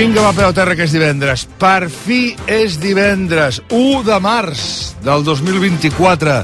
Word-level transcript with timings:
Vinga, 0.00 0.22
va, 0.24 0.30
peu 0.32 0.48
terra, 0.56 0.72
que 0.72 0.86
és 0.86 0.94
divendres. 0.96 1.42
Per 1.60 1.90
fi 1.92 2.30
és 2.48 2.78
divendres, 2.80 3.58
1 3.68 3.98
de 4.06 4.16
març 4.24 4.62
del 5.04 5.26
2024. 5.26 6.36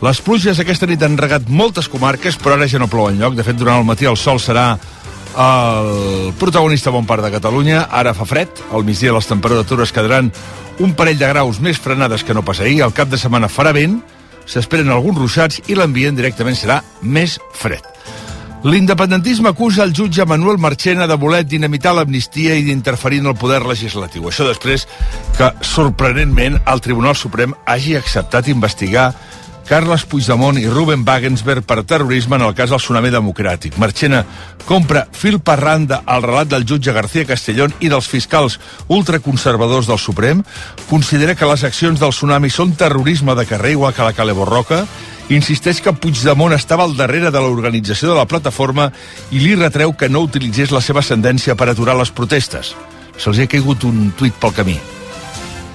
Les 0.00 0.20
pluges 0.24 0.62
aquesta 0.62 0.88
nit 0.88 1.02
han 1.04 1.18
regat 1.20 1.50
moltes 1.52 1.90
comarques, 1.92 2.38
però 2.40 2.54
ara 2.56 2.64
ja 2.72 2.80
no 2.80 2.88
plou 2.88 3.10
enlloc. 3.10 3.36
De 3.36 3.44
fet, 3.44 3.58
durant 3.60 3.82
el 3.82 3.84
matí 3.84 4.08
el 4.08 4.16
sol 4.16 4.40
serà 4.40 4.78
el 5.36 6.32
protagonista 6.40 6.94
bon 6.94 7.04
part 7.04 7.20
de 7.26 7.34
Catalunya. 7.34 7.82
Ara 7.92 8.14
fa 8.16 8.24
fred, 8.24 8.64
al 8.72 8.88
migdia 8.88 9.12
les 9.12 9.28
temperatures 9.28 9.92
quedaran 9.92 10.32
un 10.80 10.94
parell 10.96 11.20
de 11.20 11.28
graus 11.34 11.60
més 11.60 11.76
frenades 11.76 12.24
que 12.24 12.32
no 12.32 12.46
pas 12.48 12.64
ahir. 12.64 12.80
Al 12.80 12.96
cap 12.96 13.12
de 13.12 13.20
setmana 13.20 13.52
farà 13.52 13.76
vent, 13.76 14.00
s'esperen 14.48 14.88
alguns 14.88 15.20
ruixats 15.20 15.60
i 15.68 15.76
l'ambient 15.76 16.16
directament 16.16 16.56
serà 16.56 16.80
més 17.04 17.36
fred. 17.60 17.95
L'independentisme 18.64 19.50
acusa 19.50 19.84
el 19.84 19.92
jutge 19.94 20.24
Manuel 20.24 20.58
Marchena 20.58 21.06
de 21.06 21.14
voler 21.20 21.44
dinamitar 21.44 21.92
l'amnistia 21.94 22.56
i 22.56 22.64
d'interferir 22.64 23.20
en 23.20 23.30
el 23.30 23.36
poder 23.36 23.60
legislatiu. 23.62 24.26
Això 24.30 24.46
després 24.48 24.86
que, 25.36 25.50
sorprenentment, 25.60 26.56
el 26.64 26.80
Tribunal 26.82 27.14
Suprem 27.14 27.54
hagi 27.66 27.94
acceptat 27.98 28.48
investigar 28.48 29.10
Carles 29.66 30.04
Puigdemont 30.06 30.60
i 30.60 30.68
Ruben 30.70 31.02
Wagensberg 31.02 31.64
per 31.66 31.82
terrorisme 31.82 32.36
en 32.38 32.44
el 32.46 32.54
cas 32.54 32.70
del 32.70 32.78
tsunami 32.78 33.10
democràtic. 33.10 33.74
Marchena 33.82 34.22
compra 34.64 35.02
fil 35.10 35.40
per 35.42 35.58
randa 35.58 36.04
el 36.06 36.22
relat 36.22 36.52
del 36.52 36.66
jutge 36.68 36.94
García 36.94 37.26
Castellón 37.26 37.74
i 37.82 37.90
dels 37.90 38.06
fiscals 38.06 38.60
ultraconservadors 38.86 39.90
del 39.90 39.98
Suprem, 39.98 40.44
considera 40.86 41.34
que 41.34 41.50
les 41.50 41.66
accions 41.66 41.98
del 41.98 42.14
tsunami 42.14 42.50
són 42.50 42.76
terrorisme 42.78 43.34
de 43.34 43.46
carrer, 43.46 43.74
igual 43.74 43.94
que 43.94 44.06
la 44.06 44.14
Cale 44.14 44.38
Borroca, 44.38 44.84
insisteix 45.34 45.82
que 45.82 45.96
Puigdemont 45.98 46.54
estava 46.54 46.86
al 46.86 46.94
darrere 46.94 47.34
de 47.34 47.42
l'organització 47.42 48.14
de 48.14 48.20
la 48.20 48.30
plataforma 48.30 48.92
i 49.32 49.42
li 49.42 49.56
retreu 49.58 49.96
que 49.98 50.08
no 50.08 50.22
utilitzés 50.22 50.70
la 50.70 50.80
seva 50.80 51.02
ascendència 51.02 51.58
per 51.58 51.72
aturar 51.72 51.98
les 51.98 52.14
protestes. 52.14 52.76
Se'ls 53.18 53.42
ha 53.42 53.50
caigut 53.50 53.82
un 53.88 54.12
tuit 54.14 54.38
pel 54.38 54.54
camí 54.54 54.78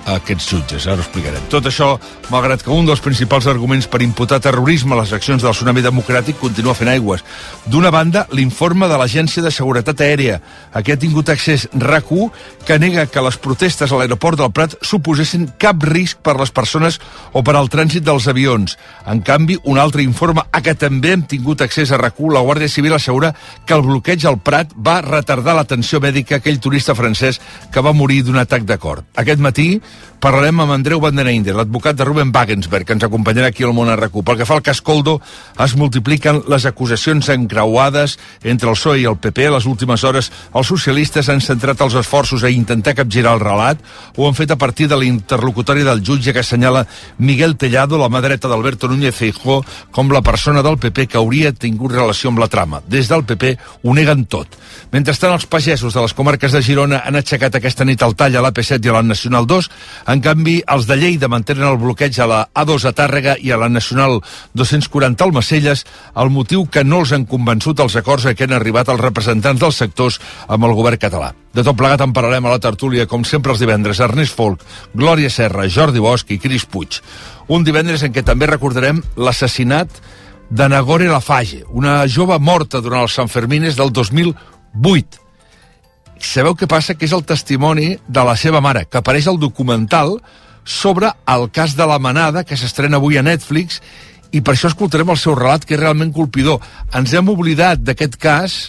a 0.05 0.15
aquests 0.17 0.47
jutges, 0.49 0.87
ara 0.87 0.99
ho 0.99 1.05
explicarem. 1.05 1.43
Tot 1.51 1.67
això, 1.69 1.93
malgrat 2.33 2.63
que 2.65 2.73
un 2.73 2.87
dels 2.87 3.01
principals 3.03 3.47
arguments 3.51 3.87
per 3.91 4.01
imputar 4.01 4.39
terrorisme 4.41 4.95
a 4.95 5.01
les 5.01 5.13
accions 5.13 5.43
del 5.43 5.53
tsunami 5.53 5.83
democràtic 5.85 6.39
continua 6.41 6.75
fent 6.77 6.89
aigües. 6.91 7.23
D'una 7.65 7.91
banda, 7.93 8.25
l'informe 8.33 8.89
de 8.89 8.97
l'Agència 8.97 9.43
de 9.43 9.51
Seguretat 9.53 10.01
Aèria, 10.01 10.39
a 10.73 10.81
què 10.81 10.95
ha 10.95 11.01
tingut 11.01 11.29
accés 11.29 11.67
RAC1, 11.73 12.31
que 12.65 12.79
nega 12.81 13.05
que 13.11 13.23
les 13.25 13.37
protestes 13.41 13.91
a 13.91 13.99
l'aeroport 13.99 14.39
del 14.39 14.51
Prat 14.55 14.75
suposessin 14.85 15.47
cap 15.61 15.83
risc 15.87 16.21
per 16.25 16.37
les 16.39 16.53
persones 16.53 16.99
o 17.33 17.43
per 17.45 17.55
al 17.57 17.69
trànsit 17.69 18.05
dels 18.05 18.27
avions. 18.31 18.77
En 19.05 19.21
canvi, 19.25 19.59
un 19.65 19.79
altre 19.81 20.05
informe 20.05 20.45
a 20.51 20.63
què 20.63 20.75
també 20.77 21.13
hem 21.15 21.25
tingut 21.29 21.61
accés 21.61 21.91
a 21.91 21.99
RAC1, 22.01 22.33
la 22.33 22.45
Guàrdia 22.45 22.71
Civil 22.71 22.97
assegura 22.97 23.33
que 23.65 23.77
el 23.77 23.85
bloqueig 23.85 24.25
al 24.25 24.39
Prat 24.41 24.73
va 24.75 25.01
retardar 25.05 25.55
l'atenció 25.57 26.01
mèdica 26.01 26.37
a 26.37 26.41
aquell 26.41 26.59
turista 26.61 26.95
francès 26.97 27.41
que 27.71 27.83
va 27.85 27.93
morir 27.93 28.21
d'un 28.25 28.39
atac 28.41 28.65
de 28.65 28.77
cor. 28.81 29.03
Aquest 29.15 29.41
matí, 29.41 29.81
Parlarem 30.21 30.59
amb 30.61 30.75
Andreu 30.75 30.99
Vandereinde, 31.01 31.49
l'advocat 31.57 31.95
de 31.97 32.05
Ruben 32.05 32.29
Wagensberg, 32.29 32.85
que 32.85 32.93
ens 32.93 33.03
acompanyarà 33.07 33.47
aquí 33.49 33.63
al 33.65 33.71
món 33.73 33.89
a 33.89 33.95
RAC1. 33.97 34.21
Pel 34.21 34.35
que 34.37 34.45
fa 34.45 34.53
al 34.53 34.61
cas 34.61 34.77
Coldo, 34.85 35.15
es 35.65 35.73
multipliquen 35.73 36.43
les 36.45 36.67
acusacions 36.69 37.25
encreuades 37.33 38.19
entre 38.43 38.69
el 38.69 38.77
PSOE 38.77 38.99
i 39.01 39.07
el 39.09 39.17
PP. 39.17 39.47
A 39.49 39.55
les 39.55 39.65
últimes 39.65 40.03
hores, 40.05 40.29
els 40.53 40.69
socialistes 40.69 41.25
han 41.33 41.41
centrat 41.41 41.81
els 41.81 41.95
esforços 41.97 42.45
a 42.45 42.51
intentar 42.53 42.93
capgirar 42.99 43.33
el 43.33 43.41
relat. 43.41 43.81
Ho 44.13 44.27
han 44.27 44.37
fet 44.37 44.53
a 44.53 44.59
partir 44.61 44.85
de 44.91 44.99
l'interlocutori 45.01 45.81
del 45.81 46.03
jutge 46.05 46.35
que 46.35 46.45
assenyala 46.45 46.85
Miguel 47.17 47.57
Tellado, 47.57 47.97
la 47.97 48.11
mà 48.13 48.21
dreta 48.21 48.45
d'Alberto 48.45 48.91
Núñez 48.93 49.17
Feijó, 49.17 49.63
com 49.89 50.13
la 50.13 50.21
persona 50.21 50.61
del 50.61 50.77
PP 50.77 51.07
que 51.07 51.17
hauria 51.17 51.49
tingut 51.49 51.97
relació 51.97 52.29
amb 52.29 52.45
la 52.45 52.51
trama. 52.51 52.83
Des 52.85 53.09
del 53.09 53.25
PP 53.25 53.55
ho 53.57 53.97
neguen 53.97 54.27
tot. 54.29 54.53
Mentrestant, 54.93 55.33
els 55.33 55.49
pagesos 55.49 55.97
de 55.97 56.05
les 56.05 56.13
comarques 56.13 56.53
de 56.53 56.61
Girona 56.61 57.01
han 57.09 57.17
aixecat 57.17 57.57
aquesta 57.57 57.89
nit 57.89 58.05
el 58.05 58.13
tall 58.13 58.37
a 58.37 58.45
l'AP7 58.45 58.85
i 58.85 58.93
a 58.93 58.99
la 58.99 59.05
Nacional 59.09 59.49
2. 59.49 59.73
En 60.11 60.21
canvi, 60.21 60.59
els 60.73 60.87
de 60.89 60.97
Lleida 60.97 61.29
mantenen 61.31 61.67
el 61.67 61.79
bloqueig 61.81 62.17
a 62.19 62.27
la 62.29 62.39
A2 62.53 62.87
a 62.89 62.93
Tàrrega 62.97 63.35
i 63.39 63.51
a 63.51 63.59
la 63.61 63.69
Nacional 63.69 64.19
240 64.57 65.23
al 65.23 65.33
Macelles, 65.35 65.85
el 66.15 66.31
motiu 66.33 66.65
que 66.71 66.83
no 66.83 67.01
els 67.03 67.13
han 67.15 67.27
convençut 67.29 67.79
els 67.79 67.95
acords 67.99 68.25
a 68.25 68.33
què 68.35 68.47
han 68.47 68.57
arribat 68.57 68.89
els 68.89 69.01
representants 69.01 69.61
dels 69.61 69.79
sectors 69.83 70.19
amb 70.47 70.65
el 70.67 70.75
govern 70.77 71.01
català. 71.01 71.31
De 71.53 71.63
tot 71.67 71.77
plegat 71.77 72.01
en 72.01 72.13
parlarem 72.15 72.47
a 72.47 72.55
la 72.55 72.63
tertúlia, 72.63 73.07
com 73.07 73.25
sempre 73.27 73.51
els 73.51 73.61
divendres, 73.61 73.99
Ernest 73.99 74.35
Folk, 74.35 74.63
Glòria 74.95 75.29
Serra, 75.29 75.67
Jordi 75.67 75.99
Bosch 75.99 76.31
i 76.31 76.39
Cris 76.39 76.65
Puig. 76.65 77.01
Un 77.51 77.65
divendres 77.67 78.03
en 78.07 78.13
què 78.15 78.23
també 78.23 78.47
recordarem 78.47 79.03
l'assassinat 79.17 80.01
de 80.51 80.67
Nagore 80.67 81.07
Lafage, 81.07 81.63
una 81.69 82.01
jove 82.07 82.39
morta 82.39 82.81
durant 82.83 83.05
els 83.05 83.15
Sant 83.15 83.31
Fermines 83.31 83.77
del 83.79 83.91
2008 83.91 85.20
sabeu 86.27 86.55
què 86.57 86.67
passa? 86.69 86.95
Que 86.95 87.07
és 87.07 87.15
el 87.15 87.25
testimoni 87.27 87.95
de 88.07 88.23
la 88.27 88.37
seva 88.37 88.61
mare, 88.61 88.85
que 88.85 88.99
apareix 88.99 89.27
al 89.27 89.39
documental 89.41 90.17
sobre 90.63 91.11
el 91.27 91.49
cas 91.51 91.75
de 91.75 91.87
la 91.87 91.99
manada, 91.99 92.43
que 92.43 92.57
s'estrena 92.57 92.99
avui 92.99 93.17
a 93.17 93.25
Netflix, 93.25 93.81
i 94.31 94.41
per 94.41 94.55
això 94.55 94.69
escoltarem 94.71 95.09
el 95.11 95.19
seu 95.19 95.35
relat, 95.35 95.65
que 95.65 95.75
és 95.75 95.81
realment 95.81 96.13
colpidor. 96.15 96.61
Ens 96.95 97.13
hem 97.13 97.31
oblidat 97.33 97.81
d'aquest 97.83 98.15
cas, 98.21 98.59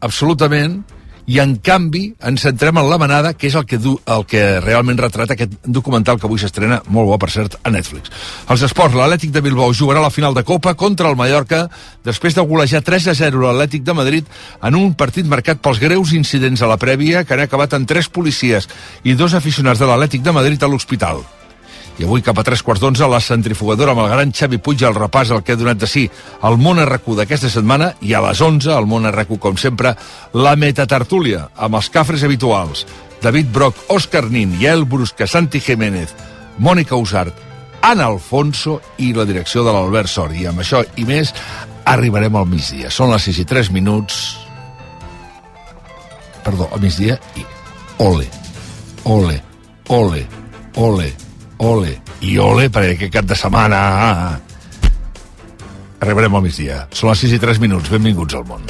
absolutament, 0.00 0.82
i 1.26 1.38
en 1.42 1.54
canvi 1.62 2.02
ens 2.26 2.42
centrem 2.42 2.78
en 2.80 2.88
la 2.90 2.98
manada, 2.98 3.32
que 3.38 3.46
és 3.48 3.56
el 3.58 3.66
que, 3.68 3.78
du, 3.78 3.94
el 4.10 4.24
que 4.28 4.42
realment 4.60 4.98
retrata 4.98 5.36
aquest 5.36 5.54
documental 5.64 6.18
que 6.18 6.26
avui 6.26 6.40
s'estrena, 6.42 6.80
molt 6.88 7.10
bo 7.10 7.18
per 7.22 7.30
cert, 7.34 7.58
a 7.62 7.70
Netflix. 7.70 8.10
Els 8.50 8.64
esports, 8.66 8.96
l'Atlètic 8.98 9.34
de 9.34 9.42
Bilbao 9.44 9.74
jugarà 9.76 10.02
la 10.02 10.10
final 10.14 10.34
de 10.34 10.44
Copa 10.46 10.74
contra 10.78 11.10
el 11.10 11.18
Mallorca 11.18 11.68
després 12.04 12.34
de 12.34 12.46
golejar 12.46 12.82
3 12.82 13.12
a 13.12 13.14
0 13.18 13.44
l'Atlètic 13.46 13.86
de 13.86 13.94
Madrid 13.94 14.32
en 14.62 14.78
un 14.78 14.96
partit 14.98 15.28
marcat 15.28 15.62
pels 15.62 15.80
greus 15.82 16.14
incidents 16.16 16.62
a 16.62 16.70
la 16.70 16.80
prèvia 16.80 17.24
que 17.24 17.36
han 17.36 17.46
acabat 17.46 17.78
amb 17.78 17.88
tres 17.88 18.10
policies 18.10 18.68
i 19.04 19.14
dos 19.14 19.34
aficionats 19.38 19.80
de 19.82 19.86
l'Atlètic 19.86 20.26
de 20.26 20.34
Madrid 20.34 20.62
a 20.62 20.70
l'hospital. 20.70 21.22
I 21.98 22.06
avui, 22.06 22.22
cap 22.24 22.38
a 22.40 22.44
tres 22.46 22.62
quarts 22.64 22.80
d'onze, 22.80 23.04
la 23.08 23.20
centrifugadora 23.20 23.92
amb 23.92 24.02
el 24.06 24.10
gran 24.14 24.32
Xavi 24.32 24.58
Puig 24.64 24.80
al 24.86 24.96
repàs 24.96 25.30
el 25.34 25.42
que 25.44 25.52
ha 25.52 25.60
donat 25.60 25.82
de 25.82 25.88
si 25.90 26.06
el 26.48 26.56
món 26.56 26.80
RQ 26.80 27.18
d'aquesta 27.18 27.50
setmana 27.52 27.90
i 28.00 28.14
a 28.16 28.22
les 28.24 28.40
11, 28.40 28.70
el 28.72 28.88
món 28.88 29.08
RQ, 29.10 29.36
com 29.42 29.58
sempre, 29.60 29.92
la 30.32 30.54
metatartúlia, 30.56 31.50
amb 31.56 31.76
els 31.76 31.90
cafres 31.92 32.24
habituals. 32.24 32.86
David 33.22 33.52
Broc, 33.52 33.84
Òscar 33.92 34.24
Nin, 34.32 34.56
Yael 34.60 34.86
Brusca, 34.88 35.28
Santi 35.28 35.60
Jiménez, 35.60 36.14
Mònica 36.58 36.96
Usart, 36.96 37.36
Ana 37.82 38.06
Alfonso 38.08 38.78
i 39.02 39.12
la 39.12 39.26
direcció 39.28 39.64
de 39.66 39.74
l'Albert 39.74 40.08
Sori. 40.08 40.42
I 40.42 40.48
amb 40.48 40.62
això 40.64 40.80
i 40.96 41.04
més 41.04 41.34
arribarem 41.84 42.36
al 42.38 42.48
migdia. 42.48 42.90
Són 42.90 43.12
les 43.12 43.28
6 43.28 43.42
i 43.44 43.48
3 43.52 43.72
minuts... 43.74 44.22
Perdó, 46.42 46.66
al 46.74 46.80
migdia 46.82 47.14
i 47.38 47.44
ole, 48.02 48.26
ole, 49.06 49.36
ole, 49.94 50.24
ole, 50.74 51.12
ole 51.12 51.31
i 51.62 52.32
ole 52.42 52.66
perquè 52.74 52.96
aquest 52.96 53.12
cap 53.14 53.26
de 53.28 53.36
setmana 53.38 53.78
arribarem 56.02 56.34
al 56.34 56.42
migdia. 56.42 56.88
Són 56.90 57.12
les 57.12 57.22
6 57.22 57.36
i 57.36 57.38
3 57.38 57.60
minuts. 57.62 57.90
Benvinguts 57.92 58.34
al 58.34 58.42
món. 58.48 58.66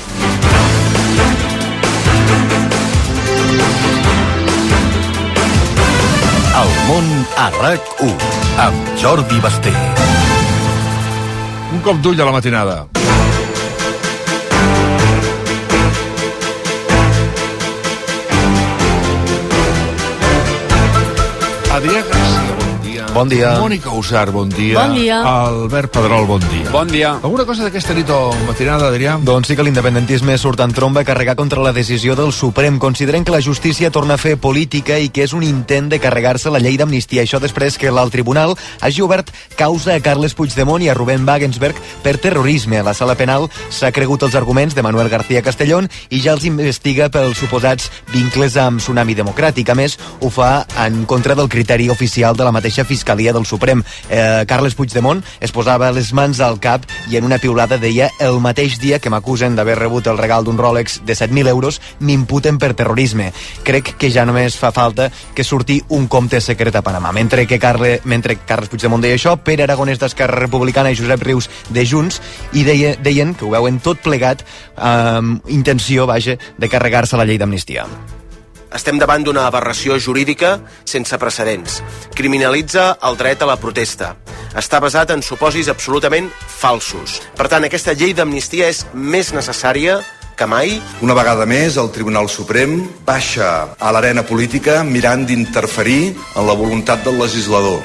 El 6.60 6.74
món 6.90 7.08
a 7.40 7.48
RAC1 7.56 8.12
amb 8.66 8.92
Jordi 9.00 9.40
Basté. 9.40 9.72
Un 11.72 11.80
cop 11.80 11.96
d'ull 12.04 12.20
a 12.20 12.28
la 12.28 12.36
matinada. 12.36 12.82
Bon 21.72 21.88
dia. 21.88 22.31
Bon 23.12 23.28
dia. 23.28 23.58
Mònica 23.60 23.90
Usar, 23.92 24.30
bon 24.32 24.48
dia. 24.48 24.72
Bon 24.72 24.94
dia. 24.96 25.18
Albert 25.20 25.90
Pedrol, 25.92 26.24
bon 26.24 26.40
dia. 26.48 26.70
Bon 26.72 26.88
dia. 26.88 27.10
Alguna 27.20 27.44
cosa 27.44 27.66
d'aquesta 27.66 27.92
nit 27.92 28.08
o 28.08 28.32
matinada, 28.46 28.88
Adrià? 28.88 29.18
Doncs 29.20 29.50
sí 29.50 29.56
que 29.56 29.66
l'independentisme 29.66 30.32
surt 30.40 30.62
en 30.64 30.72
tromba 30.72 31.02
a 31.02 31.04
carregar 31.04 31.34
contra 31.36 31.60
la 31.60 31.74
decisió 31.76 32.16
del 32.16 32.32
Suprem. 32.32 32.78
Consideren 32.80 33.24
que 33.24 33.34
la 33.34 33.42
justícia 33.44 33.90
torna 33.92 34.14
a 34.16 34.22
fer 34.22 34.38
política 34.40 34.96
i 34.96 35.10
que 35.12 35.26
és 35.26 35.34
un 35.36 35.44
intent 35.44 35.90
de 35.92 35.98
carregar-se 36.00 36.48
la 36.48 36.62
llei 36.62 36.78
d'amnistia. 36.80 37.26
Això 37.26 37.36
després 37.38 37.76
que 37.76 37.92
l'alt 37.92 38.16
tribunal 38.16 38.56
hagi 38.80 39.04
obert 39.04 39.28
causa 39.60 39.92
a 39.92 40.00
Carles 40.00 40.32
Puigdemont 40.32 40.80
i 40.80 40.88
a 40.88 40.96
Rubén 40.96 41.28
Wagensberg 41.28 41.76
per 42.02 42.16
terrorisme. 42.16 42.80
A 42.80 42.88
la 42.88 42.96
sala 42.96 43.18
penal 43.20 43.50
s'ha 43.68 43.92
cregut 43.92 44.24
els 44.24 44.38
arguments 44.40 44.74
de 44.74 44.86
Manuel 44.88 45.12
García 45.12 45.44
Castellón 45.44 45.90
i 46.08 46.22
ja 46.24 46.32
els 46.32 46.48
investiga 46.48 47.10
pels 47.12 47.44
suposats 47.44 47.92
vincles 48.14 48.56
amb 48.56 48.80
Tsunami 48.80 49.20
Democràtic. 49.20 49.68
A 49.68 49.76
més, 49.76 50.00
ho 50.24 50.32
fa 50.32 50.64
en 50.86 51.04
contra 51.04 51.36
del 51.36 51.52
criteri 51.52 51.92
oficial 51.92 52.40
de 52.40 52.48
la 52.48 52.56
mateixa 52.56 52.88
Fiscalia 52.88 53.01
del 53.04 53.46
Suprem. 53.46 53.82
Eh, 54.08 54.44
Carles 54.46 54.74
Puigdemont 54.74 55.22
es 55.40 55.52
posava 55.52 55.90
les 55.92 56.12
mans 56.12 56.40
al 56.40 56.58
cap 56.60 56.84
i 57.10 57.16
en 57.18 57.24
una 57.24 57.38
piulada 57.38 57.78
deia 57.78 58.10
el 58.20 58.40
mateix 58.40 58.78
dia 58.80 58.98
que 58.98 59.10
m'acusen 59.10 59.56
d'haver 59.56 59.76
rebut 59.78 60.06
el 60.06 60.18
regal 60.18 60.44
d'un 60.44 60.58
Rolex 60.58 61.02
de 61.04 61.14
7.000 61.14 61.48
euros 61.48 61.80
m'imputen 62.00 62.58
per 62.58 62.74
terrorisme. 62.74 63.32
Crec 63.64 63.94
que 63.98 64.10
ja 64.10 64.24
només 64.24 64.56
fa 64.56 64.72
falta 64.72 65.10
que 65.34 65.44
surti 65.44 65.82
un 65.90 66.06
compte 66.08 66.40
secret 66.40 66.76
a 66.76 66.82
Panamà. 66.82 67.12
Mentre 67.12 67.46
que 67.46 67.58
Carle, 67.58 68.00
mentre 68.04 68.38
Carles 68.46 68.70
Puigdemont 68.70 69.02
deia 69.02 69.18
això, 69.18 69.36
Pere 69.42 69.66
Aragonès 69.66 70.00
d'Esquerra 70.00 70.40
Republicana 70.40 70.92
i 70.92 70.96
Josep 70.96 71.22
Rius 71.26 71.50
de 71.70 71.86
Junts 71.86 72.22
i 72.52 72.64
deia, 72.64 72.96
deien 73.02 73.34
que 73.34 73.46
ho 73.46 73.52
veuen 73.52 73.82
tot 73.82 74.00
plegat 74.02 74.46
amb 74.76 75.46
intenció, 75.50 76.06
vaja, 76.06 76.38
de 76.58 76.72
carregar-se 76.72 77.18
la 77.18 77.28
llei 77.28 77.40
d'amnistia. 77.42 77.86
Estem 78.72 78.96
davant 79.00 79.24
d'una 79.24 79.44
aberració 79.48 79.98
jurídica 80.00 80.54
sense 80.88 81.18
precedents. 81.20 81.80
Criminalitza 82.16 82.96
el 83.04 83.18
dret 83.20 83.42
a 83.44 83.48
la 83.50 83.58
protesta. 83.60 84.14
Està 84.56 84.80
basat 84.80 85.12
en 85.12 85.22
supòsits 85.24 85.68
absolutament 85.72 86.30
falsos. 86.48 87.20
Per 87.36 87.48
tant, 87.52 87.64
aquesta 87.68 87.94
llei 87.96 88.16
d'amnistia 88.16 88.68
és 88.72 88.84
més 88.92 89.32
necessària 89.36 90.00
que 90.36 90.48
mai 90.48 90.78
Una 91.04 91.14
vegada 91.14 91.44
més, 91.46 91.76
el 91.76 91.92
Tribunal 91.92 92.28
Suprem 92.32 92.78
baixa 93.06 93.76
a 93.78 93.92
l'arena 93.92 94.24
política 94.24 94.80
mirant 94.84 95.26
d'interferir 95.28 96.14
en 96.14 96.46
la 96.48 96.56
voluntat 96.56 97.04
del 97.04 97.20
legislador. 97.20 97.82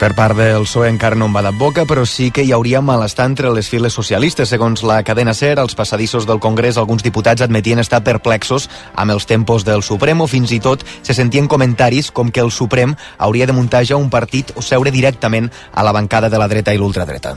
Per 0.00 0.14
part 0.16 0.32
del 0.32 0.62
PSOE 0.64 0.88
encara 0.88 1.16
no 1.20 1.26
en 1.28 1.34
va 1.36 1.42
de 1.44 1.50
boca, 1.52 1.82
però 1.84 2.06
sí 2.08 2.30
que 2.32 2.40
hi 2.40 2.54
hauria 2.56 2.80
malestar 2.80 3.26
entre 3.28 3.50
les 3.52 3.68
files 3.68 3.92
socialistes. 3.92 4.48
Segons 4.48 4.80
la 4.88 5.02
cadena 5.04 5.34
SER, 5.36 5.58
als 5.60 5.74
passadissos 5.76 6.24
del 6.24 6.40
Congrés 6.40 6.78
alguns 6.80 7.04
diputats 7.04 7.44
admetien 7.44 7.82
estar 7.82 8.00
perplexos 8.06 8.70
amb 8.96 9.12
els 9.12 9.28
tempos 9.28 9.66
del 9.68 9.84
Suprem 9.84 10.24
o 10.24 10.26
fins 10.26 10.54
i 10.56 10.60
tot 10.64 10.86
se 11.02 11.12
sentien 11.12 11.50
comentaris 11.52 12.08
com 12.16 12.32
que 12.32 12.40
el 12.40 12.48
Suprem 12.48 12.94
hauria 13.18 13.44
de 13.44 13.52
muntar 13.52 13.82
ja 13.84 14.00
un 14.00 14.08
partit 14.08 14.54
o 14.56 14.64
seure 14.64 14.88
directament 14.90 15.50
a 15.74 15.84
la 15.84 15.92
bancada 15.92 16.32
de 16.32 16.40
la 16.40 16.48
dreta 16.48 16.72
i 16.72 16.80
l'ultradreta. 16.80 17.36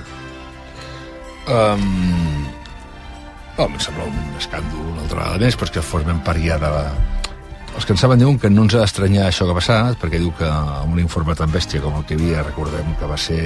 Um... 1.51 2.48
Oh, 3.57 3.68
em 3.68 3.75
sembla 3.77 4.07
un 4.07 4.39
escàndol 4.39 4.88
una 4.94 5.04
altra 5.04 5.19
vegada 5.19 5.44
més, 5.44 5.59
perquè 5.59 5.83
formem 5.83 6.24
part 6.24 6.39
ja 6.39 6.56
de 6.63 6.71
la... 6.71 6.88
Els 7.74 7.88
que 7.90 7.94
en 7.96 7.98
saben 7.98 8.20
diuen 8.22 8.36
que 8.38 8.52
no 8.54 8.68
ens 8.68 8.75
ha 8.78 8.84
d'estranyar 8.84 9.24
això 9.28 9.48
que 9.48 9.54
ha 9.56 9.58
passat, 9.58 9.96
perquè 10.02 10.20
diu 10.22 10.30
que 10.38 10.46
amb 10.46 10.94
un 10.94 11.00
informe 11.02 11.34
tan 11.36 11.50
bèstia 11.50 11.81
com 11.81 11.96
el 11.98 12.04
que 12.06 12.14
hi 12.14 12.20
havia, 12.20 12.44
recordem 12.46 12.92
que 13.00 13.10
va 13.10 13.18
ser 13.18 13.40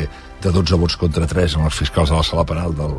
de 0.44 0.52
12 0.52 0.80
vots 0.82 0.98
contra 1.00 1.30
3 1.32 1.56
amb 1.58 1.70
els 1.70 1.78
fiscals 1.80 2.12
de 2.12 2.18
la 2.18 2.26
sala 2.28 2.44
penal 2.46 2.76
del, 2.76 2.98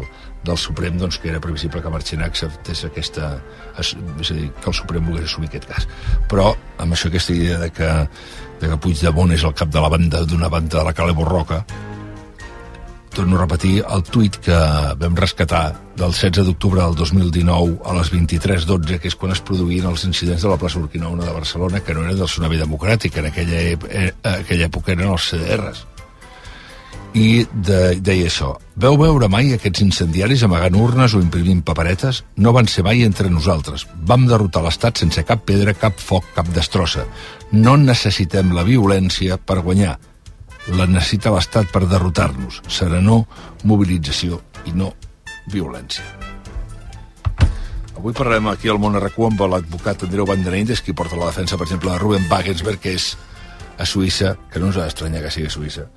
del 0.49 0.59
Suprem, 0.59 0.97
doncs 0.99 1.19
que 1.21 1.29
era 1.29 1.43
previsible 1.45 1.83
que 1.85 1.93
Marchena 1.93 2.27
acceptés 2.31 2.87
aquesta... 2.89 3.35
És 3.79 3.93
a 3.95 4.39
dir, 4.39 4.49
que 4.57 4.73
el 4.73 4.79
Suprem 4.81 5.05
volgués 5.05 5.29
assumir 5.29 5.53
aquest 5.53 5.69
cas. 5.69 5.87
Però 6.33 6.49
amb 6.81 6.97
això 6.97 7.13
aquesta 7.13 7.37
idea 7.37 7.61
de 7.61 7.69
que, 7.77 7.93
de 8.63 8.73
que 8.73 8.81
Puigdemont 8.87 9.37
és 9.37 9.45
el 9.45 9.55
cap 9.59 9.69
de 9.75 9.85
la 9.85 9.93
banda 9.93 10.25
d'una 10.25 10.49
banda 10.49 10.81
de 10.81 10.89
la 10.89 10.97
Cale 10.97 11.15
Borroca, 11.19 11.61
torno 13.19 13.35
a 13.35 13.41
repetir 13.43 13.81
el 13.83 14.05
tuit 14.07 14.37
que 14.47 14.57
vam 15.01 15.17
rescatar 15.19 15.73
del 15.99 16.13
16 16.15 16.47
d'octubre 16.47 16.85
del 16.85 16.95
2019 16.95 17.81
a 17.83 17.97
les 17.97 18.13
23.12, 18.15 19.01
que 19.03 19.11
és 19.11 19.17
quan 19.19 19.35
es 19.35 19.43
produïen 19.43 19.89
els 19.91 20.05
incidents 20.07 20.45
de 20.45 20.53
la 20.53 20.59
plaça 20.61 20.79
Urquinaona 20.79 21.27
de 21.27 21.35
Barcelona, 21.35 21.81
que 21.83 21.97
no 21.97 22.05
eren 22.07 22.15
del 22.15 22.31
Tsunami 22.31 22.61
Democràtic, 22.61 23.19
en 23.19 23.27
aquella, 23.33 23.63
eh, 23.75 24.13
aquella 24.23 24.69
època 24.69 24.95
eren 24.95 25.11
els 25.11 25.33
CDRs. 25.33 25.81
I 27.19 27.43
de, 27.51 27.81
deia 28.05 28.29
això, 28.29 28.53
veu 28.79 28.95
veure 29.01 29.27
mai 29.33 29.51
aquests 29.57 29.83
incendiaris 29.83 30.45
amagant 30.47 30.77
urnes 30.79 31.17
o 31.17 31.23
imprimint 31.25 31.65
paperetes? 31.67 32.21
No 32.37 32.53
van 32.55 32.71
ser 32.71 32.85
mai 32.87 33.03
entre 33.03 33.33
nosaltres. 33.33 33.89
Vam 34.07 34.29
derrotar 34.31 34.63
l'Estat 34.63 35.03
sense 35.03 35.25
cap 35.27 35.43
pedra, 35.49 35.75
cap 35.75 35.99
foc, 35.99 36.29
cap 36.37 36.53
destrossa. 36.55 37.09
No 37.51 37.75
necessitem 37.81 38.55
la 38.55 38.63
violència 38.63 39.41
per 39.43 39.65
guanyar 39.67 39.97
la 40.77 40.87
necessita 40.87 41.33
l'Estat 41.33 41.71
per 41.73 41.87
derrotar-nos. 41.89 42.63
Serenor, 42.69 43.25
mobilització 43.69 44.41
i 44.69 44.75
no 44.77 44.93
violència. 45.53 46.05
Avui 47.99 48.15
parlarem 48.15 48.47
aquí 48.53 48.71
al 48.71 48.79
Món 48.79 48.95
RQ 49.01 49.25
amb 49.27 49.41
l'advocat 49.51 50.05
Andreu 50.07 50.29
Banderendes, 50.29 50.85
qui 50.85 50.95
porta 50.95 51.19
la 51.19 51.33
defensa, 51.33 51.57
per 51.59 51.67
exemple, 51.67 51.91
de 51.91 51.99
Ruben 51.99 52.29
Wagensberg, 52.31 52.79
que 52.85 52.95
és 52.95 53.17
a 53.79 53.87
Suïssa, 53.87 54.37
que 54.53 54.61
no 54.63 54.71
ens 54.71 54.79
ha 54.79 54.87
d'estranyar 54.87 55.25
que 55.25 55.33
sigui 55.35 55.49
a 55.51 55.55
Suïssa. 55.55 55.89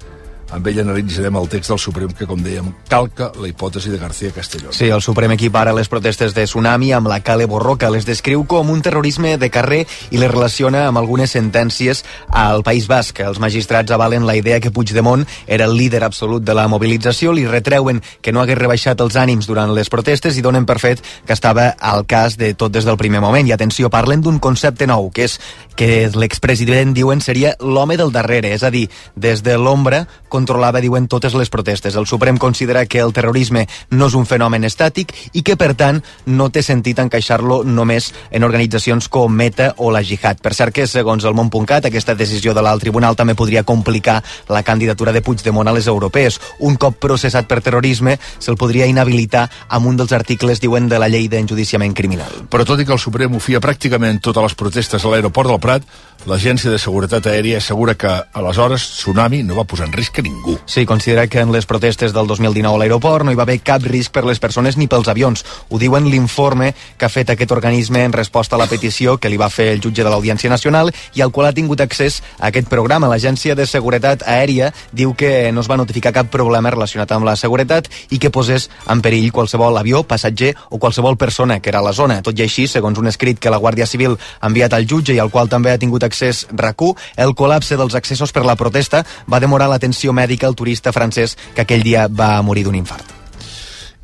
Amb 0.52 0.68
ell 0.68 0.82
analitzarem 0.82 1.38
el 1.40 1.48
text 1.48 1.72
del 1.72 1.80
Suprem 1.80 2.12
que, 2.12 2.26
com 2.28 2.42
dèiem, 2.44 2.68
calca 2.92 3.30
la 3.40 3.48
hipòtesi 3.48 3.92
de 3.94 3.98
García 4.02 4.34
Castellón. 4.36 4.74
Sí, 4.76 4.90
el 4.92 5.02
Suprem 5.02 5.32
equipara 5.32 5.72
les 5.72 5.88
protestes 5.88 6.36
de 6.36 6.44
Tsunami 6.44 6.90
amb 6.92 7.08
la 7.08 7.22
Cale 7.24 7.46
Borroca, 7.48 7.90
les 7.94 8.04
descriu 8.04 8.44
com 8.44 8.70
un 8.70 8.82
terrorisme 8.84 9.38
de 9.40 9.50
carrer 9.50 9.86
i 10.12 10.20
les 10.20 10.32
relaciona 10.32 10.84
amb 10.90 11.00
algunes 11.00 11.32
sentències 11.32 12.04
al 12.28 12.66
País 12.68 12.90
Basc. 12.92 13.22
Els 13.24 13.40
magistrats 13.40 13.96
avalen 13.96 14.28
la 14.28 14.36
idea 14.36 14.60
que 14.60 14.74
Puigdemont 14.76 15.24
era 15.48 15.70
el 15.70 15.78
líder 15.78 16.04
absolut 16.04 16.44
de 16.44 16.58
la 16.58 16.68
mobilització, 16.68 17.32
li 17.32 17.48
retreuen 17.48 18.04
que 18.20 18.36
no 18.36 18.44
hagués 18.44 18.60
rebaixat 18.60 19.00
els 19.00 19.16
ànims 19.16 19.48
durant 19.48 19.72
les 19.72 19.88
protestes 19.88 20.36
i 20.36 20.44
donen 20.44 20.68
per 20.68 20.82
fet 20.84 21.00
que 21.00 21.32
estava 21.38 21.70
al 21.80 22.04
cas 22.04 22.36
de 22.36 22.52
tot 22.60 22.76
des 22.76 22.84
del 22.84 23.00
primer 23.00 23.24
moment. 23.24 23.48
I 23.48 23.56
atenció, 23.56 23.90
parlen 23.90 24.20
d'un 24.20 24.44
concepte 24.44 24.84
nou, 24.84 25.14
que 25.16 25.30
és 25.30 25.40
que 25.80 26.12
l'expresident, 26.12 26.92
diuen, 26.94 27.24
seria 27.24 27.56
l'home 27.64 27.96
del 27.96 28.12
darrere, 28.12 28.52
és 28.52 28.68
a 28.68 28.70
dir, 28.74 28.90
des 29.16 29.46
de 29.48 29.56
l'ombra 29.56 30.04
controlava, 30.42 30.82
diuen, 30.82 31.08
totes 31.08 31.36
les 31.38 31.52
protestes. 31.54 31.96
El 31.96 32.08
Suprem 32.10 32.38
considera 32.42 32.86
que 32.90 33.00
el 33.00 33.14
terrorisme 33.14 33.68
no 33.92 34.08
és 34.10 34.16
un 34.18 34.26
fenomen 34.26 34.66
estàtic 34.66 35.14
i 35.38 35.44
que, 35.46 35.56
per 35.60 35.76
tant, 35.78 36.02
no 36.26 36.50
té 36.50 36.64
sentit 36.66 37.00
encaixar-lo 37.00 37.62
només 37.64 38.10
en 38.32 38.46
organitzacions 38.48 39.08
com 39.12 39.32
Meta 39.32 39.72
o 39.78 39.92
la 39.94 40.02
Jihad. 40.04 40.42
Per 40.42 40.54
cert 40.58 40.74
que, 40.74 40.88
segons 40.90 41.28
el 41.28 41.38
món.cat, 41.38 41.86
aquesta 41.86 42.16
decisió 42.18 42.56
de 42.58 42.64
l'alt 42.66 42.82
tribunal 42.82 43.16
també 43.16 43.36
podria 43.38 43.64
complicar 43.64 44.22
la 44.50 44.64
candidatura 44.66 45.14
de 45.14 45.22
Puigdemont 45.22 45.70
a 45.70 45.76
les 45.78 45.88
europees. 45.88 46.40
Un 46.60 46.78
cop 46.82 46.98
processat 46.98 47.46
per 47.48 47.62
terrorisme, 47.62 48.18
se'l 48.40 48.58
podria 48.58 48.90
inhabilitar 48.90 49.48
amb 49.70 49.92
un 49.92 50.00
dels 50.02 50.16
articles, 50.18 50.62
diuen, 50.64 50.90
de 50.90 51.00
la 51.00 51.12
llei 51.12 51.30
d'enjudiciament 51.30 51.94
criminal. 51.94 52.48
Però 52.50 52.66
tot 52.66 52.82
i 52.82 52.88
que 52.88 52.96
el 52.98 53.04
Suprem 53.04 53.36
ho 53.38 53.44
fia 53.44 53.62
pràcticament 53.62 54.24
totes 54.26 54.50
les 54.50 54.58
protestes 54.58 55.06
a 55.06 55.14
l'aeroport 55.14 55.54
del 55.54 55.62
Prat, 55.62 55.86
l'Agència 56.26 56.74
de 56.74 56.82
Seguretat 56.82 57.30
Aèria 57.30 57.62
assegura 57.62 57.96
que, 57.98 58.12
aleshores, 58.34 58.90
Tsunami 58.98 59.44
no 59.46 59.58
va 59.58 59.70
posar 59.70 59.90
en 59.90 59.98
risc 59.98 60.18
a 60.18 60.26
ningú. 60.32 60.58
Sí, 60.66 60.86
considera 60.86 61.28
que 61.28 61.40
en 61.40 61.52
les 61.52 61.66
protestes 61.66 62.14
del 62.14 62.28
2019 62.28 62.76
a 62.76 62.80
l'aeroport 62.80 63.26
no 63.26 63.32
hi 63.32 63.38
va 63.38 63.44
haver 63.44 63.60
cap 63.62 63.84
risc 63.84 64.12
per 64.16 64.24
les 64.26 64.40
persones 64.40 64.78
ni 64.78 64.88
pels 64.88 65.10
avions. 65.12 65.44
Ho 65.70 65.80
diuen 65.80 66.08
l'informe 66.10 66.72
que 66.98 67.06
ha 67.06 67.12
fet 67.12 67.30
aquest 67.30 67.52
organisme 67.52 68.04
en 68.06 68.14
resposta 68.14 68.56
a 68.56 68.60
la 68.62 68.70
petició 68.72 69.18
que 69.18 69.30
li 69.30 69.38
va 69.38 69.50
fer 69.50 69.68
el 69.76 69.82
jutge 69.84 70.04
de 70.04 70.10
l'Audiència 70.10 70.50
Nacional 70.50 70.92
i 71.14 71.22
al 71.22 71.32
qual 71.32 71.50
ha 71.50 71.54
tingut 71.54 71.82
accés 71.82 72.22
a 72.40 72.48
aquest 72.50 72.70
programa. 72.72 73.10
L'Agència 73.12 73.56
de 73.56 73.68
Seguretat 73.68 74.24
Aèria 74.26 74.72
diu 74.92 75.14
que 75.14 75.52
no 75.52 75.62
es 75.62 75.70
va 75.70 75.78
notificar 75.78 76.14
cap 76.16 76.32
problema 76.32 76.72
relacionat 76.72 77.12
amb 77.12 77.28
la 77.28 77.36
seguretat 77.36 77.90
i 78.10 78.20
que 78.20 78.32
posés 78.32 78.70
en 78.88 79.02
perill 79.02 79.32
qualsevol 79.32 79.78
avió, 79.78 80.04
passatger 80.04 80.56
o 80.70 80.80
qualsevol 80.80 81.18
persona 81.18 81.60
que 81.60 81.70
era 81.70 81.80
a 81.80 81.86
la 81.86 81.94
zona. 81.94 82.22
Tot 82.22 82.40
i 82.40 82.48
així, 82.48 82.68
segons 82.68 82.98
un 83.00 83.12
escrit 83.12 83.40
que 83.40 83.52
la 83.52 83.60
Guàrdia 83.60 83.86
Civil 83.86 84.18
ha 84.40 84.48
enviat 84.48 84.74
al 84.74 84.88
jutge 84.88 85.14
i 85.14 85.20
al 85.20 85.32
qual 85.32 85.50
també 85.50 85.72
ha 85.72 85.82
tingut 85.82 86.04
accés 86.04 86.48
RAC1, 86.52 86.96
el 87.18 87.36
col·lapse 87.36 87.78
dels 87.78 87.96
accessos 87.96 88.32
per 88.32 88.46
la 88.46 88.56
protesta 88.56 89.04
va 89.28 89.40
demorar 89.44 89.70
l'atenció 89.70 90.14
mèdica 90.14 90.21
al 90.48 90.56
turista 90.56 90.94
francès 90.96 91.38
que 91.56 91.66
aquell 91.66 91.84
dia 91.84 92.08
va 92.08 92.36
morir 92.42 92.68
d'un 92.68 92.78
infart 92.78 93.21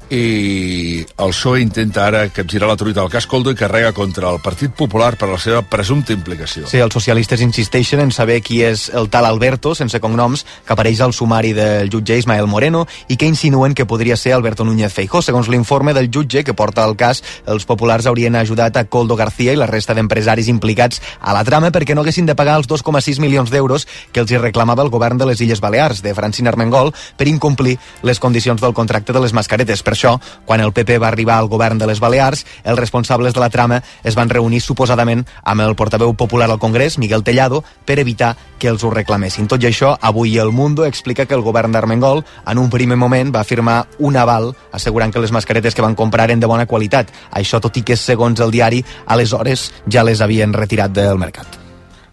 i 0.10 1.04
el 1.18 1.32
PSOE 1.34 1.62
intenta 1.62 2.06
ara 2.08 2.28
capgirar 2.32 2.70
la 2.70 2.78
truita 2.80 3.02
del 3.02 3.12
cas 3.12 3.28
Coldo 3.28 3.52
i 3.52 3.58
carrega 3.60 3.92
contra 3.92 4.30
el 4.32 4.40
Partit 4.40 4.72
Popular 4.72 5.16
per 5.20 5.28
la 5.28 5.40
seva 5.42 5.62
presumpta 5.68 6.14
implicació. 6.16 6.68
Sí, 6.70 6.80
els 6.80 6.94
socialistes 6.94 7.42
insisteixen 7.44 8.00
en 8.04 8.14
saber 8.16 8.40
qui 8.46 8.62
és 8.64 8.88
el 8.96 9.10
tal 9.12 9.28
Alberto, 9.28 9.74
sense 9.76 10.00
cognoms, 10.00 10.46
que 10.66 10.74
apareix 10.74 11.02
al 11.04 11.14
sumari 11.14 11.52
del 11.58 11.92
jutge 11.92 12.18
Ismael 12.18 12.48
Moreno 12.48 12.86
i 13.08 13.18
que 13.18 13.28
insinuen 13.28 13.76
que 13.76 13.86
podria 13.86 14.16
ser 14.16 14.34
Alberto 14.34 14.64
Núñez 14.64 14.94
Feijó. 14.96 15.22
Segons 15.22 15.50
l'informe 15.52 15.94
del 15.98 16.10
jutge 16.14 16.46
que 16.48 16.56
porta 16.56 16.86
el 16.88 16.96
cas, 16.96 17.24
els 17.46 17.68
populars 17.68 18.08
haurien 18.08 18.36
ajudat 18.40 18.78
a 18.78 18.86
Coldo 18.86 19.18
García 19.20 19.52
i 19.52 19.60
la 19.60 19.68
resta 19.68 19.98
d'empresaris 19.98 20.48
implicats 20.48 21.02
a 21.20 21.36
la 21.36 21.44
trama 21.44 21.74
perquè 21.76 21.96
no 21.96 22.06
haguessin 22.06 22.30
de 22.30 22.36
pagar 22.36 22.56
els 22.62 22.72
2,6 22.72 23.20
milions 23.20 23.52
d'euros 23.52 23.88
que 24.14 24.24
els 24.24 24.32
hi 24.32 24.40
reclamava 24.40 24.86
el 24.86 24.94
govern 24.94 25.20
de 25.20 25.28
les 25.28 25.42
Illes 25.44 25.60
Balears, 25.60 26.02
de 26.02 26.16
Francina 26.16 26.54
Armengol, 26.54 26.94
per 27.18 27.28
incomplir 27.28 27.78
les 28.08 28.24
condicions 28.24 28.62
del 28.62 28.74
contracte 28.78 29.12
de 29.12 29.24
les 29.24 29.36
mascaretes. 29.36 29.84
Per 29.84 29.97
això, 29.98 30.16
quan 30.46 30.62
el 30.62 30.74
PP 30.74 31.00
va 31.02 31.10
arribar 31.10 31.40
al 31.42 31.50
govern 31.50 31.82
de 31.82 31.88
les 31.90 32.00
Balears, 32.00 32.46
els 32.64 32.80
responsables 32.80 33.34
de 33.34 33.42
la 33.42 33.50
trama 33.50 33.82
es 34.04 34.16
van 34.16 34.30
reunir 34.30 34.62
suposadament 34.62 35.26
amb 35.44 35.66
el 35.66 35.76
portaveu 35.76 36.14
popular 36.14 36.50
al 36.52 36.60
Congrés, 36.62 37.00
Miguel 37.02 37.24
Tellado, 37.24 37.64
per 37.86 38.00
evitar 38.00 38.36
que 38.60 38.70
els 38.70 38.84
ho 38.84 38.92
reclamessin. 38.94 39.48
Tot 39.50 39.64
i 39.64 39.72
això, 39.72 39.96
avui 40.00 40.38
El 40.38 40.52
Mundo 40.52 40.86
explica 40.86 41.26
que 41.26 41.34
el 41.34 41.42
govern 41.42 41.74
d'Armengol 41.74 42.24
en 42.46 42.62
un 42.62 42.70
primer 42.70 42.98
moment 42.98 43.34
va 43.34 43.46
firmar 43.48 43.88
un 44.00 44.18
aval 44.18 44.54
assegurant 44.72 45.14
que 45.14 45.24
les 45.24 45.34
mascaretes 45.34 45.76
que 45.76 45.86
van 45.86 45.96
comprar 45.96 46.30
eren 46.30 46.40
de 46.40 46.50
bona 46.50 46.68
qualitat. 46.70 47.12
Això 47.32 47.62
tot 47.64 47.78
i 47.78 47.84
que, 47.84 47.98
segons 47.98 48.40
el 48.44 48.54
diari, 48.54 48.84
aleshores 49.08 49.72
ja 49.90 50.06
les 50.06 50.22
havien 50.22 50.54
retirat 50.54 50.94
del 50.94 51.18
mercat. 51.18 51.60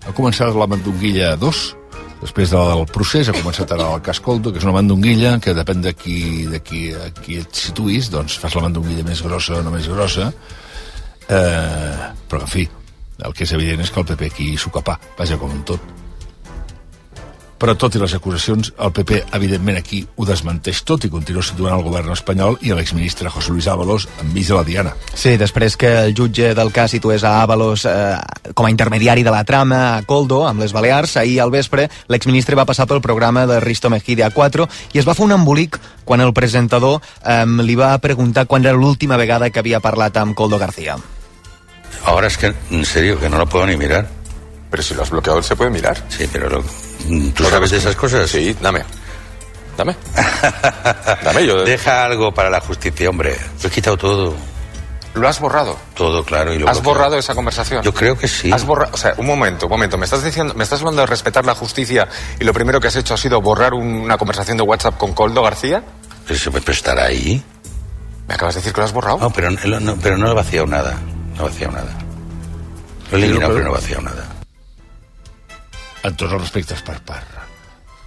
Ha 0.04 0.12
començat 0.12 0.52
la 0.56 0.68
Mandonguilla 0.68 1.34
2, 1.40 1.64
després 2.24 2.52
del 2.54 2.84
procés 2.92 3.28
ha 3.28 3.36
començat 3.36 3.74
ara 3.74 3.90
el 3.94 4.04
Cascoldo, 4.04 4.52
que 4.52 4.60
és 4.62 4.66
una 4.66 4.78
mandonguilla 4.78 5.36
que 5.44 5.54
depèn 5.56 5.82
de 5.84 5.92
qui, 5.96 6.18
de 6.50 6.60
qui, 6.64 6.86
a 6.96 7.10
qui 7.18 7.40
et 7.42 7.64
situïs, 7.64 8.08
doncs 8.12 8.38
fas 8.40 8.56
la 8.56 8.64
mandonguilla 8.64 9.04
més 9.06 9.20
grossa 9.24 9.58
o 9.58 9.64
no 9.64 9.74
més 9.74 9.90
grossa, 9.92 10.30
eh, 11.28 12.08
però 12.30 12.40
en 12.40 12.50
fi, 12.50 12.64
el 13.24 13.36
que 13.36 13.44
és 13.44 13.52
evident 13.56 13.84
és 13.84 13.92
que 13.92 14.00
el 14.00 14.08
PP 14.08 14.32
aquí 14.32 14.48
s'ho 14.56 14.72
capà, 14.74 14.96
vaja 15.18 15.38
com 15.40 15.52
un 15.52 15.62
tot 15.68 16.03
però 17.58 17.74
tot 17.78 17.94
i 17.94 18.00
les 18.02 18.14
acusacions, 18.16 18.72
el 18.78 18.92
PP, 18.94 19.20
evidentment, 19.36 19.78
aquí 19.78 20.02
ho 20.16 20.26
desmenteix 20.28 20.82
tot 20.86 21.06
i 21.06 21.10
continua 21.12 21.42
situant 21.44 21.76
el 21.76 21.84
govern 21.86 22.12
espanyol 22.14 22.58
i 22.62 22.74
l'exministre 22.74 23.30
José 23.32 23.52
Luis 23.52 23.68
Ábalos 23.70 24.08
enmig 24.22 24.48
de 24.48 24.56
la 24.56 24.64
diana. 24.66 24.94
Sí, 25.14 25.36
després 25.40 25.78
que 25.80 25.90
el 26.04 26.14
jutge 26.16 26.52
del 26.54 26.72
cas 26.74 26.94
situés 26.94 27.24
a 27.24 27.36
Ábalos 27.42 27.86
eh, 27.88 28.18
com 28.54 28.66
a 28.66 28.72
intermediari 28.72 29.24
de 29.24 29.32
la 29.34 29.44
trama 29.44 29.82
a 29.94 30.02
Coldo, 30.02 30.44
amb 30.48 30.60
les 30.62 30.74
Balears, 30.76 31.16
ahir 31.16 31.40
al 31.40 31.54
vespre 31.54 31.88
l'exministre 32.08 32.58
va 32.58 32.68
passar 32.68 32.88
pel 32.90 33.02
programa 33.04 33.46
de 33.46 33.60
Risto 33.64 33.90
Mejide 33.90 34.26
a 34.26 34.32
4 34.34 34.68
i 34.94 35.00
es 35.00 35.08
va 35.08 35.14
fer 35.14 35.26
un 35.26 35.36
embolic 35.36 35.80
quan 36.04 36.20
el 36.20 36.34
presentador 36.36 37.00
eh, 37.24 37.44
li 37.44 37.78
va 37.78 37.96
preguntar 37.98 38.46
quan 38.46 38.64
era 38.64 38.76
l'última 38.76 39.16
vegada 39.16 39.50
que 39.50 39.60
havia 39.60 39.80
parlat 39.80 40.16
amb 40.20 40.34
Coldo 40.36 40.58
García. 40.58 40.96
Ahora 42.04 42.26
es 42.26 42.36
que, 42.36 42.52
en 42.70 42.84
serio, 42.84 43.18
que 43.18 43.30
no 43.30 43.38
lo 43.38 43.46
puedo 43.46 43.66
ni 43.66 43.76
mirar. 43.76 44.06
Pero 44.70 44.82
si 44.82 44.94
lo 44.94 45.02
has 45.02 45.10
bloqueado, 45.10 45.42
se 45.42 45.56
puede 45.56 45.70
mirar. 45.70 45.96
Sí, 46.08 46.28
pero 46.30 46.50
lo, 46.50 46.64
¿tú 47.34 47.44
sabes 47.44 47.70
de 47.70 47.78
esas 47.78 47.96
cosas? 47.96 48.30
Sí, 48.30 48.56
dame. 48.60 48.82
Dame. 49.76 49.96
dame 51.24 51.46
yo. 51.46 51.64
Deja 51.64 52.04
algo 52.04 52.32
para 52.32 52.50
la 52.50 52.60
justicia, 52.60 53.10
hombre. 53.10 53.36
Lo 53.62 53.68
he 53.68 53.72
quitado 53.72 53.96
todo. 53.96 54.34
¿Lo 55.14 55.28
has 55.28 55.38
borrado? 55.38 55.76
Todo, 55.94 56.24
claro. 56.24 56.52
Y 56.52 56.58
lo 56.58 56.68
¿Has 56.68 56.82
borrado 56.82 57.16
esa 57.16 57.34
conversación? 57.36 57.82
Yo 57.84 57.94
creo 57.94 58.16
que 58.18 58.26
sí. 58.26 58.50
Has 58.52 58.64
borrado, 58.64 58.90
o 58.92 58.96
sea, 58.96 59.14
un 59.16 59.26
momento, 59.26 59.66
un 59.66 59.70
momento. 59.70 59.96
Me 59.96 60.04
estás 60.06 60.24
diciendo, 60.24 60.54
me 60.54 60.64
estás 60.64 60.80
hablando 60.80 61.02
de 61.02 61.06
respetar 61.06 61.44
la 61.44 61.54
justicia 61.54 62.08
y 62.40 62.44
lo 62.44 62.52
primero 62.52 62.80
que 62.80 62.88
has 62.88 62.96
hecho 62.96 63.14
ha 63.14 63.16
sido 63.16 63.40
borrar 63.40 63.74
una 63.74 64.16
conversación 64.18 64.56
de 64.56 64.64
WhatsApp 64.64 64.96
con 64.96 65.12
Coldo 65.12 65.42
García. 65.42 65.84
Pero, 66.26 66.38
se- 66.38 66.50
pero 66.50 66.72
estará 66.72 67.04
ahí. 67.04 67.42
Me 68.26 68.34
acabas 68.34 68.54
de 68.54 68.60
decir 68.60 68.72
que 68.72 68.80
lo 68.80 68.86
has 68.86 68.92
borrado. 68.92 69.18
No, 69.18 69.30
pero 69.30 69.50
no, 69.50 69.80
no, 69.80 69.96
pero 70.02 70.16
no 70.18 70.28
he 70.30 70.34
vaciado 70.34 70.66
nada. 70.66 70.98
No 71.36 71.42
he 71.46 71.48
vaciado 71.50 71.72
nada. 71.74 71.96
Lo 73.12 73.18
he 73.18 73.20
eliminado, 73.22 73.52
pero- 73.52 73.54
pero 73.54 73.64
no 73.64 73.70
he 73.70 73.80
vaciado 73.80 74.02
nada. 74.02 74.24
En 76.04 76.16
tots 76.20 76.34
els 76.34 76.42
respectes 76.42 76.82
per, 76.84 76.98
per, 77.06 77.22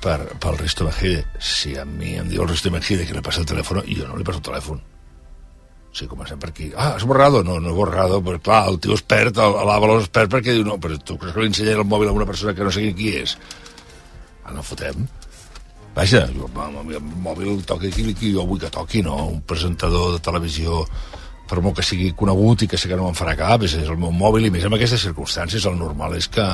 per, 0.03 0.19
pel 0.37 0.59
Risto 0.59 0.85
Mejide, 0.85 1.23
si 1.41 1.73
a 1.77 1.85
mi 1.85 2.13
em 2.21 2.29
diu 2.29 2.43
el 2.43 2.51
Risto 2.51 2.69
Mejide 2.73 3.07
que 3.09 3.17
li 3.17 3.23
passa 3.25 3.41
el 3.41 3.49
telèfon, 3.49 3.81
jo 3.89 4.05
no 4.05 4.19
li 4.19 4.27
passo 4.27 4.43
el 4.43 4.47
telèfon. 4.51 4.83
Sí, 5.97 6.05
comencem 6.05 6.37
per 6.37 6.51
aquí. 6.51 6.67
Ah, 6.77 6.91
has 6.93 7.05
borrado? 7.09 7.41
No, 7.43 7.55
no 7.59 7.71
he 7.71 7.73
borrado, 7.73 8.19
però 8.21 8.37
clar, 8.43 8.59
el 8.69 8.77
tio 8.83 8.93
es 8.93 9.01
perd, 9.01 9.39
l'Avalos 9.41 10.05
es 10.05 10.11
perd 10.13 10.35
perquè 10.35 10.53
diu, 10.53 10.65
no, 10.67 10.75
però 10.77 10.99
tu 11.01 11.17
creus 11.17 11.33
que 11.33 11.41
li 11.41 11.49
ensenyaré 11.49 11.81
el 11.81 11.89
mòbil 11.89 12.11
a 12.11 12.17
una 12.19 12.27
persona 12.29 12.53
que 12.53 12.67
no 12.67 12.73
sé 12.73 12.83
qui 12.93 13.15
és? 13.17 13.33
Ah, 14.45 14.53
no 14.53 14.61
fotem. 14.61 15.07
Vaja, 15.97 16.27
jo, 16.29 16.45
el 16.45 17.01
mòbil 17.25 17.63
toqui 17.65 17.89
qui, 17.89 18.11
qui 18.13 18.29
jo 18.35 18.45
vull 18.45 18.61
que 18.61 18.69
toqui, 18.69 19.01
no? 19.01 19.15
Un 19.31 19.41
presentador 19.41 20.11
de 20.13 20.21
televisió 20.21 20.83
per 21.49 21.63
molt 21.65 21.79
que 21.79 21.85
sigui 21.87 22.11
conegut 22.13 22.61
i 22.61 22.69
que 22.69 22.77
sé 22.77 22.91
que 22.91 22.99
no 22.99 23.07
me'n 23.07 23.17
farà 23.17 23.33
cap, 23.39 23.65
és, 23.65 23.73
és 23.81 23.89
el 23.89 23.97
meu 23.97 24.13
mòbil 24.13 24.45
i 24.45 24.53
més 24.53 24.67
en 24.67 24.77
aquestes 24.77 25.01
circumstàncies 25.07 25.65
el 25.65 25.79
normal 25.79 26.13
és 26.19 26.27
que, 26.29 26.45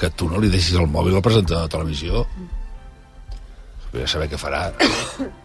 que 0.00 0.10
tu 0.10 0.30
no 0.30 0.40
li 0.40 0.50
deixis 0.52 0.78
el 0.80 0.88
mòbil 0.90 1.18
al 1.18 1.24
presentador 1.24 1.68
de 1.68 1.74
televisió. 1.76 2.24
Vull 3.90 4.08
saber 4.08 4.30
què 4.30 4.38
farà 4.40 4.68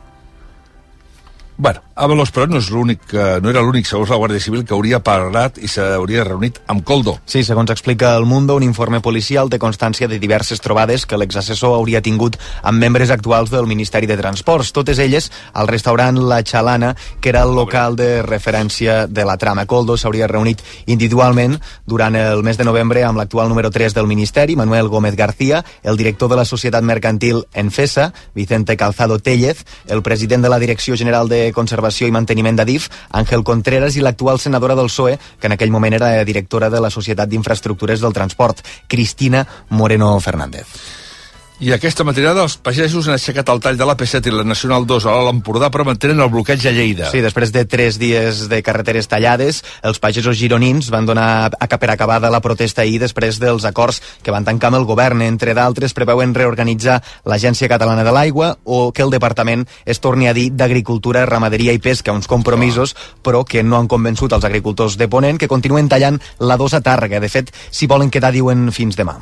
Bueno, 1.58 1.82
Avalos, 1.98 2.34
però, 2.36 2.44
no, 2.50 2.58
és 2.60 2.68
l'únic, 2.70 3.00
que- 3.08 3.40
no 3.42 3.50
era 3.50 3.62
l'únic, 3.62 3.86
segons 3.88 4.10
la 4.10 4.18
Guàrdia 4.18 4.42
Civil, 4.42 4.66
que 4.66 4.74
hauria 4.74 5.00
parlat 5.00 5.58
i 5.58 5.70
s'hauria 5.70 6.26
reunit 6.26 6.60
amb 6.68 6.84
Coldo. 6.84 7.22
Sí, 7.26 7.46
segons 7.46 7.72
explica 7.72 8.18
El 8.18 8.26
Mundo, 8.26 8.58
un 8.58 8.64
informe 8.64 9.00
policial 9.00 9.50
té 9.50 9.58
constància 9.58 10.10
de 10.10 10.20
diverses 10.20 10.60
trobades 10.60 11.06
que 11.06 11.16
l'exassessor 11.16 11.74
hauria 11.78 12.02
tingut 12.02 12.36
amb 12.62 12.78
membres 12.80 13.10
actuals 13.10 13.50
del 13.50 13.66
Ministeri 13.68 14.08
de 14.08 14.18
Transports, 14.18 14.74
totes 14.74 15.00
elles 15.00 15.32
al 15.54 15.70
restaurant 15.70 16.18
La 16.18 16.42
Xalana, 16.44 16.98
que 17.22 17.30
era 17.30 17.44
el 17.44 17.56
local 17.56 17.96
de 17.96 18.22
referència 18.22 19.08
de 19.08 19.24
la 19.24 19.38
trama. 19.38 19.66
Coldo 19.66 19.96
s'hauria 19.96 20.28
reunit 20.28 20.62
individualment 20.88 21.62
durant 21.86 22.18
el 22.18 22.44
mes 22.44 22.58
de 22.58 22.66
novembre 22.66 23.06
amb 23.06 23.18
l'actual 23.18 23.48
número 23.48 23.72
3 23.72 23.94
del 23.94 24.08
Ministeri, 24.08 24.58
Manuel 24.58 24.90
Gómez 24.90 25.16
García, 25.16 25.64
el 25.84 25.96
director 25.96 26.30
de 26.30 26.36
la 26.36 26.44
Societat 26.44 26.84
Mercantil 26.84 27.46
Enfesa, 27.54 28.14
Vicente 28.34 28.76
Calzado 28.76 29.20
Tellez, 29.20 29.64
el 29.88 30.04
president 30.04 30.44
de 30.44 30.50
la 30.50 30.60
Direcció 30.60 30.98
General 30.98 31.30
de 31.30 31.45
Conservació 31.54 32.08
i 32.08 32.16
Manteniment 32.16 32.58
d'Adif, 32.58 32.90
Àngel 33.12 33.44
Contreras, 33.44 33.96
i 33.96 34.02
l'actual 34.02 34.40
senadora 34.40 34.76
del 34.76 34.90
PSOE, 34.90 35.18
que 35.40 35.48
en 35.48 35.58
aquell 35.60 35.72
moment 35.72 35.94
era 35.94 36.12
directora 36.26 36.70
de 36.70 36.82
la 36.82 36.90
Societat 36.90 37.30
d'Infraestructures 37.30 38.02
del 38.02 38.14
Transport, 38.14 38.66
Cristina 38.88 39.46
Moreno 39.70 40.20
Fernández. 40.20 41.05
I 41.56 41.70
aquesta 41.72 42.04
matinada 42.04 42.42
els 42.44 42.58
pagesos 42.60 43.06
han 43.08 43.16
aixecat 43.16 43.48
el 43.48 43.62
tall 43.64 43.78
de 43.80 43.86
la 43.88 43.94
P7 43.96 44.28
i 44.28 44.32
la 44.34 44.44
Nacional 44.44 44.84
2 44.84 45.06
a 45.08 45.14
l'Empordà 45.24 45.70
però 45.72 45.86
mantenen 45.88 46.20
el 46.20 46.28
bloqueig 46.34 46.66
a 46.68 46.74
Lleida. 46.76 47.08
Sí, 47.14 47.22
després 47.24 47.54
de 47.56 47.64
tres 47.64 47.96
dies 47.96 48.42
de 48.52 48.60
carreteres 48.60 49.08
tallades, 49.08 49.62
els 49.88 50.02
pagesos 50.04 50.36
gironins 50.36 50.90
van 50.92 51.08
donar 51.08 51.56
a 51.56 51.70
per 51.80 51.90
acabada 51.94 52.32
la 52.34 52.42
protesta 52.44 52.84
ahir 52.84 52.98
després 53.00 53.40
dels 53.40 53.64
acords 53.64 54.02
que 54.22 54.34
van 54.36 54.44
tancar 54.44 54.74
amb 54.74 54.82
el 54.82 54.88
govern. 54.90 55.24
Entre 55.24 55.54
d'altres, 55.56 55.96
preveuen 55.96 56.34
reorganitzar 56.36 56.98
l'Agència 57.24 57.72
Catalana 57.72 58.04
de 58.04 58.12
l'Aigua 58.12 58.58
o 58.66 58.92
que 58.92 59.06
el 59.08 59.16
departament 59.16 59.64
es 59.86 60.04
torni 60.04 60.28
a 60.28 60.34
dir 60.36 60.50
d'Agricultura, 60.52 61.24
Ramaderia 61.26 61.72
i 61.72 61.80
Pesca, 61.80 62.12
uns 62.12 62.28
compromisos, 62.28 62.98
però 63.24 63.46
que 63.48 63.64
no 63.64 63.80
han 63.80 63.88
convençut 63.88 64.36
els 64.36 64.44
agricultors 64.44 65.00
de 65.00 65.08
Ponent 65.08 65.40
que 65.40 65.48
continuen 65.48 65.88
tallant 65.88 66.20
la 66.40 66.60
2 66.60 66.76
a 66.76 66.84
Tàrrega. 66.84 67.24
De 67.24 67.32
fet, 67.32 67.56
si 67.72 67.88
volen 67.88 68.12
quedar, 68.12 68.36
diuen 68.36 68.74
fins 68.76 69.00
demà. 69.00 69.22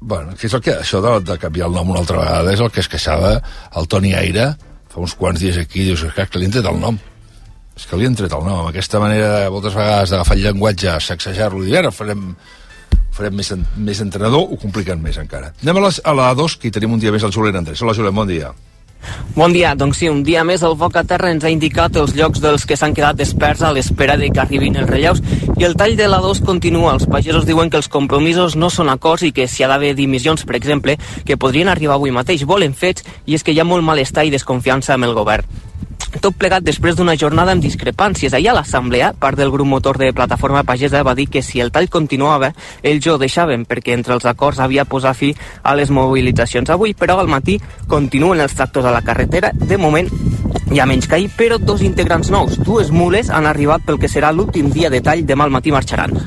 Bueno, 0.00 0.32
que 0.32 0.48
és 0.48 0.54
el 0.56 0.62
que, 0.64 0.78
això 0.80 1.02
de, 1.04 1.12
de 1.28 1.36
canviar 1.40 1.68
el 1.68 1.76
nom 1.76 1.92
una 1.92 2.00
altra 2.00 2.22
vegada 2.22 2.52
és 2.54 2.60
el 2.64 2.70
que 2.72 2.80
es 2.80 2.88
queixava 2.88 3.34
el 3.76 3.88
Toni 3.90 4.14
Aire 4.16 4.54
fa 4.90 5.02
uns 5.04 5.14
quants 5.14 5.40
dies 5.40 5.58
aquí, 5.60 5.84
dius, 5.86 6.02
és 6.02 6.14
que 6.16 6.40
li 6.40 6.48
han 6.48 6.54
tret 6.56 6.66
el 6.66 6.80
nom. 6.82 6.96
És 7.76 7.84
que 7.86 7.98
li 7.98 8.08
han 8.08 8.16
tret 8.18 8.32
el 8.34 8.42
nom. 8.42 8.66
Aquesta 8.66 8.98
manera, 9.02 9.44
moltes 9.52 9.76
vegades, 9.76 10.10
d'agafar 10.10 10.36
el 10.36 10.42
llenguatge, 10.48 10.96
sacsejar-lo, 11.04 11.62
i 11.68 11.76
ara 11.78 11.92
farem, 11.94 12.32
farem 13.14 13.38
més, 13.38 13.52
en, 13.54 13.62
més 13.78 14.02
entrenador, 14.02 14.48
ho 14.50 14.58
compliquen 14.60 14.98
més 15.04 15.20
encara. 15.22 15.52
Anem 15.62 15.78
a, 15.78 15.86
les, 15.86 16.00
a 16.02 16.16
la 16.16 16.32
2, 16.34 16.58
que 16.58 16.68
hi 16.68 16.74
tenim 16.74 16.96
un 16.96 17.02
dia 17.02 17.14
més 17.14 17.24
el 17.26 17.36
Julián 17.36 17.60
Andrés. 17.62 17.84
Hola, 17.84 17.94
Julián, 17.94 18.16
bon 18.18 18.28
dia. 18.28 18.50
Bon 19.34 19.52
dia, 19.52 19.74
doncs 19.78 20.00
sí, 20.00 20.08
un 20.10 20.24
dia 20.26 20.42
més 20.44 20.64
el 20.66 20.74
Foc 20.76 20.96
a 21.00 21.04
Terra 21.08 21.30
ens 21.32 21.44
ha 21.46 21.52
indicat 21.52 21.96
els 21.96 22.12
llocs 22.18 22.42
dels 22.42 22.66
que 22.66 22.76
s'han 22.76 22.96
quedat 22.96 23.16
desperts 23.16 23.62
a 23.62 23.70
l'espera 23.72 24.18
de 24.20 24.28
que 24.34 24.42
arribin 24.42 24.76
els 24.76 24.90
relleus 24.90 25.22
i 25.56 25.64
el 25.68 25.76
tall 25.78 25.96
de 25.96 26.08
la 26.10 26.20
2 26.24 26.42
continua. 26.44 26.92
Els 26.96 27.06
pagesos 27.06 27.46
diuen 27.48 27.70
que 27.70 27.80
els 27.80 27.88
compromisos 27.88 28.56
no 28.56 28.68
són 28.70 28.90
acords 28.92 29.24
i 29.28 29.32
que 29.32 29.48
si 29.48 29.64
ha 29.64 29.70
d'haver 29.70 29.94
dimissions, 29.94 30.44
per 30.44 30.58
exemple, 30.58 30.98
que 31.24 31.38
podrien 31.38 31.72
arribar 31.72 31.96
avui 31.96 32.12
mateix, 32.12 32.44
volen 32.44 32.74
fets 32.74 33.06
i 33.26 33.38
és 33.38 33.46
que 33.46 33.54
hi 33.54 33.60
ha 33.60 33.68
molt 33.68 33.86
malestar 33.86 34.26
i 34.26 34.34
desconfiança 34.34 34.96
amb 34.98 35.08
el 35.08 35.16
govern. 35.16 35.69
Tot 36.20 36.34
plegat 36.34 36.64
després 36.66 36.96
d'una 36.98 37.14
jornada 37.16 37.54
amb 37.54 37.62
discrepàncies. 37.62 38.34
Ahir 38.34 38.50
a 38.50 38.54
l'assemblea, 38.56 39.12
part 39.14 39.38
del 39.38 39.52
grup 39.54 39.68
motor 39.68 39.98
de 40.00 40.12
Plataforma 40.12 40.64
Pagesa 40.66 41.04
va 41.06 41.14
dir 41.14 41.28
que 41.30 41.42
si 41.42 41.60
el 41.60 41.70
tall 41.70 41.88
continuava, 41.88 42.52
ells 42.82 43.06
ho 43.06 43.16
deixaven, 43.20 43.64
perquè 43.64 43.94
entre 43.94 44.16
els 44.18 44.26
acords 44.26 44.58
havia 44.58 44.84
posar 44.84 45.14
fi 45.14 45.30
a 45.62 45.76
les 45.78 45.90
mobilitzacions. 45.90 46.70
Avui, 46.70 46.94
però, 46.94 47.20
al 47.20 47.30
matí 47.30 47.60
continuen 47.88 48.40
els 48.40 48.56
tractors 48.58 48.90
a 48.90 48.94
la 48.96 49.04
carretera. 49.06 49.52
De 49.54 49.78
moment, 49.78 50.10
hi 50.70 50.80
ha 50.80 50.86
menys 50.86 51.08
que 51.08 51.20
ahir, 51.20 51.30
però 51.38 51.58
dos 51.58 51.82
integrants 51.86 52.30
nous, 52.30 52.58
dues 52.66 52.90
mules, 52.90 53.30
han 53.30 53.46
arribat 53.46 53.86
pel 53.86 53.98
que 54.02 54.10
serà 54.10 54.34
l'últim 54.34 54.70
dia 54.74 54.90
de 54.90 55.00
tall. 55.00 55.24
Demà 55.26 55.46
al 55.46 55.54
matí 55.54 55.72
marxaran. 55.74 56.18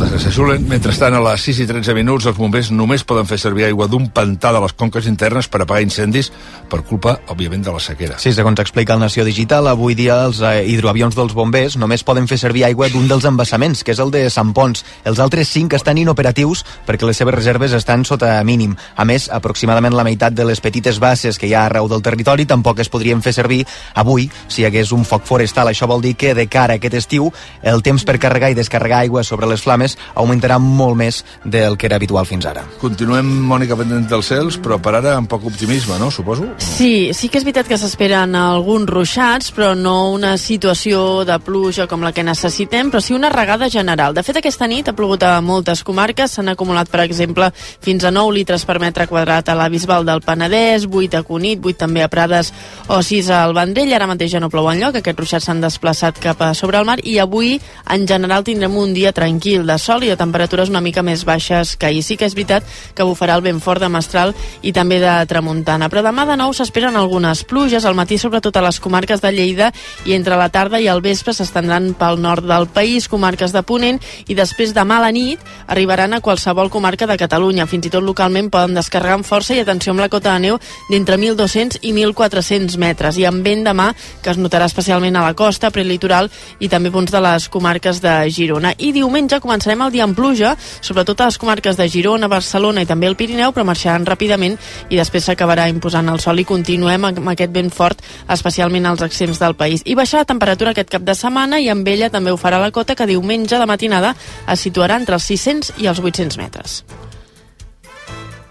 Moltes 0.00 0.16
gràcies, 0.16 0.32
Julen. 0.32 0.62
Mentrestant, 0.64 1.12
a 1.12 1.18
les 1.20 1.42
6 1.44 1.58
i 1.60 1.64
13 1.68 1.92
minuts, 1.92 2.24
els 2.24 2.38
bombers 2.40 2.70
només 2.72 3.02
poden 3.04 3.26
fer 3.28 3.36
servir 3.36 3.66
aigua 3.66 3.84
d'un 3.84 4.06
pantà 4.08 4.48
de 4.56 4.60
les 4.64 4.72
conques 4.72 5.04
internes 5.04 5.44
per 5.52 5.58
apagar 5.60 5.82
incendis 5.84 6.30
per 6.72 6.78
culpa, 6.88 7.18
òbviament, 7.28 7.60
de 7.66 7.74
la 7.74 7.82
sequera. 7.84 8.16
Sí, 8.16 8.32
segons 8.32 8.62
explica 8.64 8.94
el 8.96 9.02
Nació 9.02 9.26
Digital, 9.28 9.68
avui 9.68 9.92
dia 9.98 10.16
els 10.24 10.40
eh, 10.40 10.62
hidroavions 10.72 11.18
dels 11.18 11.34
bombers 11.36 11.76
només 11.76 12.00
poden 12.00 12.30
fer 12.30 12.38
servir 12.40 12.64
aigua 12.64 12.88
d'un 12.88 13.10
dels 13.10 13.26
embassaments, 13.28 13.82
que 13.84 13.92
és 13.92 14.00
el 14.00 14.08
de 14.14 14.22
Sant 14.32 14.54
Pons. 14.56 14.86
Els 15.04 15.20
altres 15.20 15.52
cinc 15.52 15.76
estan 15.76 16.00
inoperatius 16.00 16.64
perquè 16.88 17.04
les 17.04 17.20
seves 17.20 17.36
reserves 17.36 17.76
estan 17.76 18.08
sota 18.08 18.32
mínim. 18.40 18.72
A 18.96 19.04
més, 19.04 19.28
aproximadament 19.28 19.92
la 19.92 20.06
meitat 20.08 20.32
de 20.32 20.48
les 20.48 20.64
petites 20.64 20.96
basses 20.96 21.36
que 21.36 21.50
hi 21.50 21.52
ha 21.52 21.66
arreu 21.66 21.92
del 21.92 22.00
territori 22.00 22.48
tampoc 22.48 22.80
es 22.80 22.88
podrien 22.88 23.20
fer 23.20 23.34
servir 23.36 23.66
avui 23.92 24.30
si 24.48 24.62
hi 24.62 24.70
hagués 24.70 24.96
un 24.96 25.04
foc 25.04 25.28
forestal. 25.28 25.68
Això 25.68 25.84
vol 25.84 26.00
dir 26.00 26.16
que 26.16 26.32
de 26.32 26.48
cara 26.48 26.78
a 26.78 26.80
aquest 26.80 26.96
estiu 27.02 27.28
el 27.60 27.84
temps 27.84 28.08
per 28.08 28.16
carregar 28.16 28.48
i 28.48 28.56
descarregar 28.56 29.04
aigua 29.04 29.28
sobre 29.28 29.44
les 29.44 29.60
flames 29.60 29.89
més, 29.90 29.98
augmentarà 30.14 30.58
molt 30.58 30.96
més 30.98 31.22
del 31.44 31.76
que 31.76 31.88
era 31.88 31.96
habitual 31.96 32.26
fins 32.26 32.46
ara. 32.46 32.64
Continuem, 32.80 33.26
Mònica, 33.50 33.76
pendent 33.78 34.06
dels 34.10 34.30
cels, 34.30 34.58
però 34.60 34.80
per 34.82 34.94
ara 34.98 35.16
amb 35.16 35.28
poc 35.30 35.46
optimisme, 35.50 35.98
no? 35.98 36.10
Suposo? 36.10 36.46
Sí, 36.58 37.10
sí 37.16 37.28
que 37.28 37.40
és 37.40 37.46
veritat 37.46 37.68
que 37.68 37.78
s'esperen 37.80 38.34
alguns 38.38 38.88
ruixats, 38.90 39.50
però 39.54 39.72
no 39.74 40.12
una 40.14 40.36
situació 40.38 41.24
de 41.26 41.38
pluja 41.42 41.86
com 41.90 42.04
la 42.04 42.12
que 42.12 42.24
necessitem, 42.26 42.90
però 42.90 43.02
sí 43.02 43.14
una 43.14 43.30
regada 43.32 43.70
general. 43.70 44.14
De 44.14 44.24
fet, 44.26 44.40
aquesta 44.40 44.68
nit 44.70 44.88
ha 44.88 44.96
plogut 44.96 45.24
a 45.26 45.38
moltes 45.44 45.84
comarques, 45.86 46.36
s'han 46.36 46.52
acumulat, 46.52 46.90
per 46.90 47.04
exemple, 47.04 47.50
fins 47.80 48.04
a 48.04 48.12
9 48.14 48.34
litres 48.36 48.66
per 48.68 48.78
metre 48.82 49.08
quadrat 49.10 49.48
a 49.48 49.56
la 49.58 49.68
Bisbal 49.72 50.06
del 50.06 50.22
Penedès, 50.24 50.86
8 50.86 51.20
a 51.20 51.24
Cunit, 51.26 51.62
8 51.64 51.80
també 51.86 52.04
a 52.04 52.10
Prades 52.12 52.52
o 52.88 53.00
6 53.02 53.30
al 53.34 53.54
Vendrell. 53.56 53.94
Ara 53.96 54.08
mateix 54.10 54.34
ja 54.34 54.42
no 54.42 54.50
plou 54.52 54.70
enlloc, 54.70 55.00
aquests 55.00 55.18
ruixats 55.20 55.48
s'han 55.48 55.62
desplaçat 55.64 56.18
cap 56.20 56.42
a 56.44 56.52
sobre 56.54 56.78
el 56.78 56.88
mar 56.88 56.98
i 57.04 57.18
avui, 57.22 57.56
en 57.90 58.06
general, 58.08 58.44
tindrem 58.44 58.76
un 58.76 58.94
dia 58.94 59.12
tranquil 59.16 59.66
de 59.66 59.78
sol 59.80 60.04
i 60.04 60.10
de 60.12 60.18
temperatures 60.20 60.70
una 60.70 60.82
mica 60.84 61.02
més 61.02 61.24
baixes 61.24 61.74
que 61.76 61.88
ahir. 61.88 62.02
Sí 62.04 62.16
que 62.20 62.28
és 62.28 62.36
veritat 62.36 62.66
que 62.94 63.06
bufarà 63.06 63.36
el 63.38 63.44
vent 63.44 63.60
fort 63.64 63.82
de 63.82 63.88
mestral 63.88 64.34
i 64.62 64.72
també 64.76 65.00
de 65.02 65.14
tramuntana. 65.30 65.88
Però 65.90 66.04
demà 66.04 66.26
de 66.28 66.36
nou 66.38 66.52
s'esperen 66.56 66.96
algunes 66.96 67.44
pluges, 67.48 67.84
al 67.84 67.96
matí 67.98 68.18
sobretot 68.18 68.56
a 68.56 68.64
les 68.64 68.80
comarques 68.80 69.22
de 69.24 69.32
Lleida 69.32 69.70
i 70.04 70.14
entre 70.14 70.36
la 70.36 70.50
tarda 70.52 70.80
i 70.80 70.88
el 70.90 71.02
vespre 71.02 71.34
s'estendran 71.34 71.92
pel 71.98 72.20
nord 72.20 72.46
del 72.46 72.68
país, 72.68 73.08
comarques 73.08 73.54
de 73.56 73.62
Ponent, 73.66 74.00
i 74.28 74.36
després 74.36 74.74
demà 74.76 75.00
a 75.00 75.06
la 75.06 75.12
nit 75.14 75.40
arribaran 75.66 76.14
a 76.14 76.20
qualsevol 76.20 76.70
comarca 76.70 77.06
de 77.06 77.18
Catalunya. 77.20 77.66
Fins 77.70 77.86
i 77.86 77.92
tot 77.92 78.04
localment 78.04 78.50
poden 78.50 78.76
descarregar 78.76 79.18
amb 79.18 79.26
força 79.26 79.54
i 79.56 79.62
atenció 79.62 79.94
amb 79.94 80.04
la 80.04 80.10
cota 80.12 80.34
de 80.34 80.46
neu 80.46 80.58
d'entre 80.90 81.16
1.200 81.18 81.80
i 81.82 81.92
1.400 81.96 82.76
metres. 82.80 83.18
I 83.18 83.26
amb 83.28 83.44
vent 83.46 83.64
demà, 83.66 83.90
que 84.22 84.32
es 84.32 84.40
notarà 84.40 84.66
especialment 84.68 85.16
a 85.16 85.24
la 85.24 85.34
costa, 85.38 85.70
prelitoral 85.70 86.30
i 86.58 86.68
també 86.68 86.90
punts 86.90 87.12
de 87.12 87.20
les 87.22 87.48
comarques 87.48 88.00
de 88.02 88.14
Girona. 88.30 88.74
I 88.78 88.92
diumenge 88.96 89.40
començarem 89.70 89.86
el 89.86 89.92
dia 89.92 90.04
amb 90.04 90.16
pluja, 90.16 90.56
sobretot 90.82 91.20
a 91.20 91.28
les 91.28 91.38
comarques 91.38 91.76
de 91.76 91.86
Girona, 91.88 92.28
Barcelona 92.28 92.82
i 92.82 92.86
també 92.86 93.06
el 93.06 93.16
Pirineu, 93.16 93.52
però 93.52 93.64
marxaran 93.64 94.06
ràpidament 94.06 94.56
i 94.90 94.96
després 94.98 95.24
s'acabarà 95.24 95.68
imposant 95.70 96.08
el 96.10 96.18
sol 96.20 96.40
i 96.40 96.44
continuem 96.44 97.04
amb 97.04 97.28
aquest 97.30 97.52
vent 97.52 97.70
fort, 97.70 98.02
especialment 98.28 98.86
als 98.86 99.02
extrems 99.02 99.38
del 99.38 99.54
país. 99.54 99.82
I 99.86 99.94
baixar 99.94 100.24
la 100.24 100.30
temperatura 100.32 100.72
aquest 100.74 100.90
cap 100.90 101.02
de 101.02 101.14
setmana 101.14 101.60
i 101.60 101.68
amb 101.68 101.86
ella 101.86 102.10
també 102.10 102.32
ho 102.32 102.40
farà 102.40 102.58
la 102.60 102.72
cota 102.72 102.96
que 102.96 103.06
diumenge 103.06 103.58
de 103.58 103.66
matinada 103.66 104.16
es 104.48 104.66
situarà 104.66 104.98
entre 104.98 105.14
els 105.14 105.30
600 105.30 105.78
i 105.78 105.86
els 105.86 106.02
800 106.02 106.38
metres. 106.40 106.82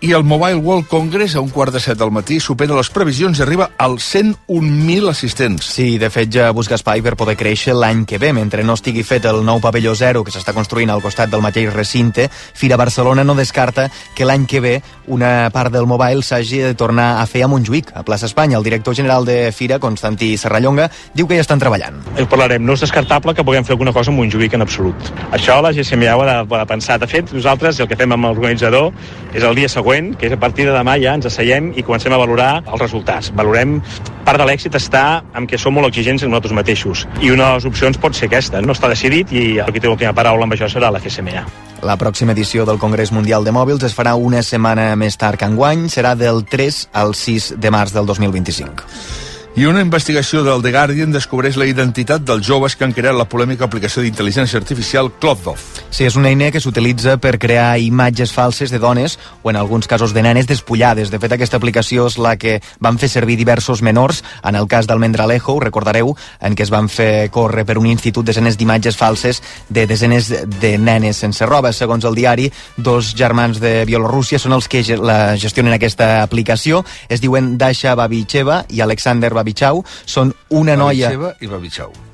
I 0.02 0.14
el 0.14 0.24
Mobile 0.24 0.56
World 0.56 0.88
Congress 0.88 1.36
a 1.36 1.42
un 1.42 1.50
quart 1.50 1.74
de 1.74 1.80
set 1.84 1.98
del 2.00 2.12
matí 2.16 2.38
supera 2.40 2.72
les 2.78 2.88
previsions 2.96 3.36
i 3.36 3.44
arriba 3.44 3.66
als 3.76 4.06
101.000 4.16 5.10
assistents. 5.12 5.66
Sí, 5.76 5.98
de 6.00 6.08
fet 6.08 6.30
ja 6.32 6.46
busca 6.56 6.78
espai 6.78 7.02
per 7.04 7.18
poder 7.20 7.36
créixer 7.36 7.76
l'any 7.76 8.06
que 8.08 8.16
ve. 8.18 8.30
Mentre 8.32 8.64
no 8.64 8.78
estigui 8.80 9.04
fet 9.04 9.28
el 9.28 9.42
nou 9.44 9.60
pavelló 9.60 9.92
zero 10.00 10.22
que 10.24 10.32
s'està 10.32 10.54
construint 10.56 10.88
al 10.94 11.04
costat 11.04 11.28
del 11.34 11.44
mateix 11.44 11.74
recinte, 11.74 12.30
Fira 12.32 12.78
Barcelona 12.80 13.26
no 13.28 13.36
descarta 13.36 13.90
que 14.16 14.24
l'any 14.24 14.46
que 14.48 14.62
ve 14.64 14.74
una 15.10 15.50
part 15.52 15.74
del 15.74 15.90
Mobile 15.90 16.24
s'hagi 16.24 16.62
de 16.64 16.72
tornar 16.80 17.10
a 17.20 17.28
fer 17.28 17.44
a 17.44 17.52
Montjuïc, 17.52 17.92
a 17.92 18.06
plaça 18.08 18.30
Espanya. 18.30 18.56
El 18.56 18.64
director 18.64 18.96
general 18.96 19.28
de 19.28 19.52
Fira, 19.52 19.82
Constantí 19.84 20.32
Serrallonga, 20.38 20.88
diu 21.12 21.28
que 21.28 21.36
ja 21.36 21.44
estan 21.44 21.60
treballant. 21.60 22.00
Ho 22.16 22.30
parlarem. 22.32 22.64
No 22.64 22.80
és 22.80 22.86
descartable 22.88 23.36
que 23.36 23.44
puguem 23.44 23.68
fer 23.68 23.76
alguna 23.76 23.92
cosa 23.92 24.14
a 24.14 24.16
Montjuïc 24.16 24.56
en 24.56 24.64
absolut. 24.64 25.12
Això 25.36 25.60
la 25.60 25.76
GCMA 25.76 26.16
ho 26.16 26.24
ha 26.24 26.32
de, 26.32 26.40
ho 26.48 26.56
ha 26.56 26.64
de 26.64 26.72
pensar. 26.72 27.02
De 27.04 27.12
fet, 27.12 27.36
nosaltres 27.36 27.84
el 27.84 27.92
que 27.92 28.00
fem 28.00 28.16
amb 28.16 28.32
l'organitzador 28.32 28.94
és 29.36 29.44
el 29.44 29.60
dia 29.60 29.68
següent, 29.68 29.89
que 29.90 30.28
és 30.28 30.34
a 30.36 30.38
partir 30.40 30.68
de 30.68 30.74
demà 30.76 30.96
ja 31.02 31.16
ens 31.18 31.26
asseiem 31.26 31.72
i 31.76 31.84
comencem 31.86 32.14
a 32.14 32.20
valorar 32.22 32.50
els 32.62 32.82
resultats. 32.82 33.32
Valorem 33.36 33.80
part 34.26 34.38
de 34.38 34.46
l'èxit 34.46 34.76
està 34.78 35.24
en 35.36 35.48
que 35.50 35.58
som 35.58 35.74
molt 35.74 35.90
exigents 35.90 36.24
amb 36.24 36.34
nosaltres 36.34 36.54
mateixos. 36.54 37.06
I 37.22 37.32
una 37.34 37.50
de 37.50 37.60
les 37.60 37.66
opcions 37.70 37.98
pot 37.98 38.14
ser 38.14 38.30
aquesta. 38.30 38.62
No 38.62 38.76
està 38.78 38.92
decidit 38.92 39.34
i 39.34 39.44
el 39.58 39.74
que 39.74 39.82
té 39.82 39.90
l'última 39.90 40.14
paraula 40.14 40.46
amb 40.46 40.54
això 40.54 40.70
serà 40.70 40.92
la 40.94 41.02
GSMA. 41.02 41.46
La 41.82 41.96
pròxima 41.98 42.36
edició 42.36 42.66
del 42.68 42.78
Congrés 42.78 43.14
Mundial 43.16 43.48
de 43.48 43.56
Mòbils 43.56 43.86
es 43.88 43.96
farà 43.98 44.14
una 44.20 44.44
setmana 44.44 44.92
més 45.00 45.18
tard 45.18 45.40
que 45.40 45.48
enguany, 45.50 45.88
serà 45.90 46.14
del 46.20 46.44
3 46.46 46.90
al 46.94 47.16
6 47.16 47.56
de 47.58 47.74
març 47.74 47.96
del 47.96 48.06
2025. 48.06 49.39
I 49.58 49.66
una 49.66 49.82
investigació 49.82 50.44
del 50.46 50.62
The 50.62 50.70
Guardian 50.72 51.12
descobreix 51.12 51.56
la 51.58 51.66
identitat 51.66 52.22
dels 52.22 52.46
joves 52.46 52.76
que 52.78 52.86
han 52.86 52.94
creat 52.94 53.16
la 53.18 53.26
polèmica 53.28 53.66
aplicació 53.66 54.04
d'intel·ligència 54.06 54.60
artificial 54.62 55.10
Clothoff. 55.20 55.82
Sí, 55.90 56.06
és 56.06 56.16
una 56.16 56.30
eina 56.30 56.52
que 56.54 56.62
s'utilitza 56.62 57.16
per 57.18 57.40
crear 57.42 57.80
imatges 57.82 58.32
falses 58.32 58.70
de 58.70 58.78
dones 58.80 59.18
o 59.42 59.50
en 59.50 59.58
alguns 59.58 59.90
casos 59.90 60.14
de 60.14 60.22
nenes 60.22 60.46
despullades. 60.48 61.10
De 61.10 61.20
fet, 61.20 61.34
aquesta 61.34 61.58
aplicació 61.58 62.06
és 62.08 62.20
la 62.22 62.36
que 62.38 62.60
van 62.80 63.00
fer 63.02 63.10
servir 63.10 63.40
diversos 63.42 63.82
menors 63.82 64.22
en 64.46 64.56
el 64.56 64.70
cas 64.70 64.88
del 64.88 65.02
Mendralejo, 65.02 65.58
ho 65.58 65.66
recordareu, 65.66 66.14
en 66.40 66.56
què 66.56 66.64
es 66.64 66.72
van 66.72 66.88
fer 66.88 67.28
córrer 67.34 67.66
per 67.66 67.80
un 67.82 67.90
institut 67.90 68.30
desenes 68.30 68.56
d'imatges 68.56 69.02
falses 69.02 69.42
de 69.68 69.88
desenes 69.90 70.30
de 70.30 70.72
nenes 70.78 71.18
sense 71.26 71.46
roba. 71.50 71.74
Segons 71.74 72.06
el 72.06 72.16
diari, 72.16 72.52
dos 72.78 73.16
germans 73.18 73.60
de 73.60 73.84
Bielorússia 73.90 74.40
són 74.40 74.54
els 74.54 74.70
que 74.70 74.86
la 75.02 75.36
gestionen 75.42 75.74
aquesta 75.74 76.22
aplicació. 76.22 76.86
Es 77.10 77.20
diuen 77.20 77.58
Dasha 77.58 77.98
Babicheva 77.98 78.62
i 78.70 78.86
Alexander 78.86 79.34
Babichau. 79.40 79.84
Són 80.06 80.36
una 80.50 80.78
noia... 80.80 81.10
Babicheva 81.10 81.36
i 81.42 81.52
Babichau. 81.56 82.09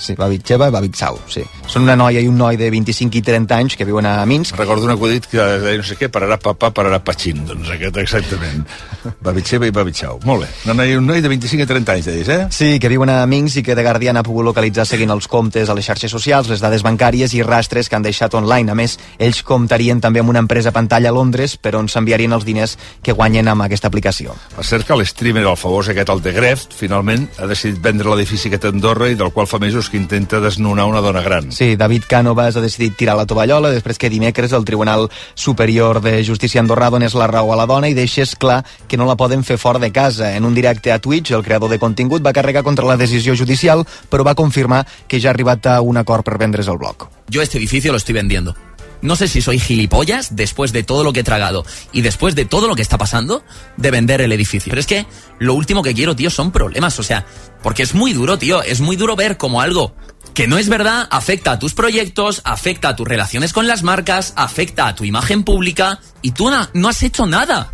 Sí, 0.00 0.14
Babicheva 0.16 0.70
i 0.70 0.72
Babichau, 0.72 1.18
sí. 1.28 1.42
Són 1.68 1.84
una 1.84 1.94
noia 1.98 2.22
i 2.24 2.28
un 2.30 2.38
noi 2.40 2.56
de 2.56 2.70
25 2.72 3.18
i 3.18 3.22
30 3.22 3.56
anys 3.60 3.76
que 3.76 3.84
viuen 3.84 4.06
a 4.08 4.14
Minsk. 4.26 4.56
Recordo 4.56 4.88
un 4.88 4.94
acudit 4.94 5.26
que 5.28 5.44
deia 5.60 5.76
no 5.76 5.84
sé 5.84 5.98
què, 6.00 6.08
pararà 6.08 6.38
papà, 6.40 6.70
pararà 6.74 7.02
patxin. 7.04 7.42
Doncs 7.46 7.68
aquest 7.74 8.00
exactament. 8.00 8.64
Babicheva 9.26 9.68
i 9.68 9.74
Babichau. 9.76 10.22
Molt 10.24 10.46
bé. 10.46 10.48
Una 10.64 10.78
noia 10.80 10.96
i 10.96 10.98
un 10.98 11.04
noi 11.06 11.20
de 11.20 11.28
25 11.28 11.66
i 11.66 11.68
30 11.68 11.96
anys, 11.98 12.08
deies, 12.08 12.30
eh? 12.32 12.38
Sí, 12.56 12.70
que 12.80 12.88
viuen 12.88 13.12
a 13.12 13.18
Minsk 13.28 13.60
i 13.60 13.64
que 13.66 13.76
The 13.76 13.84
Guardian 13.84 14.16
ha 14.16 14.24
pogut 14.24 14.48
localitzar 14.48 14.86
seguint 14.88 15.12
els 15.12 15.28
comptes 15.28 15.68
a 15.68 15.76
les 15.76 15.84
xarxes 15.84 16.16
socials, 16.16 16.48
les 16.48 16.64
dades 16.64 16.84
bancàries 16.86 17.36
i 17.36 17.44
rastres 17.44 17.92
que 17.92 18.00
han 18.00 18.08
deixat 18.08 18.34
online. 18.40 18.72
A 18.72 18.78
més, 18.78 18.96
ells 19.20 19.42
comptarien 19.44 20.00
també 20.00 20.24
amb 20.24 20.32
una 20.32 20.40
empresa 20.40 20.72
pantalla 20.72 21.12
a 21.12 21.16
Londres 21.16 21.58
per 21.60 21.74
on 21.76 21.92
s'enviarien 21.92 22.32
els 22.32 22.48
diners 22.48 22.78
que 23.04 23.12
guanyen 23.12 23.52
amb 23.52 23.68
aquesta 23.68 23.92
aplicació. 23.92 24.32
Per 24.56 24.64
cert 24.64 24.88
que 24.88 24.96
l'streamer, 24.96 25.44
el 25.44 25.60
famós 25.60 25.92
aquest, 25.92 26.08
el 26.08 26.24
de 26.24 26.32
Greft, 26.32 26.72
finalment 26.78 27.28
ha 27.36 27.50
decidit 27.50 27.82
vendre 27.84 28.14
l'edifici 28.14 28.48
que 28.48 28.56
té 28.56 28.70
a 28.70 28.74
Andorra 28.74 29.10
i 29.12 29.18
del 29.18 29.34
qual 29.36 29.48
fa 29.50 29.60
mesos 29.60 29.89
que 29.90 29.98
intenta 29.98 30.40
desnonar 30.40 30.86
una 30.86 31.00
dona 31.00 31.20
gran. 31.20 31.50
Sí, 31.52 31.76
David 31.76 32.04
Cánovas 32.08 32.56
ha 32.56 32.62
decidit 32.62 32.96
tirar 32.96 33.16
la 33.18 33.26
tovallola 33.26 33.72
després 33.74 33.98
que 33.98 34.10
dimecres 34.10 34.54
el 34.56 34.64
Tribunal 34.64 35.08
Superior 35.34 36.00
de 36.00 36.24
Justícia 36.24 36.62
Andorrà 36.62 36.90
donés 36.90 37.14
la 37.18 37.26
raó 37.26 37.52
a 37.52 37.58
la 37.58 37.66
dona 37.66 37.90
i 37.90 37.98
deixés 37.98 38.36
clar 38.36 38.62
que 38.88 38.96
no 38.96 39.08
la 39.08 39.18
poden 39.20 39.44
fer 39.44 39.58
fora 39.58 39.82
de 39.82 39.92
casa. 39.92 40.36
En 40.36 40.44
un 40.44 40.54
directe 40.54 40.92
a 40.92 41.00
Twitch, 41.00 41.32
el 41.32 41.44
creador 41.44 41.70
de 41.70 41.78
contingut 41.82 42.24
va 42.24 42.32
carregar 42.32 42.62
contra 42.62 42.86
la 42.86 42.96
decisió 42.96 43.36
judicial, 43.36 43.84
però 44.08 44.24
va 44.24 44.38
confirmar 44.38 44.86
que 45.08 45.20
ja 45.20 45.30
ha 45.30 45.34
arribat 45.34 45.66
a 45.66 45.80
un 45.80 45.98
acord 45.98 46.24
per 46.24 46.38
vendre's 46.38 46.68
el 46.68 46.78
bloc. 46.78 47.10
Yo 47.28 47.42
este 47.42 47.58
edificio 47.58 47.92
lo 47.92 47.98
estoy 47.98 48.14
vendiendo. 48.14 48.54
No 49.02 49.16
sé 49.16 49.28
si 49.28 49.40
soy 49.40 49.58
gilipollas 49.58 50.36
después 50.36 50.72
de 50.72 50.82
todo 50.82 51.04
lo 51.04 51.12
que 51.12 51.20
he 51.20 51.24
tragado 51.24 51.64
y 51.92 52.02
después 52.02 52.34
de 52.34 52.44
todo 52.44 52.68
lo 52.68 52.76
que 52.76 52.82
está 52.82 52.98
pasando 52.98 53.42
de 53.76 53.90
vender 53.90 54.20
el 54.20 54.32
edificio. 54.32 54.70
Pero 54.70 54.80
es 54.80 54.86
que 54.86 55.06
lo 55.38 55.54
último 55.54 55.82
que 55.82 55.94
quiero, 55.94 56.14
tío, 56.14 56.30
son 56.30 56.52
problemas. 56.52 56.98
O 56.98 57.02
sea, 57.02 57.24
porque 57.62 57.82
es 57.82 57.94
muy 57.94 58.12
duro, 58.12 58.38
tío. 58.38 58.62
Es 58.62 58.80
muy 58.80 58.96
duro 58.96 59.16
ver 59.16 59.36
como 59.36 59.60
algo 59.60 59.94
que 60.34 60.46
no 60.46 60.58
es 60.58 60.68
verdad 60.68 61.08
afecta 61.10 61.52
a 61.52 61.58
tus 61.58 61.74
proyectos, 61.74 62.42
afecta 62.44 62.90
a 62.90 62.96
tus 62.96 63.06
relaciones 63.06 63.52
con 63.52 63.66
las 63.66 63.82
marcas, 63.82 64.32
afecta 64.36 64.86
a 64.86 64.94
tu 64.94 65.04
imagen 65.04 65.44
pública 65.44 66.00
y 66.22 66.32
tú 66.32 66.50
no, 66.50 66.88
has 66.88 67.02
hecho 67.02 67.26
nada. 67.26 67.72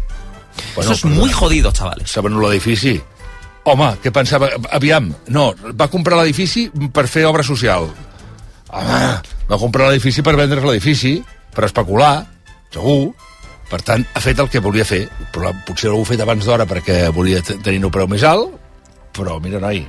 Bueno, 0.75 0.93
Eso 0.93 1.09
es 1.09 1.15
muy 1.15 1.31
jodido, 1.31 1.71
chavales. 1.71 2.11
S'ha 2.11 2.23
venut 2.25 2.41
l'edifici. 2.41 2.97
Home, 3.67 3.91
què 4.01 4.12
pensava? 4.15 4.49
Aviam, 4.73 5.11
no, 5.29 5.51
va 5.77 5.91
comprar 5.93 6.17
l'edifici 6.21 6.71
per 6.95 7.05
fer 7.12 7.27
obra 7.29 7.45
social. 7.45 7.91
Home, 8.71 9.21
va 9.49 9.59
comprar 9.61 9.89
l'edifici 9.91 10.23
per 10.27 10.35
vendre's 10.39 10.65
l'edifici, 10.67 11.21
per 11.55 11.65
especular, 11.69 12.27
segur. 12.75 13.13
Per 13.71 13.81
tant, 13.83 14.05
ha 14.15 14.21
fet 14.23 14.39
el 14.43 14.49
que 14.51 14.61
volia 14.63 14.85
fer. 14.87 15.05
Però 15.35 15.51
potser 15.67 15.91
ho 15.91 16.01
ha 16.01 16.07
fet 16.07 16.21
abans 16.23 16.45
d'hora 16.47 16.67
perquè 16.71 17.09
volia 17.15 17.41
te- 17.43 17.59
tenir 17.63 17.83
un 17.85 17.91
preu 17.95 18.07
més 18.11 18.23
alt, 18.27 18.53
però 19.17 19.39
mira, 19.43 19.59
noi, 19.63 19.81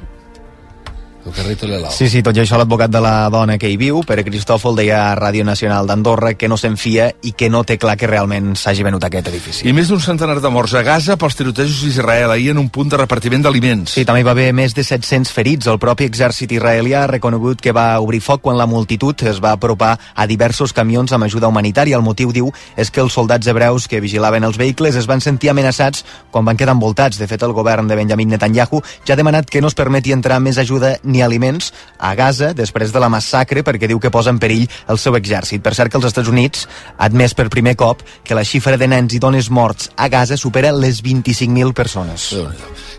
el 1.28 1.34
carrito 1.34 1.68
l'helado. 1.68 1.94
Sí, 1.94 2.08
sí, 2.10 2.22
tot 2.24 2.36
i 2.38 2.42
això 2.42 2.58
l'advocat 2.60 2.92
de 2.92 3.02
la 3.04 3.28
dona 3.34 3.58
que 3.60 3.70
hi 3.70 3.78
viu, 3.80 4.00
Pere 4.08 4.24
Cristòfol, 4.26 4.78
deia 4.80 5.00
a 5.12 5.16
Ràdio 5.20 5.44
Nacional 5.46 5.88
d'Andorra 5.88 6.34
que 6.40 6.48
no 6.48 6.58
se'n 6.58 6.78
fia 6.80 7.10
i 7.22 7.34
que 7.38 7.50
no 7.52 7.63
té 7.68 7.78
clar 7.78 7.98
que 8.00 8.08
realment 8.10 8.56
s'hagi 8.56 8.86
venut 8.88 9.04
aquest 9.04 9.30
edifici. 9.32 9.68
I 9.68 9.74
més 9.76 9.92
d'un 9.92 10.02
centenar 10.02 10.40
de 10.42 10.52
morts 10.54 10.74
a 10.78 10.84
Gaza 10.88 11.18
pels 11.20 11.36
tirotejos 11.36 11.82
d'Israel 11.84 12.32
ahir 12.32 12.52
en 12.54 12.62
un 12.62 12.70
punt 12.74 12.90
de 12.94 13.00
repartiment 13.02 13.44
d'aliments. 13.44 13.98
Sí, 13.98 14.06
també 14.08 14.24
hi 14.24 14.28
va 14.28 14.34
haver 14.36 14.50
més 14.56 14.76
de 14.78 14.86
700 14.88 15.34
ferits. 15.34 15.68
El 15.68 15.80
propi 15.84 16.08
exèrcit 16.08 16.52
israelià 16.56 17.04
ha 17.04 17.12
reconegut 17.12 17.62
que 17.62 17.76
va 17.76 18.00
obrir 18.00 18.22
foc 18.24 18.42
quan 18.46 18.58
la 18.58 18.70
multitud 18.70 19.24
es 19.28 19.42
va 19.44 19.54
apropar 19.58 19.98
a 20.16 20.28
diversos 20.30 20.74
camions 20.74 21.12
amb 21.13 21.28
ajuda 21.28 21.52
humanitària. 21.52 21.98
El 21.98 22.06
motiu, 22.06 22.32
diu, 22.32 22.52
és 22.78 22.92
que 22.92 23.04
els 23.04 23.13
soldats 23.13 23.48
hebreus 23.48 23.88
que 23.88 24.02
vigilaven 24.04 24.48
els 24.48 24.58
vehicles 24.58 24.96
es 24.96 25.08
van 25.10 25.22
sentir 25.22 25.52
amenaçats 25.52 26.06
quan 26.32 26.46
van 26.46 26.58
quedar 26.58 26.78
envoltats. 26.78 27.20
De 27.20 27.28
fet, 27.28 27.44
el 27.44 27.56
govern 27.58 27.88
de 27.88 28.00
Benjamin 28.00 28.30
Netanyahu 28.36 28.82
ja 29.04 29.16
ha 29.16 29.20
demanat 29.20 29.50
que 29.50 29.62
no 29.62 29.68
es 29.68 29.78
permeti 29.78 30.13
entrar 30.16 30.40
més 30.40 30.58
ajuda 30.62 30.98
ni 31.04 31.16
aliments 31.25 31.71
a 31.97 32.13
Gaza 32.15 32.53
després 32.53 32.93
de 32.93 32.99
la 32.99 33.10
massacre 33.10 33.63
perquè 33.63 33.89
diu 33.89 33.99
que 33.99 34.12
posa 34.13 34.34
en 34.34 34.39
perill 34.39 34.67
el 34.88 34.99
seu 35.01 35.15
exèrcit. 35.17 35.63
Per 35.63 35.73
cert 35.75 35.91
que 35.91 35.99
els 35.99 36.10
Estats 36.10 36.30
Units 36.30 36.67
ha 36.97 37.08
admès 37.08 37.34
per 37.38 37.49
primer 37.53 37.75
cop 37.80 38.03
que 38.23 38.38
la 38.38 38.45
xifra 38.47 38.77
de 38.77 38.88
nens 38.88 39.13
i 39.13 39.21
dones 39.23 39.49
morts 39.49 39.91
a 39.95 40.10
Gaza 40.10 40.38
supera 40.38 40.73
les 40.75 41.01
25.000 41.03 41.73
persones. 41.73 42.32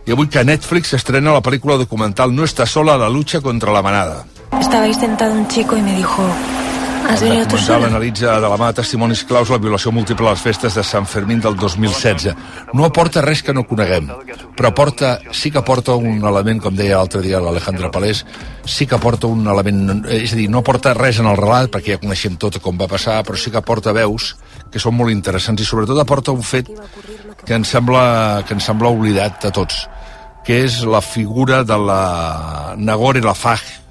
I 0.07 0.15
avui 0.17 0.29
que 0.29 0.41
a 0.41 0.47
Netflix 0.47 0.95
s'estrena 0.95 1.35
la 1.35 1.45
pel·lícula 1.45 1.77
documental 1.77 2.35
No 2.35 2.45
está 2.45 2.67
sola 2.67 2.97
la 2.97 3.09
lucha 3.09 3.41
contra 3.41 3.73
la 3.73 3.83
manada. 3.83 4.25
Estaba 4.61 4.93
sentado 4.95 5.35
un 5.35 5.47
chico 5.49 5.77
y 5.77 5.83
me 5.83 5.95
dijo, 5.97 6.25
El 6.99 7.45
documental 7.45 7.85
analitza 7.85 8.41
de 8.41 8.49
la 8.49 8.57
mà 8.57 8.69
de 8.71 8.79
testimonis 8.79 9.21
claus 9.29 9.51
la 9.53 9.59
violació 9.61 9.91
múltiple 9.93 10.29
a 10.29 10.33
les 10.33 10.43
festes 10.43 10.75
de 10.79 10.83
Sant 10.87 11.07
Fermín 11.07 11.41
del 11.43 11.57
2016. 11.57 12.35
No 12.75 12.87
aporta 12.87 13.21
res 13.25 13.43
que 13.43 13.53
no 13.53 13.65
coneguem, 13.69 14.09
però 14.57 14.71
aporta, 14.71 15.19
sí 15.33 15.51
que 15.51 15.61
aporta 15.61 15.97
un 15.99 16.25
element, 16.25 16.63
com 16.63 16.77
deia 16.79 16.97
l'altre 16.97 17.21
dia 17.25 17.41
l'Alejandra 17.43 17.91
Palés, 17.95 18.25
sí 18.65 18.87
que 18.87 18.97
aporta 18.97 19.27
un 19.31 19.47
element, 19.47 20.05
és 20.15 20.33
a 20.33 20.39
dir, 20.39 20.49
no 20.51 20.63
aporta 20.63 20.95
res 20.97 21.21
en 21.23 21.29
el 21.31 21.37
relat, 21.37 21.71
perquè 21.75 21.97
ja 21.97 22.03
coneixem 22.03 22.39
tot 22.41 22.61
com 22.63 22.79
va 22.81 22.89
passar, 22.91 23.19
però 23.27 23.37
sí 23.37 23.51
que 23.51 23.61
aporta 23.61 23.93
veus 23.97 24.35
que 24.73 24.83
són 24.83 24.97
molt 24.97 25.15
interessants 25.15 25.63
i 25.63 25.67
sobretot 25.69 26.01
aporta 26.01 26.33
un 26.33 26.43
fet 26.47 26.71
que 27.45 27.59
ens 27.59 27.75
sembla, 27.75 28.45
que 28.47 28.57
ens 28.57 28.71
sembla 28.71 28.95
oblidat 28.95 29.51
a 29.51 29.53
tots, 29.55 29.85
que 30.47 30.63
és 30.65 30.81
la 30.87 31.03
figura 31.05 31.65
de 31.65 31.77
la 31.77 32.75
Nagore 32.79 33.21
Lafaj, 33.21 33.88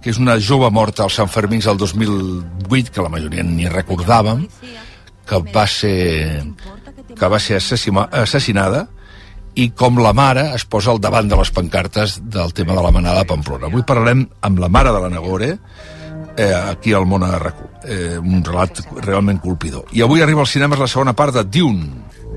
que 0.00 0.10
és 0.12 0.20
una 0.20 0.38
jove 0.40 0.70
morta 0.72 1.04
als 1.04 1.18
Sant 1.20 1.28
Fermins 1.28 1.66
del 1.68 1.78
2008, 1.80 2.92
que 2.94 3.04
la 3.04 3.12
majoria 3.12 3.44
ni 3.44 3.68
recordàvem, 3.68 4.46
que 5.28 5.42
va 5.54 5.66
ser, 5.68 6.42
que 7.16 7.28
va 7.28 7.38
ser 7.38 7.60
assassima, 7.60 8.08
assassinada, 8.22 8.86
i 9.60 9.70
com 9.76 9.98
la 10.00 10.12
mare 10.16 10.46
es 10.56 10.64
posa 10.64 10.92
al 10.92 11.00
davant 11.02 11.28
de 11.28 11.36
les 11.36 11.50
pancartes 11.52 12.20
del 12.22 12.54
tema 12.54 12.76
de 12.78 12.84
la 12.86 12.92
manada 12.94 13.24
a 13.24 13.28
Pamplona. 13.28 13.68
Avui 13.68 13.84
parlarem 13.86 14.24
amb 14.46 14.62
la 14.62 14.70
mare 14.72 14.94
de 14.94 15.02
la 15.02 15.10
Nagore, 15.12 15.50
eh, 16.36 16.54
aquí 16.54 16.94
al 16.94 17.06
món 17.06 17.26
a 17.26 17.34
RAC1. 17.38 17.66
Eh, 17.80 18.18
un 18.20 18.42
relat 18.44 18.82
realment 19.00 19.38
colpidor. 19.40 19.86
I 19.96 20.02
avui 20.04 20.20
arriba 20.20 20.42
als 20.44 20.52
cinemes 20.52 20.78
la 20.78 20.88
segona 20.88 21.14
part 21.16 21.34
de 21.34 21.44
Dune. 21.44 21.88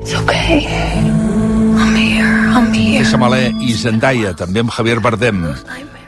It's 0.02 0.16
okay. 0.16 0.64
I'm 0.64 1.96
here. 1.96 2.30
I'm 2.56 2.72
here. 2.74 3.18
Malé 3.20 3.50
i 3.62 3.76
Zendaya, 3.76 4.34
també 4.40 4.64
amb 4.64 4.72
Javier 4.72 5.02
Bardem 5.04 5.44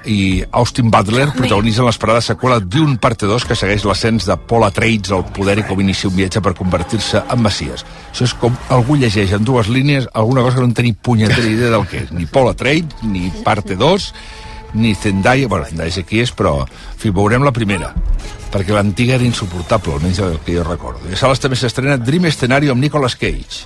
i 0.06 0.44
Austin 0.52 0.92
Butler 0.94 1.28
protagonitzen 1.36 1.88
l'esperada 1.88 2.22
seqüela 2.24 2.60
Dune 2.60 2.98
Parte 3.02 3.28
2 3.30 3.48
que 3.50 3.58
segueix 3.58 3.86
l'ascens 3.88 4.28
de 4.30 4.38
Paul 4.50 4.66
Atreides 4.68 5.14
al 5.16 5.26
poder 5.36 5.58
i 5.62 5.66
com 5.68 5.82
inicia 5.82 6.10
un 6.10 6.16
viatge 6.18 6.42
per 6.46 6.56
convertir-se 6.58 7.24
en 7.24 7.44
Messias. 7.44 7.86
Això 8.12 8.28
és 8.28 8.36
com 8.40 8.56
algú 8.74 8.98
llegeix 9.02 9.36
en 9.36 9.46
dues 9.48 9.70
línies 9.72 10.10
alguna 10.14 10.46
cosa 10.46 10.58
que 10.58 10.66
no 10.66 10.72
en 10.72 10.78
teni 10.78 10.94
punyetera 10.94 11.48
idea 11.50 11.74
del 11.74 11.88
que 11.90 12.04
és. 12.06 12.12
Ni 12.16 12.26
Paul 12.26 12.52
Atreides, 12.54 13.04
ni 13.04 13.32
Parte 13.44 13.76
2, 13.76 14.10
ni 14.76 14.96
Zendaya, 14.96 15.48
bueno, 15.48 15.66
Zendaya 15.66 15.92
sé 15.92 16.06
qui 16.06 16.22
és, 16.24 16.34
però, 16.36 16.62
en 16.66 17.00
fi, 17.02 17.14
veurem 17.16 17.46
la 17.46 17.56
primera 17.56 17.94
perquè 18.56 18.72
l'antiga 18.72 19.18
era 19.18 19.26
insuportable, 19.28 19.98
almenys 19.98 20.22
el 20.24 20.38
que 20.46 20.56
jo 20.56 20.64
recordo. 20.64 21.10
I 21.10 21.18
a 21.18 21.20
sales 21.20 21.42
també 21.44 21.58
s'estrena 21.60 21.98
Dream 22.00 22.30
Scenario 22.32 22.72
amb 22.72 22.86
Nicolas 22.86 23.18
Cage. 23.20 23.66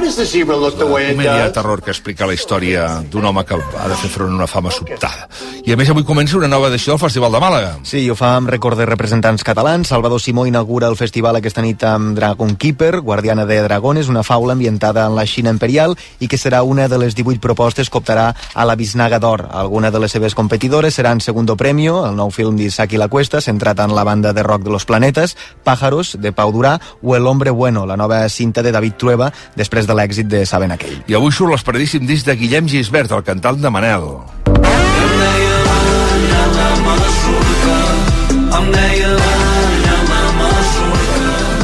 Why 0.00 0.06
does 0.06 0.16
the 0.16 0.24
zebra 0.24 0.56
look 0.56 0.78
the 0.78 0.86
way 0.86 1.10
it 1.10 1.16
comèdia 1.18 1.44
de 1.44 1.52
terror 1.52 1.82
que 1.84 1.90
explica 1.92 2.24
la 2.24 2.32
història 2.32 2.86
d'un 3.12 3.26
home 3.28 3.42
que 3.44 3.52
ha 3.52 3.88
de 3.90 3.96
fer 4.00 4.08
front 4.08 4.32
a 4.32 4.36
una 4.38 4.46
fama 4.48 4.70
sobtada. 4.72 5.26
I 5.60 5.74
a 5.74 5.76
més 5.76 5.90
avui 5.92 6.06
comença 6.08 6.38
una 6.38 6.48
nova 6.48 6.70
edició 6.70 6.94
del 6.94 7.02
Festival 7.02 7.34
de 7.36 7.40
Màlaga. 7.42 7.74
Sí, 7.84 8.00
ho 8.08 8.16
fa 8.16 8.30
amb 8.38 8.48
record 8.48 8.80
de 8.80 8.86
representants 8.88 9.44
catalans. 9.44 9.90
Salvador 9.92 10.22
Simó 10.24 10.46
inaugura 10.48 10.88
el 10.88 10.96
festival 10.96 11.36
aquesta 11.36 11.60
nit 11.60 11.84
amb 11.84 12.16
Dragon 12.16 12.54
Keeper, 12.56 13.02
Guardiana 13.04 13.44
de 13.44 13.58
Dragones, 13.60 14.08
una 14.08 14.22
faula 14.24 14.54
ambientada 14.56 15.04
en 15.04 15.18
la 15.18 15.26
Xina 15.28 15.52
imperial 15.52 15.98
i 16.18 16.30
que 16.32 16.40
serà 16.40 16.62
una 16.64 16.88
de 16.88 16.96
les 16.96 17.14
18 17.14 17.36
propostes 17.44 17.90
que 17.90 18.00
optarà 18.00 18.30
a 18.54 18.64
la 18.64 18.78
Bisnaga 18.80 19.20
d'Or. 19.20 19.50
Alguna 19.52 19.90
de 19.90 20.00
les 20.00 20.16
seves 20.16 20.34
competidores 20.34 20.94
seran 20.96 21.20
Segundo 21.20 21.58
Premio, 21.60 22.06
el 22.08 22.16
nou 22.16 22.32
film 22.32 22.56
d'Isaac 22.56 22.96
i 22.96 23.02
la 23.02 23.10
Cuesta, 23.12 23.44
centrat 23.44 23.84
en 23.84 23.92
la 23.92 24.08
banda 24.08 24.32
de 24.32 24.48
rock 24.48 24.64
de 24.64 24.72
los 24.72 24.88
planetes, 24.88 25.36
Pájaros, 25.62 26.16
de 26.18 26.32
Pau 26.32 26.56
Durà, 26.56 26.78
o 27.02 27.16
El 27.16 27.26
hombre 27.26 27.50
bueno, 27.50 27.84
la 27.84 27.98
nova 27.98 28.26
cinta 28.30 28.62
de 28.62 28.72
David 28.72 28.96
Trueba, 28.96 29.32
després 29.60 29.89
de 29.90 29.96
l'èxit 29.98 30.28
de 30.30 30.44
Saben 30.46 30.70
aquell. 30.74 31.00
I 31.10 31.18
avui 31.18 31.34
surt 31.34 31.50
l'esperadíssim 31.52 32.06
disc 32.06 32.28
de 32.28 32.36
Guillem 32.38 32.68
Gisbert, 32.70 33.12
el 33.16 33.26
cantant 33.26 33.58
de 33.60 33.70
Manel. 33.74 34.06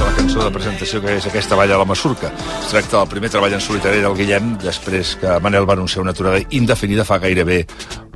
la 0.07 0.13
cançó 0.17 0.43
de 0.43 0.51
presentació 0.55 1.01
que 1.03 1.17
és 1.19 1.27
aquesta 1.27 1.57
balla 1.59 1.77
a 1.77 1.79
la 1.81 1.87
Masurca. 1.89 2.31
Es 2.61 2.71
tracta 2.71 2.99
del 2.99 3.09
primer 3.11 3.31
treball 3.31 3.55
en 3.57 3.63
solitari 3.63 4.03
del 4.03 4.17
Guillem 4.19 4.57
després 4.63 5.15
que 5.21 5.39
Manel 5.43 5.69
va 5.69 5.75
anunciar 5.79 6.03
una 6.03 6.15
aturada 6.17 6.43
indefinida 6.51 7.05
fa 7.05 7.19
gairebé 7.23 7.65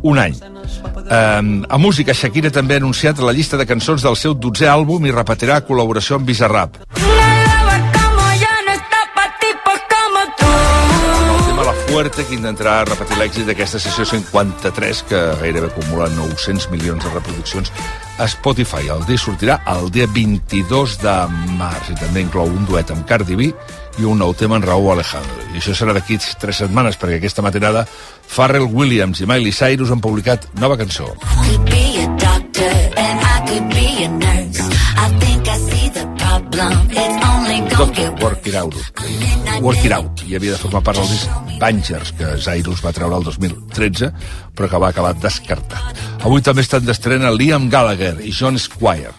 un 0.02 0.18
any. 0.18 0.36
Um, 1.10 1.64
a 1.68 1.78
música, 1.78 2.14
Shakira 2.14 2.50
també 2.50 2.76
ha 2.76 2.82
anunciat 2.82 3.18
la 3.20 3.34
llista 3.36 3.58
de 3.60 3.66
cançons 3.68 4.02
del 4.06 4.16
seu 4.16 4.34
12è 4.34 4.70
àlbum 4.70 5.06
i 5.06 5.14
repetirà 5.14 5.60
col·laboració 5.66 6.18
amb 6.18 6.30
Bizarrap. 6.30 6.80
El 6.96 7.19
Fuerte, 11.90 12.22
que 12.22 12.36
intentarà 12.36 12.84
repetir 12.86 13.16
l'èxit 13.18 13.48
d'aquesta 13.48 13.80
sessió 13.82 14.04
53, 14.06 15.00
que 15.10 15.18
gairebé 15.40 15.72
acumula 15.72 16.06
900 16.14 16.68
milions 16.70 17.02
de 17.02 17.10
reproduccions 17.10 17.72
a 18.22 18.28
Spotify. 18.30 18.86
El 18.94 19.02
disc 19.08 19.26
sortirà 19.26 19.56
el 19.72 19.90
dia 19.90 20.06
22 20.14 21.00
de 21.02 21.14
març 21.58 21.90
i 21.90 21.96
també 21.98 22.22
inclou 22.22 22.46
un 22.46 22.68
duet 22.68 22.92
amb 22.94 23.02
Cardi 23.10 23.34
B 23.34 23.50
i 23.98 24.06
un 24.06 24.22
nou 24.22 24.36
tema 24.38 24.60
en 24.60 24.68
Raúl 24.68 24.92
Alejandro. 24.94 25.48
I 25.50 25.58
això 25.58 25.74
serà 25.74 25.96
d'aquí 25.96 26.20
tres 26.38 26.62
setmanes, 26.62 26.94
perquè 27.00 27.18
aquesta 27.18 27.42
matinada 27.42 27.82
Pharrell 28.30 28.70
Williams 28.70 29.24
i 29.24 29.26
Miley 29.26 29.50
Cyrus 29.50 29.90
han 29.90 30.00
publicat 30.04 30.46
nova 30.62 30.78
cançó. 30.78 31.10
could 31.10 31.64
be 31.66 31.98
a 31.98 32.08
doctor 32.22 32.76
and 33.02 33.18
I 33.18 33.36
could 33.50 33.68
be 33.74 34.04
a 34.04 34.08
nurse. 34.08 34.62
I 34.94 35.08
think 35.18 35.29
Get 37.94 38.22
Work 38.22 38.46
It 38.46 38.54
Out. 38.54 38.74
Work 39.62 39.84
It 39.84 39.92
Out. 39.92 40.22
I 40.28 40.36
havia 40.36 40.52
de 40.52 40.58
formar 40.58 40.82
part 40.84 40.98
del 41.00 41.08
disc 41.08 41.28
Bangers, 41.60 42.12
que 42.16 42.36
Cyrus 42.40 42.82
va 42.84 42.92
treure 42.96 43.16
el 43.16 43.24
2013, 43.24 44.12
però 44.56 44.68
que 44.70 44.80
va 44.80 44.90
acabar 44.94 45.14
descartat. 45.18 45.98
Avui 46.20 46.44
també 46.44 46.62
estan 46.64 46.84
d'estrena 46.86 47.32
Liam 47.34 47.68
Gallagher 47.72 48.16
i 48.22 48.32
John 48.32 48.58
Squire. 48.58 49.12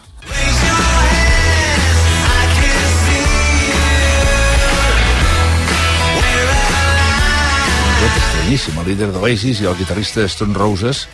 estranyíssim. 8.52 8.78
El 8.80 8.88
líder 8.90 9.12
d'Oasis 9.12 9.60
i 9.62 9.66
el 9.70 9.76
guitarrista 9.78 10.20
de 10.20 10.28
Stone 10.28 10.54
Roses 10.54 11.06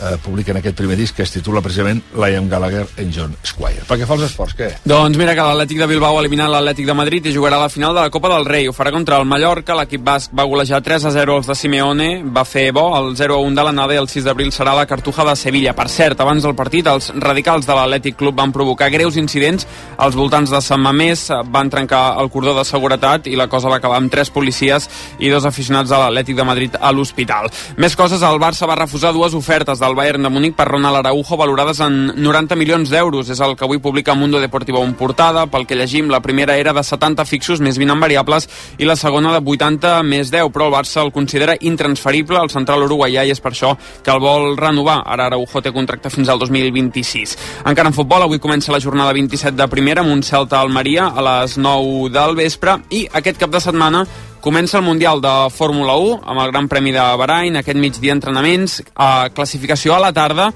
eh, 0.00 0.16
publiquen 0.24 0.58
aquest 0.60 0.76
primer 0.76 0.96
disc 0.98 1.16
que 1.16 1.24
es 1.26 1.32
titula 1.32 1.62
precisament 1.62 2.02
Liam 2.16 2.48
Gallagher 2.48 2.86
en 2.96 3.12
John 3.14 3.34
Squire. 3.44 3.84
Pel 3.88 4.00
que 4.00 4.08
fa 4.08 4.16
als 4.16 4.26
esports, 4.30 4.56
què? 4.56 4.70
Doncs 4.88 5.18
mira 5.20 5.34
que 5.36 5.44
l'Atlètic 5.44 5.80
de 5.82 5.88
Bilbao 5.90 6.18
ha 6.18 6.22
eliminat 6.24 6.50
l'Atlètic 6.52 6.88
de 6.88 6.96
Madrid 6.96 7.26
i 7.26 7.34
jugarà 7.34 7.60
la 7.60 7.68
final 7.72 7.94
de 7.94 8.04
la 8.06 8.12
Copa 8.12 8.32
del 8.32 8.46
Rei. 8.48 8.68
Ho 8.68 8.74
farà 8.76 8.92
contra 8.94 9.18
el 9.20 9.28
Mallorca, 9.28 9.76
l'equip 9.78 10.04
basc 10.06 10.34
va 10.36 10.46
golejar 10.48 10.82
3 10.82 11.06
a 11.06 11.14
0 11.14 11.36
els 11.40 11.50
de 11.50 11.56
Simeone, 11.58 12.10
va 12.24 12.44
fer 12.48 12.70
bo 12.76 12.86
el 12.98 13.14
0 13.16 13.36
a 13.36 13.44
1 13.46 13.56
de 13.58 13.66
l'anada 13.66 13.96
i 13.96 14.00
el 14.00 14.08
6 14.10 14.26
d'abril 14.28 14.52
serà 14.54 14.74
la 14.76 14.86
Cartuja 14.90 15.26
de 15.28 15.36
Sevilla. 15.36 15.74
Per 15.76 15.88
cert, 15.92 16.20
abans 16.20 16.44
del 16.46 16.56
partit, 16.58 16.86
els 16.90 17.10
radicals 17.16 17.68
de 17.68 17.76
l'Atlètic 17.76 18.16
Club 18.20 18.38
van 18.38 18.52
provocar 18.52 18.90
greus 18.90 19.18
incidents 19.20 19.66
als 19.96 20.16
voltants 20.16 20.50
de 20.50 20.60
Sant 20.64 20.80
Mamés, 20.80 21.28
van 21.52 21.70
trencar 21.70 22.16
el 22.20 22.30
cordó 22.32 22.54
de 22.56 22.64
seguretat 22.64 23.28
i 23.30 23.36
la 23.38 23.48
cosa 23.48 23.68
va 23.68 23.80
acabar 23.80 24.00
amb 24.00 24.12
tres 24.12 24.30
policies 24.30 24.88
i 25.18 25.30
dos 25.30 25.46
aficionats 25.48 25.90
de 25.90 25.98
l'Atlètic 25.98 26.36
de 26.36 26.46
Madrid 26.46 26.78
a 26.80 26.92
l'hospital. 26.92 27.50
Més 27.76 27.96
coses, 27.96 28.22
el 28.22 28.40
Barça 28.42 28.68
va 28.68 28.78
refusar 28.78 29.12
dues 29.12 29.34
ofertes 29.36 29.80
del 29.90 29.96
Bayern 29.96 30.22
de 30.22 30.28
Múnich 30.30 30.54
per 30.54 30.68
Ronald 30.68 30.96
Araujo 30.96 31.36
valorades 31.36 31.80
en 31.80 32.12
90 32.14 32.54
milions 32.54 32.90
d'euros. 32.90 33.28
És 33.28 33.40
el 33.42 33.56
que 33.58 33.64
avui 33.66 33.80
publica 33.82 34.14
Mundo 34.14 34.38
Deportivo 34.38 34.84
en 34.84 34.94
portada. 34.94 35.48
Pel 35.50 35.66
que 35.66 35.74
llegim, 35.74 36.08
la 36.08 36.20
primera 36.22 36.56
era 36.56 36.72
de 36.72 36.84
70 36.86 37.24
fixos 37.26 37.60
més 37.60 37.78
20 37.78 37.96
en 37.96 38.00
variables 38.00 38.46
i 38.78 38.86
la 38.86 38.94
segona 38.94 39.32
de 39.34 39.42
80 39.42 40.04
més 40.06 40.30
10, 40.30 40.52
però 40.54 40.68
el 40.68 40.76
Barça 40.76 41.02
el 41.02 41.10
considera 41.10 41.56
intransferible. 41.58 42.38
El 42.38 42.52
central 42.54 42.86
uruguaià 42.86 43.26
i 43.26 43.34
és 43.34 43.42
per 43.42 43.50
això 43.50 43.74
que 44.04 44.14
el 44.14 44.22
vol 44.22 44.54
renovar. 44.56 45.00
Ara 45.10 45.26
Araujo 45.26 45.62
té 45.64 45.74
contracte 45.74 46.14
fins 46.14 46.30
al 46.30 46.38
2026. 46.38 47.36
Encara 47.66 47.90
en 47.90 47.96
futbol, 47.96 48.22
avui 48.22 48.38
comença 48.38 48.70
la 48.70 48.80
jornada 48.80 49.16
27 49.16 49.58
de 49.58 49.68
primera 49.68 50.06
amb 50.06 50.14
un 50.14 50.22
Celta 50.22 50.60
Almeria 50.60 51.10
a 51.10 51.26
les 51.32 51.58
9 51.58 52.12
del 52.14 52.38
vespre 52.38 52.78
i 52.94 53.08
aquest 53.10 53.42
cap 53.42 53.50
de 53.50 53.60
setmana 53.60 54.06
Comença 54.40 54.78
el 54.78 54.84
Mundial 54.84 55.20
de 55.20 55.32
Fórmula 55.52 55.94
1 56.00 56.22
amb 56.24 56.40
el 56.40 56.48
Gran 56.50 56.68
Premi 56.68 56.94
de 56.94 57.02
Bahrain, 57.20 57.58
aquest 57.60 57.76
migdia 57.76 58.14
entrenaments, 58.16 58.78
a 58.96 59.28
classificació 59.36 59.94
a 59.94 60.00
la 60.00 60.14
tarda 60.16 60.46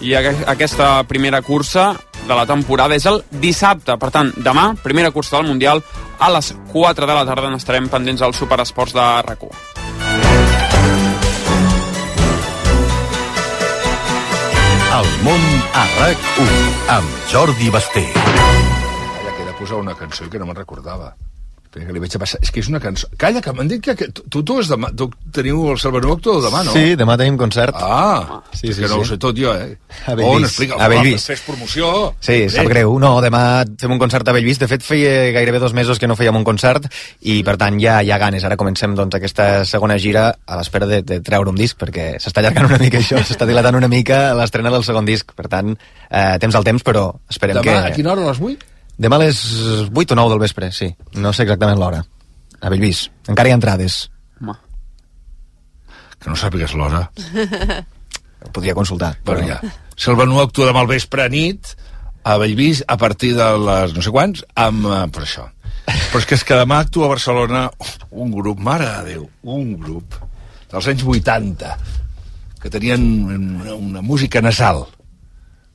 i 0.00 0.14
aqu- 0.16 0.46
aquesta 0.48 1.02
primera 1.04 1.42
cursa 1.42 1.90
de 2.26 2.34
la 2.34 2.46
temporada 2.48 2.96
és 2.96 3.04
el 3.04 3.20
dissabte. 3.30 3.98
Per 4.00 4.10
tant, 4.10 4.32
demà, 4.36 4.74
primera 4.82 5.10
cursa 5.10 5.36
del 5.36 5.46
Mundial, 5.46 5.82
a 6.18 6.30
les 6.30 6.54
4 6.72 7.06
de 7.06 7.14
la 7.14 7.26
tarda 7.26 7.50
n'estarem 7.50 7.88
pendents 7.92 8.22
al 8.22 8.32
Superesports 8.32 8.94
de 8.96 9.08
rac 9.28 9.44
El 14.94 15.08
món 15.26 15.42
a 15.74 15.82
RAC1 15.98 16.52
amb 16.96 17.16
Jordi 17.32 17.70
Basté. 17.74 18.04
Calla, 18.14 19.32
que 19.36 19.42
he 19.42 19.46
de 19.48 19.54
posar 19.58 19.80
una 19.82 19.94
cançó 19.98 20.28
que 20.30 20.38
no 20.38 20.46
me'n 20.46 20.56
recordava. 20.62 21.14
Espera, 21.74 21.88
que 21.88 21.94
li 21.96 22.00
vaig 22.02 22.14
a 22.14 22.20
passar. 22.22 22.38
És 22.44 22.52
que 22.54 22.62
és 22.62 22.68
una 22.70 22.78
cançó... 22.78 23.08
Calla, 23.18 23.40
que 23.42 23.52
m'han 23.54 23.66
dit 23.66 23.82
que, 23.82 23.96
que 23.98 24.06
tu, 24.14 24.42
tu, 24.46 24.58
és 24.62 24.68
demà, 24.70 24.92
tu 24.94 25.08
teniu 25.34 25.72
el 25.72 25.78
Salvador 25.82 26.12
Actor 26.14 26.38
demà, 26.44 26.60
no? 26.66 26.74
Sí, 26.74 26.94
demà 26.98 27.16
tenim 27.18 27.34
concert. 27.40 27.74
Ah, 27.82 28.42
sí, 28.52 28.68
és 28.70 28.76
sí, 28.76 28.84
que 28.84 28.90
no 28.92 29.00
sí. 29.00 29.02
ho 29.02 29.06
sé 29.08 29.16
tot 29.18 29.38
jo, 29.38 29.50
eh? 29.50 29.74
A 30.06 30.14
Bellvís. 30.14 30.36
On, 30.36 30.46
explica, 30.46 30.78
A 30.78 30.88
Bellvís. 30.92 31.24
Fes 31.32 31.40
promoció. 31.42 31.88
Sí, 32.22 32.44
Bé. 32.44 32.52
sap 32.54 32.68
greu. 32.70 32.94
No, 33.02 33.16
demà 33.24 33.42
fem 33.80 33.94
un 33.94 33.98
concert 34.02 34.30
a 34.30 34.34
Bellvís. 34.36 34.60
De 34.62 34.68
fet, 34.70 34.86
feia 34.86 35.32
gairebé 35.34 35.58
dos 35.64 35.74
mesos 35.74 35.98
que 35.98 36.06
no 36.10 36.14
fèiem 36.18 36.38
un 36.38 36.46
concert 36.46 36.86
i, 37.22 37.40
per 37.46 37.56
tant, 37.58 37.80
ja 37.82 37.96
hi 38.04 38.12
ha 38.14 38.20
ganes. 38.22 38.46
Ara 38.46 38.58
comencem 38.60 38.94
doncs, 38.94 39.18
aquesta 39.18 39.48
segona 39.66 39.98
gira 39.98 40.28
a 40.30 40.60
l'espera 40.60 40.86
de, 40.90 41.00
de 41.02 41.18
treure 41.26 41.50
un 41.50 41.58
disc, 41.58 41.80
perquè 41.80 42.12
s'està 42.22 42.44
allargant 42.44 42.70
una 42.70 42.78
mica 42.84 43.02
això, 43.02 43.18
s'està 43.18 43.50
dilatant 43.50 43.80
una 43.80 43.90
mica 43.90 44.28
l'estrena 44.38 44.70
del 44.70 44.86
segon 44.86 45.10
disc. 45.10 45.34
Per 45.34 45.50
tant, 45.50 45.74
eh, 45.74 46.38
temps 46.38 46.54
al 46.54 46.70
temps, 46.70 46.86
però 46.86 47.08
esperem 47.34 47.58
Demà, 47.58 47.66
que... 47.66 47.90
a 47.90 47.98
quina 47.98 48.14
hora, 48.14 48.28
a 48.28 48.30
les 48.30 48.44
8? 48.52 48.70
Demà 48.98 49.18
a 49.18 49.24
les 49.24 49.40
8 49.90 50.14
o 50.14 50.16
9 50.16 50.34
del 50.34 50.42
vespre, 50.42 50.70
sí. 50.72 50.90
No 51.18 51.32
sé 51.32 51.46
exactament 51.46 51.80
l'hora. 51.80 52.04
A 52.60 52.70
Bellvís. 52.70 53.08
Encara 53.28 53.50
hi 53.50 53.54
ha 53.54 53.60
entrades. 53.60 54.04
Que 56.18 56.30
no 56.30 56.36
sàpigues 56.38 56.72
l'hora. 56.78 57.08
Ho 58.44 58.52
podria 58.52 58.74
consultar. 58.76 59.16
Bueno, 59.24 59.48
ja. 59.48 59.58
Salvador 59.96 60.42
actua 60.42 60.70
demà 60.70 60.82
al 60.84 60.90
vespre 60.90 61.26
a 61.26 61.32
nit 61.32 61.74
a 62.24 62.38
Bellvís 62.40 62.82
a 62.88 62.96
partir 62.96 63.34
de 63.36 63.46
les 63.60 63.92
no 63.94 64.02
sé 64.02 64.10
quants 64.10 64.42
amb, 64.56 64.86
eh, 64.88 65.02
per 65.12 65.22
això 65.26 65.44
però 65.84 66.20
és 66.22 66.26
que 66.26 66.38
és 66.38 66.44
que 66.48 66.56
demà 66.56 66.80
actua 66.80 67.06
a 67.06 67.12
Barcelona 67.12 67.66
un 68.10 68.32
grup, 68.32 68.58
mare 68.58 68.86
de 68.88 69.12
Déu 69.12 69.28
un 69.42 69.74
grup 69.80 70.16
dels 70.72 70.88
anys 70.88 71.04
80 71.04 71.74
que 72.62 72.70
tenien 72.72 73.04
una, 73.28 73.74
una 73.74 74.02
música 74.02 74.40
nasal 74.40 74.86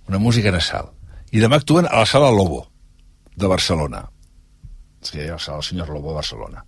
una 0.09 0.17
música 0.17 0.51
nasal 0.51 0.89
i 1.31 1.39
demà 1.43 1.61
actuen 1.61 1.85
a 1.85 2.01
la 2.01 2.09
sala 2.09 2.31
Lobo 2.33 2.65
de 3.39 3.47
Barcelona 3.47 4.03
sí, 5.01 5.19
a 5.23 5.33
la 5.33 5.39
sala 5.39 5.61
Senyor 5.63 5.89
Lobo 5.89 6.09
de 6.13 6.15
Barcelona 6.21 6.63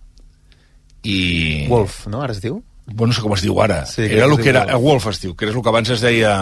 i... 1.02 1.66
Wolf, 1.68 2.06
no? 2.06 2.22
Ara 2.22 2.32
es 2.32 2.40
diu? 2.40 2.60
Bueno, 2.86 3.10
no 3.10 3.16
sé 3.16 3.22
com 3.24 3.32
es 3.34 3.42
diu 3.42 3.56
ara. 3.62 3.80
Sí, 3.86 4.04
era 4.06 4.26
el 4.26 4.36
que 4.36 4.42
es 4.42 4.46
que 4.46 4.52
diu 4.52 4.62
era... 4.62 4.76
Wolf 4.78 5.06
es 5.10 5.20
diu, 5.22 5.34
que 5.34 5.46
era 5.48 5.54
el 5.54 5.62
que 5.62 5.68
abans 5.72 5.90
es 5.90 6.00
deia... 6.04 6.34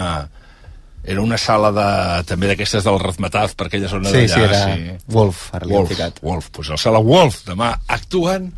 Era 1.03 1.21
una 1.25 1.37
sala 1.41 1.71
de, 1.73 1.85
també 2.29 2.45
d'aquestes 2.51 2.83
del 2.85 2.99
Razmetaz, 3.01 3.55
per 3.57 3.65
aquella 3.71 3.89
zona 3.89 4.11
Sí, 4.13 4.27
d'allà. 4.29 4.35
sí, 4.35 4.41
era 4.85 4.97
Wolf, 5.09 5.47
ara 5.57 5.65
Wolf, 5.65 5.89
ficat. 5.89 6.19
Wolf, 6.21 6.51
pues 6.53 6.69
a 6.69 6.75
la 6.77 6.81
sala 6.83 7.01
Wolf 7.01 7.39
demà 7.47 7.71
actuen 7.89 8.51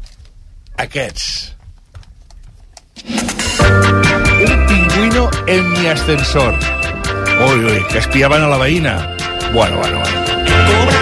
aquests. 0.83 1.29
Un 3.07 4.67
pingüino 4.67 5.29
en 5.47 5.71
mi 5.71 5.87
ascensor. 5.87 6.59
Ui, 7.47 7.63
ui, 7.63 7.79
que 7.87 8.03
espiaven 8.03 8.43
a 8.43 8.51
la 8.51 8.59
veïna. 8.59 8.97
Bueno, 9.55 9.79
bueno, 9.79 10.03
bueno. 10.03 10.92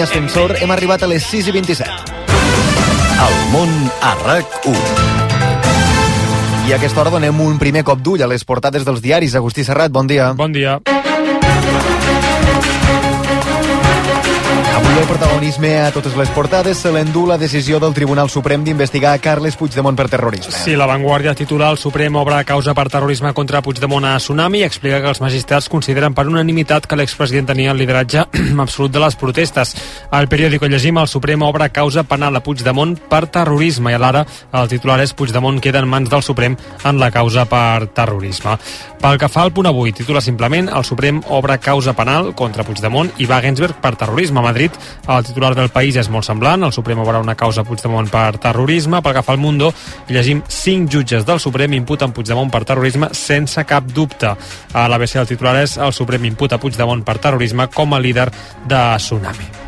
Mi 0.00 0.04
ascensor 0.04 0.56
hem 0.56 0.70
arribat 0.72 1.02
a 1.02 1.06
les 1.10 1.20
6 1.28 1.50
i 1.50 1.52
27. 1.52 1.92
El 3.20 3.34
món 3.52 3.68
a 4.00 4.14
RAC1. 4.22 4.78
I 6.68 6.72
a 6.72 6.78
aquesta 6.78 7.02
hora 7.02 7.12
donem 7.12 7.36
un 7.44 7.58
primer 7.60 7.82
cop 7.84 8.00
d'ull 8.00 8.24
a 8.24 8.28
les 8.30 8.46
portades 8.48 8.86
dels 8.88 9.02
diaris. 9.04 9.36
Agustí 9.36 9.60
Serrat, 9.60 9.92
bon 9.92 10.08
dia. 10.08 10.32
Bon 10.32 10.56
dia. 10.56 10.80
Avui 14.78 14.96
el 15.02 15.06
protagonisme 15.40 15.80
a 15.80 15.90
totes 15.90 16.12
les 16.20 16.28
portades 16.36 16.76
se 16.76 16.90
l'endú 16.92 17.22
la 17.24 17.38
decisió 17.40 17.78
del 17.80 17.94
Tribunal 17.96 18.28
Suprem 18.28 18.60
d'investigar 18.60 19.14
Carles 19.24 19.54
Puigdemont 19.56 19.96
per 19.96 20.04
terrorisme. 20.12 20.52
Sí, 20.52 20.74
la 20.76 20.84
Vanguardia 20.84 21.32
titular 21.34 21.70
el 21.72 21.78
Suprem 21.80 22.18
obre 22.20 22.42
causa 22.44 22.74
per 22.76 22.90
terrorisme 22.92 23.32
contra 23.32 23.62
Puigdemont 23.64 24.04
a 24.04 24.18
Tsunami 24.18 24.60
i 24.60 24.66
explica 24.66 24.98
que 25.00 25.08
els 25.08 25.22
magistrats 25.24 25.70
consideren 25.72 26.12
per 26.12 26.26
unanimitat 26.28 26.84
que 26.84 26.98
l'expresident 27.00 27.48
tenia 27.48 27.72
el 27.72 27.80
lideratge 27.80 28.26
absolut 28.66 28.92
de 28.92 29.00
les 29.00 29.16
protestes. 29.16 29.72
Al 30.10 30.28
periòdico 30.28 30.68
llegim 30.68 31.00
el 31.00 31.08
Suprem 31.08 31.40
obre 31.40 31.70
causa 31.72 32.04
penal 32.04 32.36
a 32.36 32.44
Puigdemont 32.44 32.98
per 33.08 33.24
terrorisme 33.32 33.94
i 33.94 33.96
alhora 33.96 34.26
el 34.52 34.68
titular 34.68 35.00
és 35.00 35.16
Puigdemont 35.16 35.62
queda 35.64 35.80
en 35.80 35.88
mans 35.88 36.12
del 36.12 36.26
Suprem 36.26 36.58
en 36.84 37.00
la 37.00 37.08
causa 37.10 37.46
per 37.48 37.88
terrorisme. 37.96 38.58
Pel 39.00 39.16
que 39.16 39.32
fa 39.32 39.46
al 39.46 39.54
punt 39.56 39.64
avui, 39.64 39.94
titula 39.96 40.20
simplement 40.20 40.68
el 40.68 40.84
Suprem 40.84 41.22
obre 41.32 41.56
causa 41.64 41.96
penal 41.96 42.34
contra 42.36 42.66
Puigdemont 42.68 43.08
i 43.16 43.24
Wagensberg 43.24 43.80
per 43.80 43.96
terrorisme 43.96 44.42
a 44.42 44.44
Madrid. 44.44 44.76
El 45.08 45.29
titular 45.30 45.54
del 45.56 45.70
país 45.72 45.96
és 46.00 46.10
molt 46.12 46.26
semblant, 46.26 46.66
el 46.66 46.74
Suprem 46.74 47.00
obre 47.02 47.20
una 47.22 47.36
causa 47.38 47.62
a 47.62 47.68
Puigdemont 47.68 48.10
per 48.10 48.40
terrorisme. 48.42 49.00
Pel 49.02 49.16
que 49.16 49.24
fa 49.26 49.34
al 49.36 49.40
Mundo, 49.42 49.72
llegim 50.10 50.42
cinc 50.48 50.90
jutges 50.92 51.26
del 51.28 51.40
Suprem 51.42 51.78
imputen 51.78 52.12
Puigdemont 52.16 52.52
per 52.52 52.64
terrorisme 52.68 53.12
sense 53.16 53.64
cap 53.68 53.88
dubte. 53.94 54.34
A 54.74 54.88
l'ABC 54.90 55.16
el 55.22 55.30
titular 55.30 55.56
és 55.62 55.78
el 55.78 55.96
Suprem 55.96 56.28
imputa 56.30 56.60
Puigdemont 56.60 57.06
per 57.06 57.18
terrorisme 57.22 57.70
com 57.72 57.94
a 57.94 58.02
líder 58.02 58.30
de 58.68 58.84
Tsunami. 58.98 59.59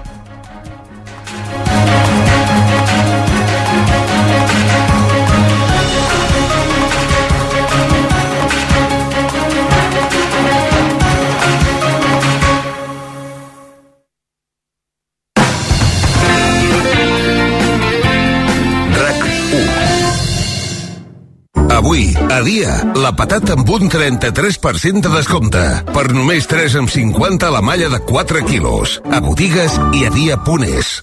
A 22.33 22.41
dia, 22.41 22.73
la 22.97 23.13
patata 23.13 23.53
amb 23.59 23.69
un 23.69 23.91
33% 23.93 25.05
de 25.05 25.13
descompte. 25.13 25.65
Per 25.93 26.07
només 26.17 26.49
3,50 26.49 27.53
la 27.53 27.61
malla 27.61 27.93
de 27.93 28.01
4 28.09 28.45
quilos. 28.49 28.99
A 29.13 29.21
botigues 29.21 29.77
i 29.93 30.07
a 30.09 30.13
dia.es. 30.17 31.01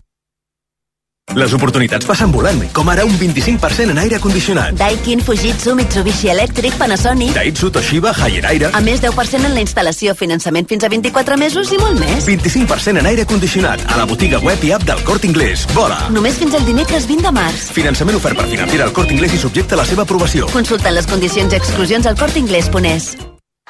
Les 1.38 1.54
oportunitats 1.54 2.08
passen 2.10 2.32
volant, 2.34 2.62
com 2.74 2.90
ara 2.90 3.06
un 3.06 3.14
25% 3.20 3.94
en 3.94 4.00
aire 4.02 4.20
condicionat. 4.20 4.74
Daikin, 4.80 5.22
Fujitsu, 5.22 5.76
Mitsubishi 5.78 6.32
Electric, 6.34 6.74
Panasonic... 6.80 7.36
Daihatsu, 7.36 7.70
Toshiba, 7.76 8.14
Haier 8.18 8.46
Aire... 8.50 8.72
A 8.74 8.82
més, 8.82 9.02
10% 9.04 9.46
en 9.46 9.54
la 9.54 9.64
instal·lació, 9.64 10.16
finançament 10.18 10.70
fins 10.70 10.84
a 10.84 10.92
24 10.92 11.38
mesos 11.38 11.74
i 11.76 11.80
molt 11.82 12.02
més. 12.02 12.26
25% 12.26 13.04
en 13.04 13.12
aire 13.14 13.28
condicionat 13.30 13.86
a 13.88 14.00
la 14.02 14.08
botiga 14.10 14.42
web 14.44 14.64
i 14.66 14.74
app 14.74 14.86
del 14.90 15.04
Corte 15.08 15.30
Inglés. 15.30 15.68
Vola! 15.78 16.02
Només 16.16 16.40
fins 16.42 16.58
al 16.58 16.66
dimecres 16.68 17.08
20 17.10 17.30
de 17.30 17.36
març. 17.38 17.70
Finançament 17.78 18.18
ofert 18.18 18.40
per 18.40 18.50
financiar 18.50 18.88
el 18.90 18.96
Corte 18.96 19.14
Inglés 19.14 19.38
i 19.38 19.44
subjecte 19.46 19.78
a 19.78 19.84
la 19.84 19.90
seva 19.90 20.08
aprovació. 20.10 20.50
Consulta 20.56 20.94
les 20.96 21.10
condicions 21.10 21.54
i 21.54 21.62
exclusions 21.62 22.10
al 22.10 22.18
corteinglés.es. 22.20 23.14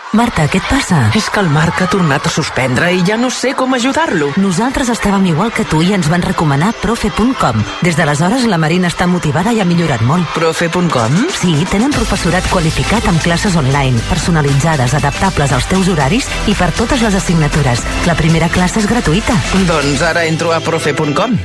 Marta, 0.09 0.47
què 0.49 0.57
et 0.57 0.65
passa? 0.65 1.03
És 1.13 1.27
que 1.29 1.37
el 1.43 1.51
Marc 1.53 1.83
ha 1.83 1.87
tornat 1.91 2.25
a 2.25 2.31
suspendre 2.33 2.87
i 2.97 3.03
ja 3.05 3.13
no 3.19 3.29
sé 3.29 3.51
com 3.53 3.75
ajudar-lo. 3.77 4.31
Nosaltres 4.41 4.89
estàvem 4.89 5.27
igual 5.29 5.51
que 5.53 5.67
tu 5.69 5.83
i 5.85 5.93
ens 5.93 6.09
van 6.09 6.25
recomanar 6.25 6.71
profe.com. 6.81 7.61
Des 7.85 7.99
d'aleshores 7.99 8.47
la 8.49 8.57
Marina 8.57 8.89
està 8.89 9.05
motivada 9.05 9.53
i 9.53 9.61
ha 9.61 9.67
millorat 9.69 10.01
molt. 10.09 10.25
Profe.com? 10.33 11.19
Sí, 11.37 11.53
tenen 11.69 11.93
professorat 11.93 12.49
qualificat 12.49 13.05
amb 13.11 13.21
classes 13.21 13.53
online, 13.59 14.01
personalitzades, 14.09 14.97
adaptables 14.97 15.53
als 15.53 15.69
teus 15.69 15.93
horaris 15.93 16.25
i 16.49 16.57
per 16.57 16.71
totes 16.73 17.05
les 17.05 17.21
assignatures. 17.21 17.85
La 18.09 18.17
primera 18.17 18.49
classe 18.49 18.81
és 18.81 18.89
gratuïta. 18.89 19.37
Doncs 19.69 20.01
ara 20.09 20.25
entro 20.25 20.57
a 20.57 20.59
profe.com. 20.65 21.37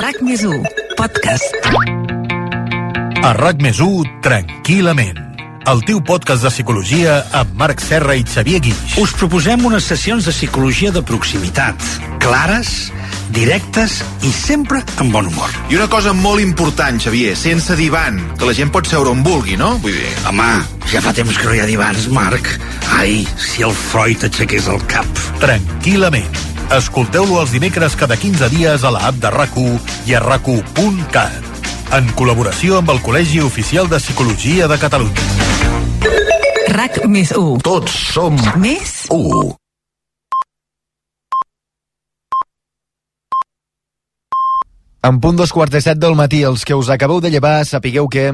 RAC 0.00 0.24
més 0.24 0.40
1, 0.40 0.64
podcast. 0.96 1.64
A 3.20 3.36
RAC 3.36 3.60
més 3.60 3.84
1, 3.84 4.20
tranquil·lament. 4.24 5.27
El 5.68 5.82
teu 5.84 5.98
podcast 6.00 6.46
de 6.46 6.48
psicologia 6.48 7.18
amb 7.36 7.50
Marc 7.60 7.82
Serra 7.84 8.14
i 8.16 8.22
Xavier 8.24 8.62
Guix. 8.64 8.94
Us 9.02 9.10
proposem 9.20 9.66
unes 9.68 9.84
sessions 9.84 10.24
de 10.24 10.32
psicologia 10.32 10.88
de 10.94 11.02
proximitat, 11.04 11.84
clares, 12.24 12.70
directes 13.36 13.98
i 14.24 14.32
sempre 14.32 14.80
amb 14.96 15.12
bon 15.12 15.28
humor. 15.28 15.52
I 15.68 15.76
una 15.76 15.90
cosa 15.92 16.14
molt 16.16 16.40
important, 16.40 16.96
Xavier, 17.04 17.34
sense 17.36 17.76
divan, 17.76 18.16
que 18.40 18.48
la 18.48 18.56
gent 18.56 18.72
pot 18.72 18.88
seure 18.88 19.12
on 19.12 19.20
vulgui, 19.26 19.58
no? 19.60 19.74
Vull 19.84 19.92
dir... 19.92 20.08
Home, 20.30 20.48
ja 20.88 21.04
fa 21.04 21.12
temps 21.12 21.36
que 21.36 21.50
no 21.50 21.58
hi 21.58 21.60
ha 21.60 21.68
divans, 21.68 22.08
Marc. 22.16 22.48
Ai, 22.96 23.20
si 23.36 23.66
el 23.66 23.76
Freud 23.76 24.24
aixequés 24.24 24.72
el 24.72 24.80
cap. 24.88 25.24
Tranquil·lament. 25.44 26.46
Escolteu-lo 26.78 27.42
els 27.42 27.52
dimecres 27.52 27.96
cada 27.96 28.16
15 28.16 28.48
dies 28.56 28.88
a 28.88 28.96
la 28.96 29.04
app 29.12 29.20
de 29.20 29.36
rac 29.36 29.60
i 30.08 30.16
a 30.16 30.24
rac 30.24 30.48
en 31.96 32.10
col·laboració 32.18 32.82
amb 32.82 32.90
el 32.92 33.00
Col·legi 33.04 33.40
Oficial 33.44 33.88
de 33.88 34.00
Psicologia 34.02 34.68
de 34.68 34.76
Catalunya. 34.80 35.24
RAC 36.74 37.00
més 37.08 37.32
1. 37.32 37.62
Tots 37.64 37.94
som 38.12 38.36
Més 38.60 39.06
1. 39.14 39.56
En 45.08 45.20
punt 45.22 45.38
dos 45.38 45.54
quarts 45.54 45.72
de 45.72 45.80
set 45.80 46.00
del 46.02 46.18
matí, 46.18 46.42
els 46.44 46.66
que 46.68 46.76
us 46.76 46.90
acabeu 46.92 47.22
de 47.24 47.30
llevar, 47.32 47.62
sapigueu 47.64 48.10
que... 48.12 48.32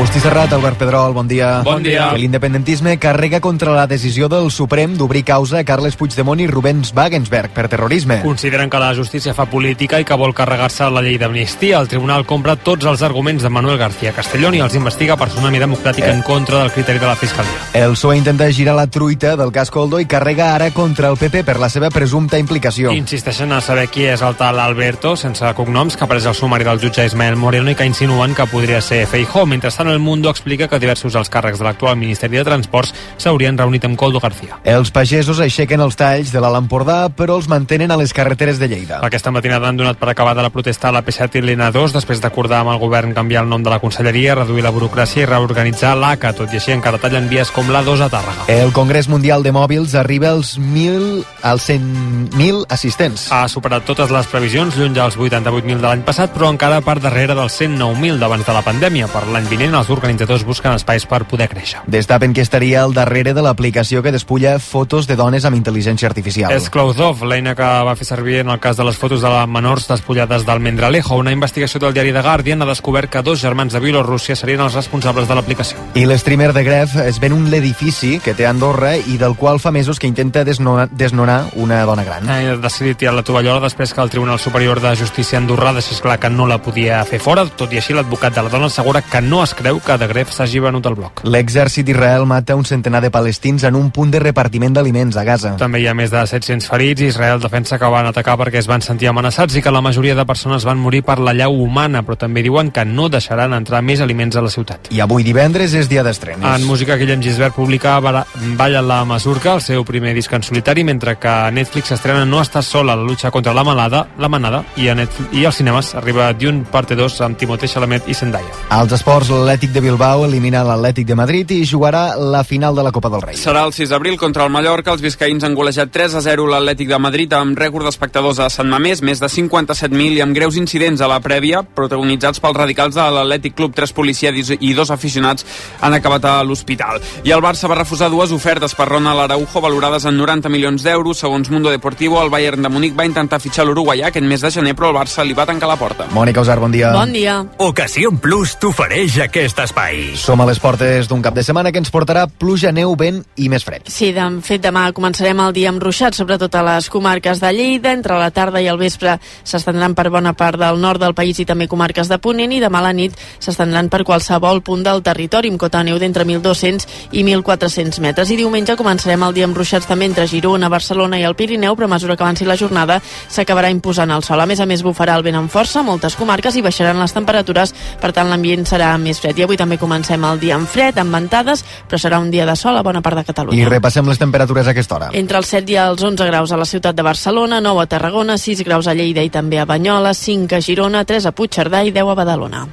Agustí 0.00 0.18
Serrat, 0.18 0.50
Albert 0.54 0.78
Pedrol, 0.78 1.12
bon 1.12 1.28
dia. 1.28 1.60
Bon 1.60 1.82
dia. 1.82 2.14
L'independentisme 2.16 2.96
carrega 2.98 3.38
contra 3.38 3.74
la 3.74 3.86
decisió 3.86 4.30
del 4.32 4.50
Suprem 4.50 4.94
d'obrir 4.96 5.26
causa 5.28 5.58
a 5.60 5.64
Carles 5.68 5.92
Puigdemont 6.00 6.40
i 6.40 6.46
Rubens 6.48 6.94
Wagensberg 6.96 7.50
per 7.52 7.66
terrorisme. 7.68 8.22
Consideren 8.24 8.70
que 8.72 8.80
la 8.80 8.94
justícia 8.96 9.34
fa 9.36 9.44
política 9.44 10.00
i 10.00 10.06
que 10.08 10.16
vol 10.16 10.32
carregar-se 10.32 10.88
la 10.88 11.02
llei 11.04 11.18
d'amnistia. 11.20 11.82
El 11.84 11.90
tribunal 11.92 12.24
compra 12.24 12.56
tots 12.56 12.88
els 12.88 13.02
arguments 13.04 13.44
de 13.44 13.50
Manuel 13.52 13.76
García 13.76 14.14
Castellón 14.16 14.56
i 14.56 14.62
els 14.64 14.78
investiga 14.80 15.18
per 15.20 15.28
tsunami 15.28 15.60
democràtic 15.60 16.06
Eh. 16.08 16.14
en 16.14 16.22
contra 16.22 16.62
del 16.62 16.72
criteri 16.72 16.98
de 16.98 17.06
la 17.06 17.14
Fiscalia. 17.16 17.60
El 17.74 17.92
PSOE 17.92 18.16
intenta 18.16 18.50
girar 18.50 18.76
la 18.76 18.86
truita 18.86 19.36
del 19.36 19.52
cas 19.52 19.70
Coldo 19.70 20.00
i 20.00 20.06
carrega 20.06 20.54
ara 20.54 20.70
contra 20.70 21.10
el 21.10 21.18
PP 21.18 21.44
per 21.44 21.58
la 21.60 21.68
seva 21.68 21.90
presumpta 21.90 22.38
implicació. 22.38 22.90
Insisteixen 22.92 23.52
a 23.52 23.60
saber 23.60 23.90
qui 23.90 24.06
és 24.06 24.22
el 24.22 24.34
tal 24.36 24.60
Alberto, 24.60 25.14
sense 25.14 25.44
cognoms, 25.54 25.98
que 25.98 26.04
apareix 26.04 26.24
al 26.24 26.34
sumari 26.34 26.64
del 26.64 26.80
jutge 26.80 27.04
Ismael 27.04 27.36
Moreno 27.36 27.70
i 27.70 27.74
que 27.74 27.84
insinuen 27.84 28.34
que 28.34 28.46
podria 28.46 28.80
ser 28.80 29.06
Feijó. 29.06 29.44
Mentrestant, 29.44 29.89
el 29.90 29.98
Mundo 29.98 30.30
explica 30.30 30.68
que 30.68 30.78
diversos 30.78 31.16
alts 31.18 31.30
càrrecs 31.30 31.58
de 31.60 31.66
l'actual 31.66 31.98
Ministeri 32.00 32.38
de 32.38 32.44
Transports 32.46 32.94
s'haurien 33.18 33.58
reunit 33.58 33.84
amb 33.84 33.98
Coldo 33.98 34.20
García. 34.20 34.60
Els 34.64 34.90
pagesos 34.94 35.40
aixequen 35.40 35.80
els 35.80 35.98
talls 35.98 36.32
de 36.32 36.40
l'Alt 36.40 36.62
Empordà, 36.62 37.08
però 37.10 37.36
els 37.40 37.48
mantenen 37.50 37.90
a 37.90 37.98
les 38.00 38.14
carreteres 38.16 38.58
de 38.58 38.68
Lleida. 38.70 39.00
Aquesta 39.06 39.32
matinada 39.34 39.68
han 39.68 39.80
donat 39.80 39.98
per 40.00 40.10
acabada 40.12 40.42
la 40.42 40.52
protesta 40.54 40.88
a 40.88 40.94
la 40.94 41.04
P7 41.04 41.40
i 41.40 41.44
l'N2 41.44 41.94
després 41.96 42.22
d'acordar 42.22 42.62
amb 42.64 42.74
el 42.74 42.80
govern 42.82 43.14
canviar 43.14 43.44
el 43.44 43.50
nom 43.50 43.62
de 43.62 43.70
la 43.72 43.80
conselleria, 43.82 44.34
reduir 44.38 44.64
la 44.64 44.72
burocràcia 44.74 45.24
i 45.24 45.28
reorganitzar 45.28 45.96
l'ACA. 45.98 46.32
Tot 46.38 46.52
i 46.52 46.60
així 46.60 46.74
encara 46.76 47.00
tallen 47.02 47.28
vies 47.30 47.50
com 47.54 47.68
l'A2 47.70 48.06
a 48.06 48.10
Tàrrega. 48.12 48.48
El 48.52 48.72
Congrés 48.76 49.08
Mundial 49.08 49.42
de 49.42 49.52
Mòbils 49.52 49.94
arriba 49.98 50.30
als 50.30 50.56
1.000 50.58 51.24
als 51.42 51.68
100.000 51.68 52.64
assistents. 52.68 53.28
Ha 53.32 53.48
superat 53.48 53.84
totes 53.88 54.10
les 54.12 54.26
previsions, 54.30 54.76
lluny 54.76 54.94
dels 54.94 55.16
88.000 55.16 55.80
de 55.80 55.86
l'any 55.86 56.04
passat, 56.06 56.32
però 56.34 56.50
encara 56.52 56.80
per 56.84 56.98
darrere 57.00 57.34
dels 57.36 57.56
109.000 57.60 58.20
d'abans 58.20 58.46
de 58.46 58.56
la 58.56 58.64
pandèmia. 58.66 59.08
Per 59.10 59.26
l'any 59.28 59.48
vinent, 59.50 59.74
els 59.80 59.90
organitzadors 59.90 60.44
busquen 60.46 60.76
espais 60.76 61.06
per 61.10 61.24
poder 61.28 61.48
créixer. 61.50 61.82
Destapen 61.90 62.34
que 62.36 62.44
estaria 62.44 62.82
al 62.84 62.94
darrere 62.94 63.34
de 63.34 63.42
l'aplicació 63.44 64.02
que 64.02 64.12
despulla 64.12 64.58
fotos 64.60 65.08
de 65.08 65.16
dones 65.16 65.44
amb 65.48 65.58
intel·ligència 65.58 66.08
artificial. 66.08 66.52
És 66.54 66.70
Cloudov, 66.70 67.24
l'eina 67.28 67.56
que 67.58 67.66
va 67.86 67.96
fer 67.98 68.06
servir 68.08 68.40
en 68.44 68.52
el 68.52 68.60
cas 68.60 68.78
de 68.78 68.86
les 68.86 68.98
fotos 69.00 69.22
de 69.24 69.30
les 69.32 69.48
menors 69.48 69.88
despullades 69.88 70.46
del 70.46 70.60
Mendralejo. 70.60 71.16
Una 71.16 71.32
investigació 71.32 71.80
del 71.80 71.94
diari 71.96 72.12
The 72.12 72.22
Guardian 72.22 72.62
ha 72.62 72.70
descobert 72.70 73.10
que 73.10 73.22
dos 73.22 73.40
germans 73.40 73.72
de 73.72 73.80
Bielorússia 73.80 74.36
serien 74.36 74.62
els 74.64 74.76
responsables 74.76 75.28
de 75.28 75.36
l'aplicació. 75.38 75.78
I 75.94 76.06
l'streamer 76.06 76.52
de 76.56 76.64
Gref 76.66 76.96
es 77.04 77.20
ven 77.20 77.34
un 77.36 77.50
l'edifici 77.50 78.18
que 78.24 78.34
té 78.34 78.46
a 78.46 78.50
Andorra 78.54 78.96
i 78.98 79.16
del 79.20 79.36
qual 79.36 79.60
fa 79.62 79.70
mesos 79.70 79.98
que 79.98 80.08
intenta 80.10 80.44
desnonar, 80.44 80.88
desnonar 80.90 81.40
una 81.54 81.82
dona 81.86 82.04
gran. 82.04 82.28
Ha 82.28 82.56
decidit 82.60 82.98
tirar 83.00 83.14
la 83.14 83.24
tovallola 83.26 83.62
després 83.62 83.94
que 83.94 84.02
el 84.02 84.10
Tribunal 84.10 84.38
Superior 84.42 84.80
de 84.82 84.94
Justícia 84.98 85.38
andorrà 85.38 85.72
deixés 85.76 86.00
clar 86.02 86.18
que 86.20 86.30
no 86.30 86.48
la 86.50 86.58
podia 86.62 87.04
fer 87.06 87.20
fora. 87.22 87.46
Tot 87.46 87.72
i 87.72 87.78
així, 87.80 87.94
l'advocat 87.94 88.34
de 88.34 88.42
la 88.42 88.52
dona 88.52 88.66
assegura 88.66 89.02
que 89.02 89.22
no 89.22 89.42
es 89.44 89.54
creu 89.54 89.69
que 89.78 89.96
de 90.00 90.08
Gref 90.10 90.32
s'hagi 90.34 90.58
venut 90.58 90.86
el 90.90 90.96
bloc. 90.98 91.22
L'exèrcit 91.22 91.86
d'Israel 91.86 92.26
mata 92.26 92.56
un 92.58 92.66
centenar 92.66 93.00
de 93.04 93.12
palestins 93.14 93.62
en 93.68 93.78
un 93.78 93.92
punt 93.94 94.10
de 94.10 94.18
repartiment 94.18 94.74
d'aliments 94.74 95.16
a 95.16 95.24
Gaza. 95.24 95.54
També 95.60 95.78
hi 95.80 95.86
ha 95.86 95.94
més 95.94 96.10
de 96.10 96.24
700 96.26 96.66
ferits. 96.66 97.06
Israel 97.06 97.38
defensa 97.40 97.78
que 97.78 97.90
van 97.92 98.10
atacar 98.10 98.36
perquè 98.40 98.58
es 98.58 98.66
van 98.66 98.82
sentir 98.82 99.08
amenaçats 99.08 99.54
i 99.54 99.62
que 99.62 99.70
la 99.70 99.80
majoria 99.80 100.16
de 100.18 100.26
persones 100.26 100.66
van 100.66 100.82
morir 100.82 101.04
per 101.06 101.20
la 101.20 101.34
llau 101.36 101.54
humana, 101.62 102.02
però 102.02 102.18
també 102.18 102.42
diuen 102.42 102.72
que 102.74 102.84
no 102.84 103.08
deixaran 103.08 103.54
entrar 103.54 103.82
més 103.86 104.00
aliments 104.00 104.36
a 104.36 104.42
la 104.42 104.50
ciutat. 104.50 104.90
I 104.90 105.00
avui 105.04 105.22
divendres 105.22 105.74
és 105.78 105.88
dia 105.88 106.02
d'estrenes. 106.02 106.48
En 106.50 106.66
música, 106.66 106.96
Guillem 106.96 107.22
Gisbert 107.22 107.54
publica 107.54 108.00
Balla 108.00 108.82
la 108.82 109.04
Masurca, 109.04 109.54
el 109.54 109.62
seu 109.62 109.84
primer 109.84 110.14
disc 110.14 110.32
en 110.32 110.42
solitari, 110.42 110.84
mentre 110.84 111.16
que 111.20 111.28
a 111.28 111.50
Netflix 111.50 111.92
estrena 111.92 112.24
No 112.24 112.40
estàs 112.40 112.66
sola, 112.66 112.96
la 112.96 113.04
lucha 113.04 113.30
contra 113.30 113.54
la 113.54 113.64
malada, 113.64 114.06
la 114.18 114.28
manada, 114.28 114.64
i, 114.76 114.88
a 114.88 114.94
Netflix, 114.94 115.32
i 115.36 115.44
als 115.44 115.60
cinemes 115.60 115.94
arriba 115.94 116.32
Dune 116.32 116.64
parte 116.64 116.96
2 116.96 117.20
amb 117.26 117.38
Timothée 117.38 117.68
Chalamet 117.68 118.08
i 118.08 118.14
Zendaya. 118.14 118.48
Als 118.70 118.92
esports, 118.96 119.30
l'Atlètic 119.50 119.72
de 119.74 119.80
Bilbao 119.82 120.22
elimina 120.28 120.60
l'Atlètic 120.62 121.08
de 121.08 121.14
Madrid 121.18 121.50
i 121.50 121.64
jugarà 121.66 122.14
la 122.14 122.44
final 122.46 122.76
de 122.76 122.84
la 122.86 122.92
Copa 122.94 123.08
del 123.10 123.22
Rei. 123.24 123.34
Serà 123.34 123.64
el 123.66 123.72
6 123.74 123.90
d'abril 123.90 124.14
contra 124.14 124.44
el 124.46 124.52
Mallorca. 124.54 124.92
Els 124.94 125.02
biscaïns 125.02 125.42
han 125.42 125.56
golejat 125.58 125.90
3 125.90 126.12
a 126.14 126.20
0 126.22 126.44
l'Atlètic 126.46 126.86
de 126.86 127.00
Madrid 127.02 127.32
amb 127.34 127.58
rècord 127.58 127.82
d'espectadors 127.88 128.38
a 128.38 128.46
Sant 128.46 128.70
Mamés, 128.70 129.02
més 129.02 129.18
de 129.18 129.26
57.000 129.26 130.20
i 130.20 130.22
amb 130.22 130.36
greus 130.38 130.54
incidents 130.54 131.02
a 131.02 131.08
la 131.10 131.18
prèvia, 131.24 131.64
protagonitzats 131.64 132.38
pels 132.38 132.58
radicals 132.60 132.94
de 132.94 133.06
l'Atlètic 133.16 133.56
Club. 133.58 133.74
Tres 133.74 133.90
policies 133.90 134.52
i 134.54 134.70
dos 134.78 134.92
aficionats 134.94 135.42
han 135.80 135.98
acabat 135.98 136.30
a 136.30 136.36
l'hospital. 136.46 137.02
I 137.26 137.34
el 137.34 137.42
Barça 137.42 137.66
va 137.66 137.80
refusar 137.80 138.06
dues 138.14 138.30
ofertes 138.30 138.78
per 138.78 138.86
Ronald 138.86 139.24
Araujo 139.24 139.64
valorades 139.66 140.06
en 140.06 140.14
90 140.14 140.54
milions 140.54 140.86
d'euros. 140.86 141.24
Segons 141.24 141.50
Mundo 141.50 141.74
Deportivo, 141.74 142.22
el 142.22 142.30
Bayern 142.30 142.62
de 142.62 142.70
Múnich 142.70 142.94
va 142.94 143.08
intentar 143.10 143.42
fitxar 143.42 143.66
l'uruguaià 143.66 144.12
aquest 144.14 144.30
mes 144.30 144.46
de 144.46 144.54
gener, 144.60 144.78
però 144.78 144.94
el 144.94 144.98
Barça 145.00 145.26
li 145.26 145.34
va 145.34 145.48
tancar 145.50 145.74
la 145.74 145.80
porta. 145.82 146.06
Mònica 146.14 146.46
Usar, 146.46 146.60
bon 146.62 146.70
dia. 146.70 146.94
Bon 146.94 147.10
dia. 147.10 147.40
Ocasió 147.58 148.14
Plus 148.22 148.54
t'ofereix 148.62 149.18
aquest 149.26 149.39
espai. 149.40 150.16
Som 150.20 150.40
a 150.42 150.46
les 150.48 150.58
portes 150.60 151.08
d'un 151.08 151.22
cap 151.24 151.32
de 151.32 151.42
setmana 151.42 151.70
que 151.72 151.80
ens 151.80 151.90
portarà 151.92 152.26
pluja, 152.28 152.72
neu, 152.76 152.92
vent 152.98 153.22
i 153.40 153.48
més 153.48 153.64
fred. 153.64 153.86
Sí, 153.88 154.10
de 154.12 154.24
fet, 154.44 154.60
demà 154.60 154.82
començarem 154.92 155.38
el 155.40 155.54
dia 155.56 155.70
amb 155.72 155.80
ruixats, 155.80 156.18
sobretot 156.20 156.54
a 156.54 156.62
les 156.66 156.90
comarques 156.92 157.40
de 157.40 157.52
Lleida. 157.56 157.94
Entre 157.96 158.18
la 158.20 158.30
tarda 158.30 158.60
i 158.60 158.68
el 158.68 158.76
vespre 158.76 159.16
s'estendran 159.42 159.94
per 159.96 160.10
bona 160.12 160.34
part 160.36 160.60
del 160.60 160.80
nord 160.80 161.00
del 161.00 161.14
país 161.16 161.40
i 161.40 161.46
també 161.48 161.68
comarques 161.68 162.10
de 162.10 162.18
Ponent 162.20 162.52
i 162.52 162.60
demà 162.60 162.82
a 162.82 162.88
la 162.90 162.92
nit 162.92 163.16
s'estendran 163.38 163.88
per 163.88 164.02
qualsevol 164.04 164.60
punt 164.66 164.84
del 164.84 165.00
territori 165.02 165.48
amb 165.48 165.60
cota 165.60 165.80
de 165.80 165.88
neu 165.88 165.98
d'entre 166.02 166.26
1.200 166.28 166.84
i 167.16 167.24
1.400 167.24 168.00
metres. 168.04 168.28
I 168.28 168.36
diumenge 168.36 168.76
començarem 168.76 169.24
el 169.24 169.36
dia 169.36 169.48
amb 169.48 169.56
ruixats 169.56 169.88
també 169.88 170.10
entre 170.10 170.28
Girona, 170.28 170.68
Barcelona 170.68 171.18
i 171.18 171.24
el 171.24 171.36
Pirineu, 171.38 171.78
però 171.78 171.88
a 171.88 171.94
mesura 171.94 172.16
que 172.16 172.26
avanci 172.26 172.44
la 172.44 172.58
jornada 172.60 173.00
s'acabarà 173.00 173.72
imposant 173.72 174.12
el 174.12 174.22
sol. 174.26 174.40
A 174.40 174.46
més 174.46 174.60
a 174.60 174.68
més, 174.68 174.84
bufarà 174.84 175.16
el 175.16 175.24
vent 175.24 175.40
amb 175.40 175.50
força 175.50 175.80
a 175.80 175.86
moltes 175.86 176.18
comarques 176.20 176.56
i 176.56 176.66
baixaran 176.66 177.00
les 177.00 177.16
temperatures, 177.16 177.72
per 178.00 178.12
tant 178.12 178.28
l'ambient 178.28 178.68
serà 178.68 178.92
més 178.98 179.20
fred. 179.22 179.29
I 179.38 179.46
avui 179.46 179.58
també 179.60 179.78
comencem 179.78 180.24
el 180.24 180.40
dia 180.40 180.56
amb 180.56 180.68
fred, 180.68 180.98
amb 180.98 181.14
ventades, 181.14 181.64
però 181.88 182.00
serà 182.00 182.20
un 182.20 182.30
dia 182.30 182.46
de 182.48 182.56
sol 182.56 182.76
a 182.76 182.82
bona 182.82 183.02
part 183.02 183.20
de 183.20 183.24
Catalunya. 183.28 183.62
I 183.62 183.68
repassem 183.68 184.08
les 184.08 184.18
temperatures 184.18 184.66
a 184.66 184.74
aquesta 184.74 184.96
hora. 184.96 185.10
Entre 185.12 185.38
els 185.38 185.52
7 185.54 185.72
i 185.72 185.78
els 185.80 186.02
11 186.02 186.28
graus 186.30 186.52
a 186.52 186.60
la 186.60 186.68
ciutat 186.68 186.96
de 186.96 187.06
Barcelona, 187.06 187.60
9 187.60 187.84
a 187.84 187.86
Tarragona, 187.86 188.38
6 188.38 188.64
graus 188.66 188.90
a 188.90 188.94
Lleida 188.94 189.22
i 189.22 189.30
també 189.30 189.60
a 189.60 189.68
Banyoles, 189.68 190.18
5 190.18 190.56
a 190.56 190.60
Girona, 190.60 191.04
3 191.04 191.30
a 191.30 191.32
Puigcerdà 191.32 191.84
i 191.84 191.94
10 191.94 192.10
a 192.10 192.18
Badalona. 192.22 192.66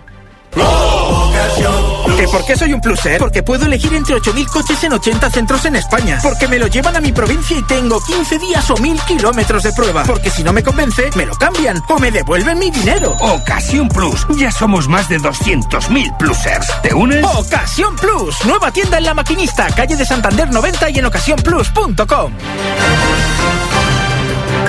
Plou! 0.51 1.76
¿Que 2.15 2.27
por 2.27 2.45
qué 2.45 2.55
soy 2.55 2.73
un 2.73 2.81
pluser? 2.81 3.19
Porque 3.19 3.43
puedo 3.43 3.65
elegir 3.65 3.93
entre 3.93 4.15
8.000 4.15 4.47
coches 4.47 4.83
en 4.83 4.93
80 4.93 5.29
centros 5.29 5.65
en 5.65 5.75
España. 5.75 6.19
Porque 6.23 6.47
me 6.47 6.59
lo 6.59 6.67
llevan 6.67 6.95
a 6.95 7.01
mi 7.01 7.11
provincia 7.11 7.57
y 7.57 7.63
tengo 7.63 7.99
15 8.01 8.39
días 8.39 8.69
o 8.69 8.75
1.000 8.75 9.05
kilómetros 9.05 9.63
de 9.63 9.73
prueba. 9.73 10.03
Porque 10.03 10.29
si 10.29 10.43
no 10.43 10.53
me 10.53 10.63
convence, 10.63 11.09
me 11.15 11.25
lo 11.25 11.35
cambian 11.35 11.81
o 11.89 11.99
me 11.99 12.11
devuelven 12.11 12.59
mi 12.59 12.71
dinero. 12.71 13.11
Ocasión 13.19 13.89
Plus. 13.89 14.25
Ya 14.37 14.51
somos 14.51 14.87
más 14.87 15.09
de 15.09 15.19
200.000 15.19 16.17
plusers. 16.17 16.67
¿Te 16.81 16.93
unes? 16.93 17.23
Ocasión 17.23 17.95
Plus. 17.95 18.35
Nueva 18.45 18.71
tienda 18.71 18.97
en 18.97 19.03
La 19.03 19.13
Maquinista, 19.13 19.67
calle 19.75 19.95
de 19.95 20.05
Santander 20.05 20.49
90 20.51 20.89
y 20.89 20.99
en 20.99 21.05
ocasiónplus.com. 21.05 22.33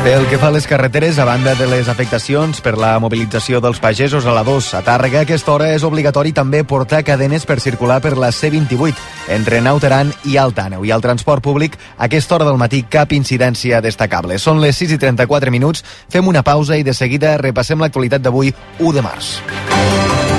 Pel 0.08 0.24
que 0.24 0.38
fa 0.40 0.48
a 0.48 0.52
les 0.54 0.64
carreteres, 0.66 1.18
a 1.18 1.24
banda 1.28 1.52
de 1.54 1.66
les 1.68 1.88
afectacions 1.92 2.62
per 2.64 2.78
la 2.80 2.94
mobilització 2.96 3.58
dels 3.60 3.76
pagesos 3.76 4.24
a 4.24 4.32
la 4.32 4.40
2 4.40 4.70
a 4.78 4.80
Tàrrega, 4.80 5.20
aquesta 5.26 5.52
hora 5.52 5.66
és 5.74 5.84
obligatori 5.84 6.32
també 6.32 6.62
portar 6.64 7.02
cadenes 7.04 7.44
per 7.44 7.58
circular 7.60 7.98
per 8.00 8.14
la 8.16 8.30
C28 8.32 8.96
entre 9.36 9.60
Nautaran 9.60 10.14
i 10.24 10.38
Alt 10.40 10.62
Àneu. 10.64 10.88
I 10.88 10.94
al 10.96 11.04
transport 11.04 11.44
públic, 11.44 11.76
a 11.98 12.08
aquesta 12.08 12.38
hora 12.38 12.48
del 12.48 12.56
matí, 12.56 12.86
cap 12.88 13.12
incidència 13.12 13.82
destacable. 13.84 14.40
Són 14.40 14.64
les 14.64 14.80
6 14.80 14.96
i 14.96 15.02
34 15.04 15.52
minuts, 15.52 15.84
fem 16.08 16.24
una 16.24 16.40
pausa 16.40 16.80
i 16.80 16.88
de 16.88 16.96
seguida 16.96 17.36
repassem 17.36 17.84
l'actualitat 17.84 18.24
d'avui, 18.24 18.56
1 18.80 18.96
de 18.96 19.04
març. 19.04 20.37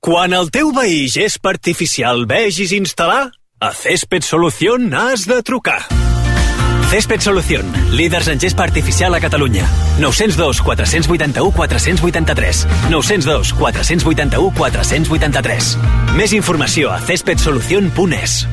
Quan 0.00 0.32
el 0.32 0.48
teu 0.48 0.70
veí 0.72 1.10
gespa 1.12 1.50
artificial 1.52 2.22
vegis 2.24 2.70
instal·lar, 2.72 3.34
a 3.60 3.68
Césped 3.76 4.24
Solución 4.24 4.94
has 4.96 5.26
de 5.28 5.42
trucar. 5.44 5.82
Césped 6.88 7.20
Solución, 7.20 7.68
líders 7.92 8.28
en 8.32 8.40
gespa 8.40 8.64
artificial 8.64 9.14
a 9.14 9.20
Catalunya. 9.20 9.68
902 10.00 10.62
481 10.62 11.52
483. 11.52 12.66
902 12.88 13.52
481 13.52 14.54
483. 14.56 15.70
Més 16.16 16.32
informació 16.32 16.96
a 16.96 16.98
cespedsolucion.es. 17.04 18.46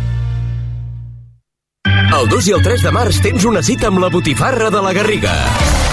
El 1.88 2.28
2 2.28 2.52
i 2.52 2.60
el 2.60 2.64
3 2.68 2.90
de 2.90 2.92
març 2.92 3.24
tens 3.24 3.48
una 3.48 3.64
cita 3.64 3.88
amb 3.88 4.04
la 4.04 4.12
Botifarra 4.12 4.68
de 4.68 4.84
la 4.84 4.92
Garriga. 4.92 5.38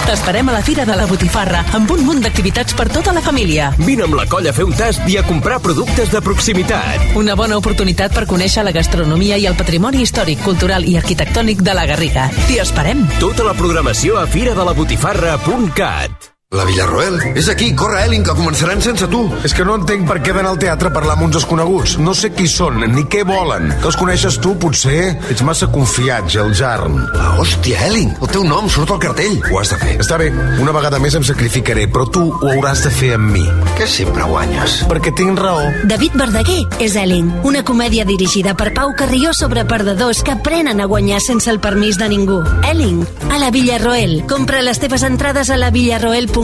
T'esperem 0.05 0.49
a 0.49 0.53
la 0.53 0.63
Fira 0.63 0.85
de 0.85 0.95
la 0.99 1.07
Botifarra 1.09 1.63
amb 1.77 1.91
un 1.95 2.03
munt 2.05 2.19
d'activitats 2.25 2.75
per 2.77 2.89
tota 2.93 3.13
la 3.17 3.23
família. 3.25 3.71
Vine 3.79 4.05
amb 4.05 4.15
la 4.19 4.27
colla 4.29 4.51
a 4.53 4.57
fer 4.57 4.67
un 4.69 4.75
tast 4.77 5.01
i 5.09 5.17
a 5.17 5.23
comprar 5.25 5.63
productes 5.65 6.13
de 6.13 6.21
proximitat. 6.25 7.17
Una 7.17 7.35
bona 7.39 7.57
oportunitat 7.57 8.13
per 8.13 8.27
conèixer 8.29 8.65
la 8.69 8.77
gastronomia 8.77 9.41
i 9.41 9.49
el 9.49 9.57
patrimoni 9.57 10.05
històric, 10.05 10.45
cultural 10.45 10.85
i 10.85 11.01
arquitectònic 11.01 11.65
de 11.65 11.73
la 11.73 11.89
Garriga. 11.89 12.29
T'hi 12.45 12.61
esperem. 12.61 13.09
Tota 13.17 13.49
la 13.49 13.57
programació 13.57 14.21
a 14.21 14.29
firadelabotifarra.cat. 14.29 16.34
La 16.55 16.65
Villarroel. 16.65 17.17
És 17.35 17.49
aquí, 17.51 17.73
corre, 17.75 18.05
Elin, 18.07 18.23
que 18.23 18.35
començaran 18.39 18.79
sense 18.83 19.09
tu. 19.11 19.25
És 19.43 19.53
que 19.57 19.65
no 19.67 19.75
entenc 19.75 20.07
per 20.07 20.21
què 20.23 20.31
d'anar 20.31 20.53
al 20.53 20.59
teatre 20.63 20.87
a 20.87 20.95
parlar 20.95 21.17
amb 21.17 21.27
uns 21.27 21.35
desconeguts. 21.41 21.97
No 21.99 22.15
sé 22.15 22.31
qui 22.31 22.47
són, 22.47 22.79
ni 22.95 23.03
què 23.11 23.25
volen. 23.27 23.73
Que 23.81 23.91
els 23.91 23.99
coneixes 23.99 24.39
tu, 24.39 24.53
potser? 24.63 25.17
Ets 25.35 25.43
massa 25.43 25.67
confiat, 25.73 26.29
Geljarn. 26.31 27.01
Ah, 27.19 27.33
hòstia, 27.41 27.81
Elin, 27.89 28.13
el 28.21 28.31
teu 28.31 28.47
nom 28.47 28.69
surt 28.71 28.93
al 28.95 29.01
cartell. 29.03 29.41
Ho 29.51 29.59
has 29.59 29.73
de 29.75 29.81
fer. 29.83 29.97
Està 30.05 30.19
bé, 30.21 30.29
una 30.63 30.75
vegada 30.77 31.01
més 31.03 31.17
em 31.19 31.27
sacrificaré, 31.27 31.89
però 31.91 32.07
tu 32.15 32.23
ho 32.31 32.53
hauràs 32.53 32.85
de 32.87 32.95
fer 32.95 33.11
amb 33.17 33.35
mi. 33.35 33.43
Que 33.75 33.91
sempre 33.91 34.23
guanyes. 34.31 34.79
Perquè 34.91 35.11
tinc 35.19 35.43
raó. 35.43 35.67
David 35.91 36.15
Verdaguer 36.23 36.61
és 36.79 36.95
Elling, 37.01 37.33
una 37.51 37.65
comèdia 37.67 38.07
dirigida 38.07 38.55
per 38.55 38.71
Pau 38.79 38.95
Carrió 38.95 39.35
sobre 39.35 39.67
perdedors 39.67 40.23
que 40.23 40.37
aprenen 40.39 40.79
a 40.79 40.87
guanyar 40.87 41.19
sense 41.25 41.51
el 41.51 41.59
permís 41.59 41.99
de 41.99 42.09
ningú. 42.15 42.39
Elling, 42.71 43.03
a 43.35 43.43
la 43.43 43.51
Villarroel. 43.51 44.21
Compra 44.31 44.63
les 44.63 44.79
teves 44.79 45.03
entrades 45.03 45.51
a 45.51 45.59
la 45.59 45.75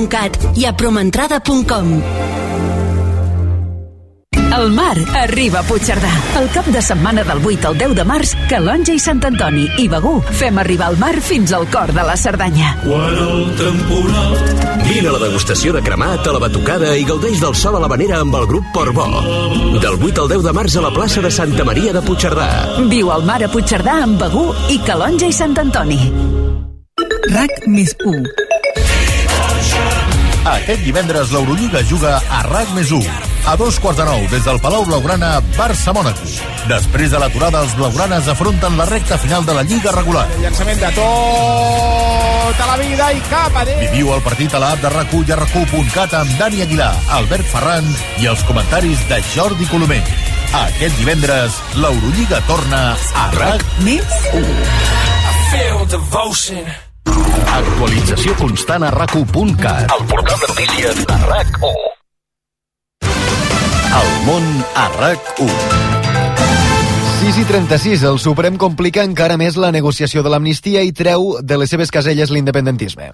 villarroel.cat 0.01 0.57
i 0.57 0.67
a 0.67 0.73
promentrada.com. 0.73 2.03
El 4.51 4.73
mar 4.75 4.97
arriba 5.15 5.61
a 5.61 5.63
Puigcerdà. 5.63 6.11
El 6.41 6.49
cap 6.53 6.67
de 6.67 6.81
setmana 6.83 7.23
del 7.25 7.39
8 7.47 7.69
al 7.69 7.79
10 7.79 7.95
de 7.95 8.05
març, 8.05 8.33
Calonja 8.51 8.93
i 8.93 8.99
Sant 8.99 9.23
Antoni 9.25 9.69
i 9.79 9.87
Begú 9.89 10.19
fem 10.37 10.59
arribar 10.59 10.91
el 10.91 10.99
mar 10.99 11.15
fins 11.23 11.53
al 11.55 11.69
cor 11.71 11.93
de 11.95 12.03
la 12.05 12.17
Cerdanya. 12.17 12.75
Quan 12.83 13.15
el 13.15 13.47
temporal... 13.57 14.35
Vine 14.91 15.07
a 15.07 15.15
la 15.15 15.23
degustació 15.23 15.73
de 15.73 15.85
cremat, 15.87 16.27
a 16.27 16.35
la 16.35 16.43
batucada 16.43 16.97
i 16.99 17.07
gaudeix 17.07 17.39
del 17.41 17.55
sol 17.55 17.79
a 17.79 17.81
la 17.85 17.89
vanera 17.89 18.19
amb 18.25 18.35
el 18.35 18.49
grup 18.51 18.67
Portbó. 18.75 19.07
Del 19.79 19.97
8 20.03 20.27
al 20.27 20.35
10 20.35 20.45
de 20.49 20.57
març 20.59 20.77
a 20.77 20.85
la 20.85 20.91
plaça 20.91 21.23
de 21.23 21.31
Santa 21.31 21.65
Maria 21.65 21.95
de 21.95 22.03
Puigcerdà. 22.03 22.51
Viu 22.91 23.15
al 23.15 23.25
mar 23.25 23.39
a 23.47 23.53
Puigcerdà 23.55 24.01
amb 24.03 24.19
Begú 24.21 24.49
i 24.75 24.81
Calonja 24.83 25.31
i 25.31 25.37
Sant 25.37 25.55
Antoni. 25.63 26.03
RAC 27.31 27.69
més 27.71 27.95
1. 28.03 28.51
Aquest 30.49 30.80
divendres 30.86 31.30
l'Eurolliga 31.34 31.82
juga 31.84 32.14
a 32.32 32.41
RAC 32.47 32.70
més 32.72 32.91
1. 32.97 33.05
A 33.51 33.57
dos 33.61 33.76
quarts 33.80 33.99
de 34.01 34.07
nou, 34.09 34.22
des 34.32 34.45
del 34.45 34.61
Palau 34.61 34.86
Blaugrana, 34.88 35.34
Barça-Mònaco. 35.57 36.24
Després 36.70 37.12
de 37.12 37.20
l'aturada, 37.20 37.61
els 37.61 37.74
blaugranes 37.76 38.28
afronten 38.28 38.78
la 38.78 38.86
recta 38.88 39.18
final 39.20 39.45
de 39.45 39.57
la 39.57 39.64
Lliga 39.68 39.93
regular. 39.93 40.26
Llançament 40.41 40.80
de 40.80 40.91
tota 40.97 42.66
la 42.72 42.76
vida 42.80 43.12
i 43.12 43.22
cap 43.28 43.57
a 43.57 43.64
dins. 43.68 43.84
Viviu 43.91 44.14
el 44.16 44.24
partit 44.24 44.57
a 44.57 44.62
l'app 44.64 44.80
de 44.80 44.93
rac 44.97 45.12
i 45.20 45.32
a 45.32 45.41
rac 45.43 45.57
amb 46.22 46.36
Dani 46.38 46.62
Aguilar, 46.62 46.93
Albert 47.20 47.47
Ferran 47.53 47.88
i 48.18 48.26
els 48.26 48.45
comentaris 48.49 49.09
de 49.09 49.22
Jordi 49.34 49.68
Colomer. 49.68 50.03
Aquest 50.64 50.97
divendres, 50.97 51.62
l'Eurolliga 51.76 52.41
torna 52.49 52.97
a 53.14 53.30
RAC 53.36 53.66
més 53.84 54.22
1. 54.32 54.47
Feel 55.51 55.84
devotion. 55.86 56.89
Actualització 57.51 58.37
constant 58.39 58.85
a 58.87 58.91
rac 58.95 59.17
El 59.17 59.25
portal 59.27 60.39
de 60.39 60.49
notícies 60.49 61.01
de 61.07 61.17
RAC1. 61.27 61.73
El 64.01 64.11
món 64.27 64.47
a 64.79 64.85
RAC1. 64.95 65.51
6 67.21 67.41
i 67.43 67.45
36, 67.45 68.05
el 68.07 68.21
Suprem 68.23 68.57
complica 68.57 69.03
encara 69.03 69.37
més 69.37 69.59
la 69.59 69.73
negociació 69.75 70.23
de 70.23 70.31
l'amnistia 70.31 70.85
i 70.87 70.95
treu 70.95 71.41
de 71.43 71.59
les 71.59 71.75
seves 71.75 71.91
caselles 71.91 72.31
l'independentisme. 72.31 73.11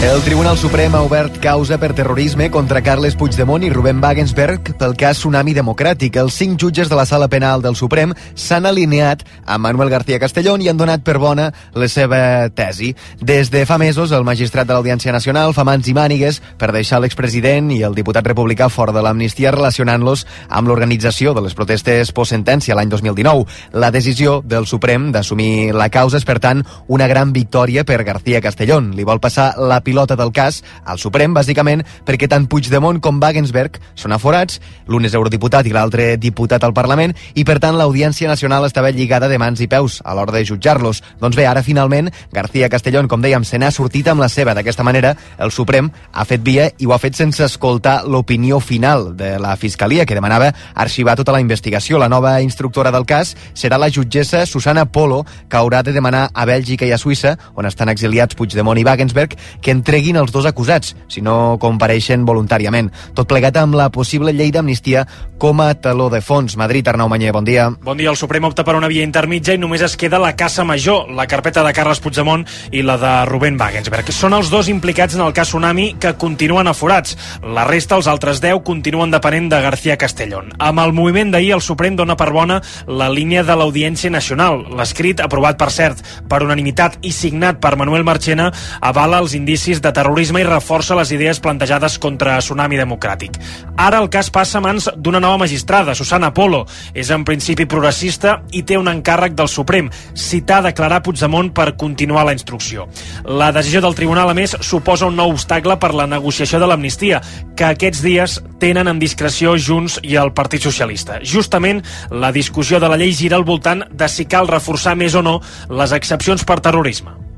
El 0.00 0.22
Tribunal 0.22 0.56
Suprem 0.56 0.94
ha 0.96 1.02
obert 1.04 1.34
causa 1.42 1.76
per 1.76 1.92
terrorisme 1.92 2.46
contra 2.50 2.80
Carles 2.80 3.12
Puigdemont 3.20 3.66
i 3.66 3.68
Rubén 3.68 3.98
Wagensberg 4.00 4.70
pel 4.80 4.94
cas 4.96 5.18
Tsunami 5.20 5.52
Democràtic. 5.52 6.14
Els 6.16 6.38
cinc 6.40 6.56
jutges 6.56 6.88
de 6.88 6.96
la 6.96 7.04
Sala 7.04 7.28
Penal 7.28 7.60
del 7.60 7.76
Suprem 7.76 8.14
s'han 8.32 8.64
alineat 8.64 9.26
amb 9.44 9.66
Manuel 9.66 9.92
García 9.92 10.16
Castellón 10.18 10.64
i 10.64 10.70
han 10.72 10.80
donat 10.80 11.04
per 11.04 11.18
bona 11.20 11.50
la 11.76 11.88
seva 11.92 12.48
tesi. 12.48 12.94
Des 13.20 13.50
de 13.52 13.66
fa 13.68 13.76
mesos, 13.76 14.14
el 14.16 14.24
magistrat 14.24 14.66
de 14.66 14.72
l'Audiència 14.72 15.12
Nacional 15.12 15.52
fa 15.52 15.66
mans 15.68 15.84
i 15.84 15.92
mànigues 15.92 16.40
per 16.56 16.72
deixar 16.72 17.02
l'expresident 17.04 17.68
i 17.68 17.82
el 17.84 17.94
diputat 17.94 18.24
republicà 18.24 18.70
fora 18.72 18.96
de 18.96 19.04
l'amnistia 19.04 19.52
relacionant-los 19.52 20.24
amb 20.48 20.72
l'organització 20.72 21.36
de 21.36 21.44
les 21.44 21.54
protestes 21.54 22.14
post-sentència 22.16 22.74
l'any 22.74 22.88
2019. 22.88 23.44
La 23.76 23.92
decisió 23.92 24.40
del 24.40 24.64
Suprem 24.64 25.10
d'assumir 25.12 25.76
la 25.76 25.92
causa 25.92 26.16
és, 26.16 26.24
per 26.24 26.40
tant, 26.40 26.64
una 26.88 27.06
gran 27.06 27.36
victòria 27.36 27.84
per 27.84 28.00
García 28.00 28.40
Castellón. 28.40 28.94
Li 28.96 29.04
vol 29.04 29.20
passar 29.20 29.52
la 29.60 29.82
pilota 29.90 30.14
del 30.16 30.30
cas 30.30 30.62
al 30.86 31.02
Suprem, 31.02 31.34
bàsicament 31.34 31.82
perquè 32.06 32.28
tant 32.30 32.46
Puigdemont 32.50 33.00
com 33.02 33.18
Wagensberg 33.22 33.80
són 33.98 34.14
aforats, 34.14 34.60
l'un 34.86 35.04
és 35.06 35.14
eurodiputat 35.18 35.66
i 35.66 35.74
l'altre 35.74 36.14
diputat 36.20 36.62
al 36.64 36.74
Parlament, 36.76 37.14
i 37.34 37.44
per 37.44 37.58
tant 37.62 37.76
l'Audiència 37.78 38.30
Nacional 38.30 38.68
estava 38.68 38.92
lligada 38.94 39.28
de 39.28 39.38
mans 39.40 39.60
i 39.60 39.68
peus 39.70 39.98
a 40.04 40.14
l'hora 40.14 40.34
de 40.36 40.44
jutjar-los. 40.46 41.02
Doncs 41.20 41.38
bé, 41.38 41.46
ara 41.50 41.64
finalment 41.66 42.10
García 42.32 42.68
Castellón, 42.70 43.08
com 43.10 43.22
dèiem, 43.22 43.44
se 43.44 43.58
n'ha 43.58 43.72
sortit 43.74 44.08
amb 44.08 44.22
la 44.22 44.28
seva. 44.30 44.54
D'aquesta 44.54 44.86
manera, 44.86 45.16
el 45.38 45.50
Suprem 45.50 45.90
ha 46.12 46.26
fet 46.28 46.44
via 46.46 46.68
i 46.78 46.86
ho 46.86 46.94
ha 46.94 47.00
fet 47.02 47.18
sense 47.18 47.42
escoltar 47.44 48.04
l'opinió 48.06 48.60
final 48.60 49.16
de 49.16 49.32
la 49.42 49.56
Fiscalia, 49.56 50.06
que 50.06 50.14
demanava 50.14 50.52
arxivar 50.74 51.16
tota 51.18 51.34
la 51.34 51.42
investigació. 51.42 51.98
La 51.98 52.10
nova 52.12 52.36
instructora 52.44 52.92
del 52.94 53.08
cas 53.08 53.34
serà 53.54 53.78
la 53.80 53.90
jutgessa 53.90 54.44
Susana 54.46 54.86
Polo, 54.86 55.24
que 55.48 55.58
haurà 55.58 55.82
de 55.82 55.94
demanar 55.96 56.28
a 56.32 56.46
Bèlgica 56.46 56.86
i 56.86 56.94
a 56.94 57.00
Suïssa, 57.00 57.36
on 57.56 57.66
estan 57.66 57.90
exiliats 57.90 58.38
Puigdemont 58.38 58.78
i 58.78 58.86
Wagensberg, 58.86 59.36
que 59.60 59.72
entre 59.72 59.79
treguin 59.86 60.16
els 60.16 60.32
dos 60.32 60.46
acusats, 60.48 60.94
si 61.08 61.20
no 61.20 61.58
compareixen 61.60 62.24
voluntàriament. 62.26 62.90
Tot 63.14 63.28
plegat 63.28 63.58
amb 63.60 63.76
la 63.78 63.90
possible 63.94 64.32
llei 64.32 64.50
d'amnistia 64.50 65.06
com 65.40 65.60
a 65.64 65.72
taló 65.74 66.10
de 66.12 66.20
fons. 66.20 66.56
Madrid, 66.56 66.86
Arnau 66.88 67.08
Manyer, 67.08 67.32
bon 67.32 67.44
dia. 67.44 67.70
Bon 67.82 67.96
dia. 67.96 68.10
El 68.10 68.18
Suprem 68.20 68.44
opta 68.44 68.64
per 68.64 68.74
una 68.76 68.90
via 68.90 69.04
intermitja 69.06 69.54
i 69.54 69.60
només 69.60 69.82
es 69.84 69.96
queda 69.96 70.18
la 70.20 70.34
Casa 70.36 70.64
Major, 70.64 71.08
la 71.16 71.26
carpeta 71.30 71.62
de 71.64 71.72
Carles 71.76 72.00
Puigdemont 72.02 72.44
i 72.72 72.82
la 72.82 72.98
de 73.00 73.12
Rubén 73.30 73.56
Wagensberg. 73.60 74.10
Són 74.12 74.34
els 74.36 74.50
dos 74.52 74.68
implicats 74.68 75.16
en 75.16 75.24
el 75.24 75.32
cas 75.36 75.50
Tsunami 75.50 75.94
que 76.00 76.12
continuen 76.14 76.68
aforats. 76.70 77.16
La 77.54 77.64
resta, 77.68 77.96
els 77.96 78.06
altres 78.10 78.42
10, 78.42 78.60
continuen 78.66 79.10
depenent 79.10 79.48
de 79.50 79.60
García 79.62 79.96
Castellón. 79.98 80.52
Amb 80.58 80.82
el 80.82 80.92
moviment 80.92 81.30
d'ahir, 81.32 81.52
el 81.56 81.62
Suprem 81.64 81.96
dona 81.96 82.18
per 82.18 82.30
bona 82.34 82.60
la 82.86 83.08
línia 83.08 83.44
de 83.46 83.56
l'Audiència 83.56 84.10
Nacional. 84.10 84.66
L'escrit, 84.76 85.20
aprovat 85.24 85.58
per 85.60 85.70
cert 85.70 86.02
per 86.28 86.42
unanimitat 86.44 86.98
i 87.06 87.12
signat 87.14 87.60
per 87.62 87.76
Manuel 87.80 88.04
Marchena, 88.04 88.50
avala 88.80 89.22
els 89.22 89.34
indicis 89.38 89.69
de 89.78 89.92
terrorisme 89.94 90.40
i 90.42 90.46
reforça 90.48 90.96
les 90.98 91.12
idees 91.14 91.38
plantejades 91.38 92.00
contra 92.02 92.40
Tsunami 92.42 92.80
Democràtic. 92.80 93.38
Ara 93.78 94.00
el 94.02 94.10
cas 94.10 94.32
passa 94.34 94.58
a 94.58 94.64
mans 94.64 94.88
d'una 94.98 95.20
nova 95.22 95.38
magistrada, 95.44 95.94
Susana 95.94 96.32
Polo. 96.34 96.64
És 96.92 97.12
en 97.14 97.22
principi 97.24 97.68
progressista 97.70 98.40
i 98.50 98.64
té 98.66 98.74
un 98.80 98.90
encàrrec 98.90 99.38
del 99.38 99.48
Suprem, 99.48 99.92
citar 100.18 100.58
a 100.58 100.66
declarar 100.72 101.04
Puigdemont 101.06 101.52
per 101.54 101.76
continuar 101.78 102.26
la 102.26 102.34
instrucció. 102.34 102.88
La 103.24 103.52
decisió 103.54 103.80
del 103.80 103.94
tribunal, 103.94 104.34
a 104.34 104.34
més, 104.34 104.56
suposa 104.66 105.06
un 105.06 105.14
nou 105.14 105.30
obstacle 105.30 105.78
per 105.78 105.94
la 105.94 106.08
negociació 106.10 106.58
de 106.58 106.66
l'amnistia, 106.66 107.22
que 107.54 107.70
aquests 107.70 108.02
dies 108.02 108.40
tenen 108.58 108.90
en 108.90 108.98
discreció 108.98 109.54
Junts 109.54 110.00
i 110.02 110.18
el 110.18 110.34
Partit 110.34 110.66
Socialista. 110.66 111.22
Justament, 111.22 111.84
la 112.10 112.34
discussió 112.34 112.82
de 112.82 112.90
la 112.90 112.98
llei 112.98 113.14
gira 113.14 113.38
al 113.38 113.46
voltant 113.46 113.86
de 113.90 114.10
si 114.10 114.26
cal 114.26 114.50
reforçar 114.50 114.98
més 114.98 115.14
o 115.14 115.22
no 115.22 115.38
les 115.70 115.94
excepcions 115.94 116.42
per 116.44 116.60
terrorisme. 116.64 117.29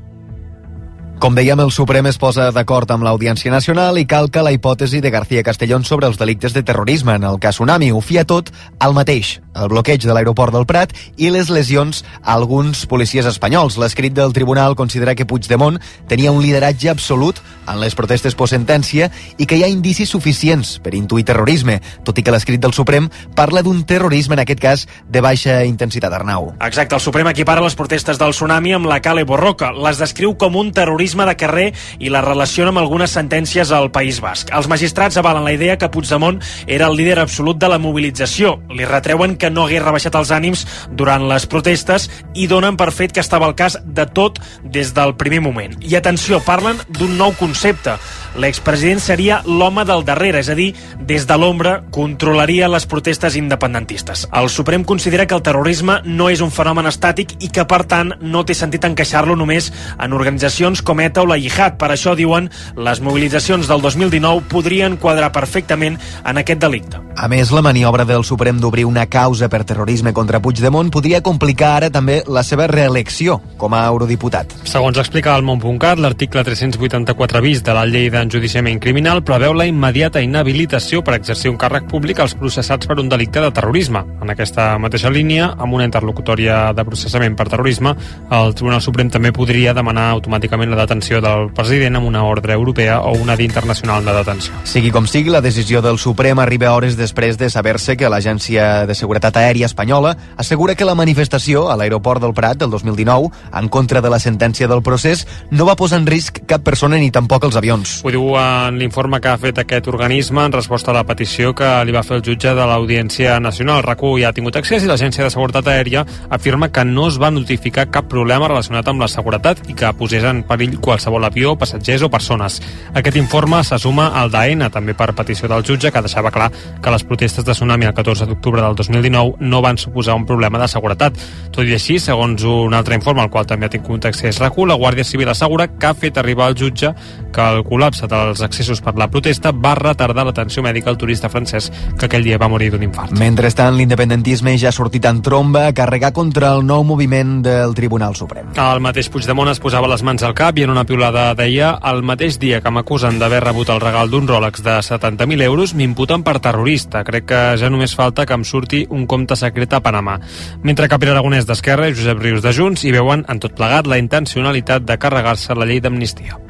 Com 1.23 1.37
dèiem, 1.39 1.55
el 1.63 1.69
Suprem 1.71 2.03
es 2.09 2.17
posa 2.19 2.49
d'acord 2.51 2.89
amb 2.91 3.05
l'Audiència 3.07 3.47
Nacional 3.47 3.95
i 3.95 4.03
calca 4.03 4.41
la 4.43 4.51
hipòtesi 4.51 4.99
de 4.99 5.07
García 5.07 5.39
Castellón 5.47 5.85
sobre 5.87 6.09
els 6.11 6.17
delictes 6.19 6.51
de 6.51 6.65
terrorisme. 6.67 7.15
En 7.15 7.23
el 7.23 7.39
cas 7.39 7.55
Tsunami 7.55 7.93
ho 7.95 8.01
fia 8.03 8.25
tot 8.27 8.49
al 8.83 8.91
mateix, 8.91 9.37
el 9.55 9.69
bloqueig 9.71 10.03
de 10.03 10.11
l'aeroport 10.11 10.51
del 10.51 10.65
Prat 10.67 10.91
i 11.15 11.29
les 11.31 11.47
lesions 11.47 12.01
a 12.19 12.33
alguns 12.33 12.81
policies 12.91 13.23
espanyols. 13.29 13.77
L'escrit 13.79 14.11
del 14.11 14.33
tribunal 14.35 14.75
considera 14.75 15.13
que 15.15 15.23
Puigdemont 15.23 15.79
tenia 16.11 16.33
un 16.35 16.41
lideratge 16.43 16.91
absolut 16.91 17.39
en 17.71 17.79
les 17.79 17.95
protestes 17.95 18.35
post-sentència 18.35 19.07
i 19.37 19.47
que 19.47 19.55
hi 19.55 19.63
ha 19.63 19.71
indicis 19.71 20.11
suficients 20.11 20.73
per 20.83 20.91
intuir 20.91 21.23
terrorisme, 21.23 21.79
tot 22.03 22.19
i 22.19 22.25
que 22.27 22.35
l'escrit 22.35 22.59
del 22.59 22.75
Suprem 22.75 23.07
parla 23.31 23.63
d'un 23.63 23.85
terrorisme, 23.87 24.35
en 24.35 24.43
aquest 24.43 24.59
cas, 24.59 24.85
de 25.07 25.23
baixa 25.23 25.61
intensitat, 25.63 26.11
Arnau. 26.11 26.51
Exacte, 26.59 26.99
el 26.99 27.05
Suprem 27.07 27.31
equipara 27.31 27.63
les 27.63 27.79
protestes 27.79 28.19
del 28.19 28.35
tsunami 28.35 28.75
amb 28.75 28.91
la 28.91 28.99
Cale 28.99 29.23
Borroca. 29.23 29.71
Les 29.71 30.03
descriu 30.03 30.35
com 30.35 30.59
un 30.59 30.75
terrorisme 30.75 31.12
de 31.13 31.35
carrer 31.37 31.67
i 32.01 32.09
la 32.09 32.23
relaciona 32.25 32.73
amb 32.73 32.81
algunes 32.81 33.13
sentències 33.13 33.71
al 33.71 33.91
País 33.93 34.17
Basc. 34.23 34.49
Els 34.49 34.67
magistrats 34.67 35.19
avalen 35.21 35.45
la 35.45 35.53
idea 35.53 35.77
que 35.77 35.91
Puigdemont 35.93 36.41
era 36.65 36.89
el 36.89 36.97
líder 36.97 37.19
absolut 37.21 37.61
de 37.61 37.69
la 37.69 37.77
mobilització. 37.77 38.55
Li 38.73 38.89
retreuen 38.89 39.37
que 39.37 39.51
no 39.53 39.67
hagués 39.67 39.85
rebaixat 39.85 40.17
els 40.17 40.33
ànims 40.33 40.65
durant 40.89 41.27
les 41.29 41.45
protestes 41.45 42.09
i 42.33 42.49
donen 42.49 42.75
per 42.75 42.89
fet 42.91 43.13
que 43.13 43.21
estava 43.21 43.45
al 43.45 43.55
cas 43.55 43.77
de 43.85 44.07
tot 44.09 44.41
des 44.63 44.95
del 44.97 45.13
primer 45.15 45.43
moment. 45.45 45.77
I 45.85 45.95
atenció, 46.01 46.41
parlen 46.41 46.81
d'un 46.89 47.17
nou 47.21 47.37
concepte. 47.37 47.99
L'expresident 48.35 48.99
seria 48.99 49.41
l'home 49.45 49.83
del 49.85 50.01
darrere, 50.05 50.39
és 50.41 50.49
a 50.49 50.55
dir, 50.57 50.71
des 50.99 51.27
de 51.29 51.35
l'ombra 51.37 51.75
controlaria 51.93 52.69
les 52.71 52.87
protestes 52.89 53.35
independentistes. 53.37 54.25
El 54.33 54.49
Suprem 54.49 54.83
considera 54.83 55.27
que 55.27 55.35
el 55.37 55.43
terrorisme 55.45 55.99
no 56.05 56.29
és 56.33 56.41
un 56.41 56.49
fenomen 56.51 56.89
estàtic 56.89 57.35
i 57.45 57.51
que, 57.53 57.67
per 57.69 57.83
tant, 57.85 58.15
no 58.21 58.41
té 58.43 58.55
sentit 58.57 58.85
encaixar-lo 58.89 59.35
només 59.37 59.69
en 59.99 60.17
organitzacions 60.17 60.81
com 60.81 61.03
ETA 61.03 61.21
o 61.21 61.29
la 61.29 61.37
Jihad. 61.37 61.77
Per 61.77 61.91
això, 61.93 62.15
diuen, 62.17 62.49
les 62.75 63.01
mobilitzacions 63.05 63.69
del 63.69 63.85
2019 63.85 64.47
podrien 64.49 64.97
quadrar 64.97 65.31
perfectament 65.35 65.99
en 66.25 66.41
aquest 66.41 66.61
delicte. 66.63 67.03
A 67.13 67.27
més, 67.29 67.51
la 67.53 67.61
maniobra 67.61 68.07
del 68.09 68.25
Suprem 68.25 68.57
d'obrir 68.57 68.87
una 68.89 69.05
causa 69.05 69.49
per 69.49 69.61
terrorisme 69.69 70.13
contra 70.13 70.41
Puigdemont 70.41 70.89
podria 70.89 71.21
complicar 71.21 71.75
ara 71.77 71.91
també 71.93 72.23
la 72.25 72.41
seva 72.41 72.65
reelecció 72.71 73.37
com 73.61 73.75
a 73.77 73.83
eurodiputat. 73.91 74.57
Segons 74.65 74.97
explica 74.97 75.35
el 75.37 75.45
Mont.cat, 75.45 76.01
l'article 76.01 76.41
384 76.43 77.43
bis 77.45 77.61
de 77.61 77.77
la 77.77 77.85
llei 77.85 78.09
d'enjudiciament 78.23 78.79
criminal 78.79 79.21
preveu 79.27 79.53
la 79.55 79.65
immediata 79.67 80.21
inhabilitació 80.23 81.01
per 81.03 81.17
exercir 81.17 81.51
un 81.51 81.57
càrrec 81.59 81.89
públic 81.91 82.21
als 82.23 82.35
processats 82.39 82.87
per 82.87 82.97
un 83.01 83.09
delicte 83.11 83.41
de 83.43 83.51
terrorisme. 83.51 84.03
En 84.23 84.31
aquesta 84.31 84.77
mateixa 84.79 85.11
línia, 85.11 85.51
amb 85.57 85.75
una 85.75 85.87
interlocutòria 85.89 86.71
de 86.73 86.85
processament 86.87 87.35
per 87.35 87.49
terrorisme, 87.51 87.93
el 88.31 88.55
Tribunal 88.55 88.81
Suprem 88.81 89.11
també 89.11 89.33
podria 89.35 89.73
demanar 89.75 90.09
automàticament 90.13 90.71
la 90.71 90.79
detenció 90.79 91.19
del 91.23 91.49
president 91.55 91.99
amb 91.99 92.07
una 92.07 92.23
ordre 92.23 92.55
europea 92.55 93.01
o 93.01 93.13
una 93.19 93.35
d'internacional 93.35 94.05
de 94.05 94.15
detenció. 94.15 94.55
Sigui 94.63 94.93
com 94.93 95.07
sigui, 95.09 95.33
la 95.33 95.43
decisió 95.43 95.81
del 95.83 95.99
Suprem 95.99 96.39
arriba 96.39 96.71
hores 96.71 96.95
després 96.97 97.37
de 97.37 97.49
saber-se 97.49 97.97
que 97.99 98.09
l'Agència 98.09 98.85
de 98.87 98.95
Seguretat 98.95 99.37
Aèria 99.41 99.67
Espanyola 99.67 100.15
assegura 100.37 100.75
que 100.75 100.87
la 100.87 100.95
manifestació 100.95 101.67
a 101.69 101.77
l'aeroport 101.77 102.23
del 102.23 102.35
Prat 102.37 102.61
del 102.61 102.71
2019 102.71 103.33
en 103.51 103.69
contra 103.69 104.01
de 104.01 104.13
la 104.13 104.21
sentència 104.23 104.69
del 104.71 104.83
procés 104.83 105.27
no 105.51 105.67
va 105.67 105.75
posar 105.75 105.99
en 105.99 106.07
risc 106.07 106.43
cap 106.47 106.63
persona 106.63 107.01
ni 107.01 107.11
tampoc 107.11 107.43
els 107.43 107.59
avions. 107.59 107.99
Ho 108.03 108.12
diu 108.13 108.35
en 108.37 108.77
l'informe 108.77 109.19
que 109.21 109.31
ha 109.31 109.39
fet 109.41 109.57
aquest 109.63 109.87
organisme 109.89 110.43
en 110.45 110.53
resposta 110.53 110.91
a 110.91 110.97
la 110.99 111.03
petició 111.07 111.53
que 111.57 111.69
li 111.85 111.93
va 111.95 112.03
fer 112.05 112.19
el 112.19 112.23
jutge 112.25 112.51
de 112.53 112.65
l'Audiència 112.69 113.39
Nacional. 113.41 113.81
RAC1 113.81 114.19
ja 114.21 114.29
ha 114.29 114.35
tingut 114.37 114.57
accés 114.59 114.83
i 114.83 114.89
l'Agència 114.89 115.25
de 115.25 115.31
Seguretat 115.33 115.67
Aèria 115.71 116.03
afirma 116.29 116.69
que 116.69 116.83
no 116.85 117.07
es 117.09 117.17
va 117.21 117.31
notificar 117.33 117.87
cap 117.89 118.09
problema 118.11 118.47
relacionat 118.51 118.87
amb 118.91 119.01
la 119.01 119.09
seguretat 119.09 119.63
i 119.69 119.75
que 119.77 119.89
posés 119.97 120.25
en 120.29 120.43
perill 120.45 120.77
qualsevol 120.83 121.25
avió, 121.25 121.55
passatgers 121.57 122.05
o 122.05 122.11
persones. 122.13 122.59
Aquest 122.93 123.17
informe 123.17 123.63
se 123.63 123.79
suma 123.81 124.11
al 124.19 124.29
d'AENA, 124.33 124.69
també 124.69 124.93
per 124.93 125.09
petició 125.17 125.49
del 125.49 125.65
jutge, 125.65 125.91
que 125.91 126.05
deixava 126.05 126.31
clar 126.31 126.51
que 126.53 126.93
les 126.93 127.07
protestes 127.07 127.45
de 127.45 127.57
tsunami 127.57 127.89
el 127.89 127.97
14 127.97 128.29
d'octubre 128.29 128.61
del 128.61 128.77
2019 128.77 129.41
no 129.41 129.61
van 129.65 129.77
suposar 129.81 130.15
un 130.19 130.27
problema 130.29 130.61
de 130.61 130.69
seguretat. 130.69 131.17
Tot 131.51 131.65
i 131.65 131.73
així, 131.73 131.97
segons 131.99 132.45
un 132.45 132.77
altre 132.77 132.95
informe 132.99 133.25
al 133.25 133.31
qual 133.33 133.49
també 133.49 133.67
ha 133.67 133.73
tingut 133.73 134.05
accés 134.05 134.41
RAC1, 134.41 134.69
la 134.69 134.77
Guàrdia 134.77 135.07
Civil 135.07 135.33
assegura 135.33 135.67
que 135.71 135.89
ha 135.89 135.95
fet 135.97 136.21
arribar 136.21 136.51
al 136.51 136.59
jutge 136.59 136.93
que 137.33 137.49
el 137.49 137.63
col·lapse 137.65 138.02
dels 138.09 138.41
accessos 138.45 138.81
per 138.83 138.95
la 138.99 139.09
protesta 139.11 139.51
va 139.53 139.75
retardar 139.79 140.25
l'atenció 140.27 140.63
mèdica 140.63 140.91
al 140.91 140.97
turista 140.97 141.29
francès 141.29 141.69
que 141.97 142.07
aquell 142.07 142.25
dia 142.25 142.39
va 142.41 142.49
morir 142.51 142.71
d'un 142.73 142.83
infart. 142.83 143.15
Mentrestant, 143.19 143.75
l'independentisme 143.77 144.55
ja 144.57 144.69
ha 144.69 144.75
sortit 144.75 145.05
en 145.09 145.21
tromba 145.25 145.67
a 145.67 145.73
carregar 145.73 146.13
contra 146.13 146.53
el 146.53 146.65
nou 146.65 146.83
moviment 146.83 147.41
del 147.45 147.75
Tribunal 147.77 148.15
Suprem. 148.15 148.51
El 148.59 148.83
mateix 148.83 149.09
Puigdemont 149.13 149.51
es 149.51 149.61
posava 149.63 149.89
les 149.91 150.03
mans 150.03 150.23
al 150.23 150.35
cap 150.37 150.57
i 150.57 150.67
en 150.67 150.73
una 150.73 150.85
piulada 150.87 151.29
deia 151.39 151.73
el 151.91 152.03
mateix 152.03 152.39
dia 152.41 152.61
que 152.61 152.71
m'acusen 152.73 153.19
d'haver 153.21 153.43
rebut 153.43 153.69
el 153.73 153.81
regal 153.83 154.11
d'un 154.11 154.27
Rolex 154.27 154.63
de 154.65 154.77
70.000 154.83 155.47
euros 155.47 155.73
m'imputen 155.73 156.23
per 156.23 156.39
terrorista. 156.43 157.03
Crec 157.07 157.27
que 157.29 157.41
ja 157.59 157.71
només 157.73 157.95
falta 157.95 158.25
que 158.25 158.37
em 158.37 158.45
surti 158.47 158.85
un 158.89 159.07
compte 159.07 159.37
secret 159.39 159.73
a 159.73 159.81
Panamà. 159.83 160.19
Mentre 160.63 160.89
que 160.89 160.99
Pere 160.99 161.15
Aragonès 161.15 161.47
d'Esquerra 161.49 161.89
i 161.89 161.97
Josep 161.97 162.21
Rius 162.23 162.43
de 162.45 162.53
Junts 162.55 162.83
hi 162.83 162.95
veuen 162.95 163.25
en 163.29 163.43
tot 163.43 163.55
plegat 163.57 163.89
la 163.89 164.01
intencionalitat 164.01 164.87
de 164.87 164.99
carregar-se 164.99 165.55
la 165.55 165.69
llei 165.69 165.83
d'amnistia. 165.83 166.42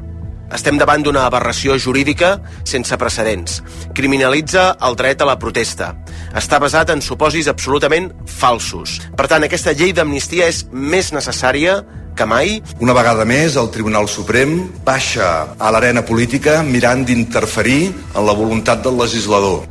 Estem 0.53 0.77
davant 0.77 1.01
d'una 1.01 1.25
aberració 1.25 1.79
jurídica 1.81 2.35
sense 2.69 2.97
precedents. 3.01 3.57
Criminalitza 3.97 4.67
el 4.85 4.97
dret 4.99 5.23
a 5.23 5.27
la 5.27 5.39
protesta. 5.41 5.93
Està 6.37 6.59
basat 6.61 6.93
en 6.93 7.01
supòsits 7.01 7.49
absolutament 7.49 8.11
falsos. 8.29 8.99
Per 9.17 9.27
tant, 9.31 9.43
aquesta 9.45 9.73
llei 9.73 9.95
d'amnistia 9.97 10.47
és 10.53 10.63
més 10.71 11.09
necessària 11.15 11.81
que 12.13 12.25
mai. 12.29 12.59
Una 12.85 12.93
vegada 12.93 13.25
més, 13.25 13.57
el 13.57 13.71
Tribunal 13.73 14.07
Suprem 14.07 14.59
baixa 14.85 15.29
a 15.57 15.73
l'arena 15.73 16.05
política 16.05 16.61
mirant 16.63 17.01
d'interferir 17.07 17.87
en 17.89 18.25
la 18.27 18.37
voluntat 18.37 18.85
del 18.85 18.99
legislador. 19.01 19.63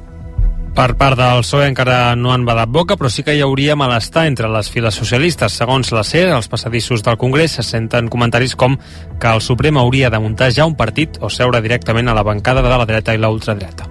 Per 0.73 0.95
part 0.97 1.18
del 1.20 1.43
PSOE 1.45 1.66
encara 1.68 2.14
no 2.16 2.31
han 2.33 2.47
badat 2.49 2.70
boca, 2.73 2.97
però 2.97 3.11
sí 3.12 3.20
que 3.27 3.35
hi 3.37 3.43
hauria 3.45 3.77
malestar 3.77 4.25
entre 4.31 4.49
les 4.49 4.70
files 4.73 4.97
socialistes. 4.97 5.59
Segons 5.61 5.93
la 5.93 6.05
SER, 6.05 6.31
als 6.33 6.49
passadissos 6.49 7.05
del 7.05 7.18
Congrés 7.20 7.59
se 7.59 7.66
senten 7.66 8.09
comentaris 8.09 8.57
com 8.57 8.79
que 9.20 9.35
el 9.37 9.45
Suprem 9.45 9.77
hauria 9.77 10.09
de 10.11 10.23
muntar 10.23 10.49
ja 10.51 10.64
un 10.64 10.77
partit 10.77 11.20
o 11.20 11.29
seure 11.29 11.61
directament 11.61 12.09
a 12.09 12.16
la 12.16 12.25
bancada 12.25 12.64
de 12.64 12.73
la 12.73 12.89
dreta 12.89 13.12
i 13.12 13.20
la 13.20 13.31
ultradreta. 13.31 13.91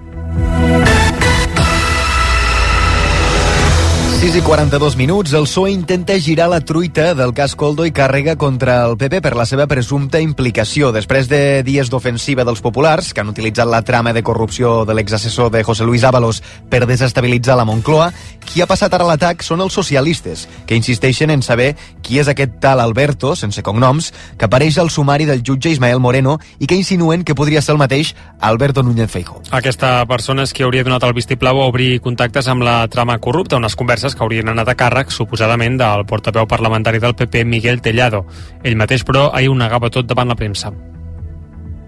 6 4.22 4.36
i 4.38 4.40
42 4.40 4.94
minuts, 4.94 5.32
el 5.34 5.48
PSOE 5.48 5.72
intenta 5.72 6.14
girar 6.14 6.46
la 6.48 6.60
truita 6.60 7.08
del 7.18 7.32
cas 7.34 7.56
Coldo 7.58 7.82
i 7.82 7.90
càrrega 7.90 8.36
contra 8.38 8.76
el 8.86 8.94
PP 8.94 9.18
per 9.18 9.32
la 9.34 9.42
seva 9.50 9.64
presumpta 9.66 10.20
implicació. 10.22 10.92
Després 10.94 11.26
de 11.26 11.64
dies 11.66 11.90
d'ofensiva 11.90 12.44
dels 12.46 12.62
populars, 12.62 13.08
que 13.10 13.18
han 13.18 13.32
utilitzat 13.32 13.66
la 13.66 13.80
trama 13.82 14.12
de 14.14 14.22
corrupció 14.22 14.84
de 14.86 14.94
l'exassessor 14.94 15.50
de 15.50 15.64
José 15.66 15.82
Luis 15.82 16.04
Ábalos 16.06 16.38
per 16.70 16.84
desestabilitzar 16.86 17.56
la 17.58 17.64
Moncloa, 17.66 18.12
qui 18.46 18.62
ha 18.62 18.68
passat 18.70 18.94
ara 18.94 19.08
l'atac 19.08 19.42
són 19.42 19.64
els 19.66 19.74
socialistes, 19.74 20.46
que 20.70 20.78
insisteixen 20.78 21.34
en 21.34 21.42
saber 21.42 21.72
qui 22.06 22.22
és 22.22 22.30
aquest 22.30 22.60
tal 22.62 22.78
Alberto, 22.78 23.34
sense 23.34 23.58
cognoms, 23.66 24.12
que 24.38 24.46
apareix 24.46 24.78
al 24.78 24.94
sumari 24.94 25.26
del 25.26 25.42
jutge 25.42 25.74
Ismael 25.74 25.98
Moreno 25.98 26.38
i 26.60 26.70
que 26.70 26.78
insinuen 26.78 27.26
que 27.26 27.34
podria 27.34 27.58
ser 27.58 27.74
el 27.74 27.82
mateix 27.82 28.14
Alberto 28.38 28.86
Núñez 28.86 29.10
Feijóo. 29.10 29.42
Aquesta 29.50 29.96
persona 30.06 30.46
és 30.46 30.54
qui 30.54 30.62
hauria 30.62 30.86
donat 30.86 31.02
el 31.10 31.18
vistiplau 31.18 31.58
a 31.58 31.66
obrir 31.66 31.98
contactes 32.06 32.46
amb 32.46 32.62
la 32.62 32.86
trama 32.86 33.18
corrupta, 33.18 33.58
unes 33.58 33.74
converses 33.74 34.11
que 34.14 34.22
haurien 34.22 34.48
anat 34.48 34.68
a 34.68 34.74
càrrec, 34.76 35.10
suposadament, 35.10 35.78
del 35.80 36.04
portaveu 36.06 36.46
parlamentari 36.46 36.98
del 36.98 37.14
PP, 37.14 37.44
Miguel 37.44 37.80
Tellado. 37.82 38.26
Ell 38.62 38.76
mateix, 38.76 39.04
però, 39.04 39.30
ahir 39.34 39.48
ho 39.50 39.54
negava 39.54 39.90
tot 39.90 40.06
davant 40.06 40.28
la 40.28 40.34
premsa. 40.36 40.72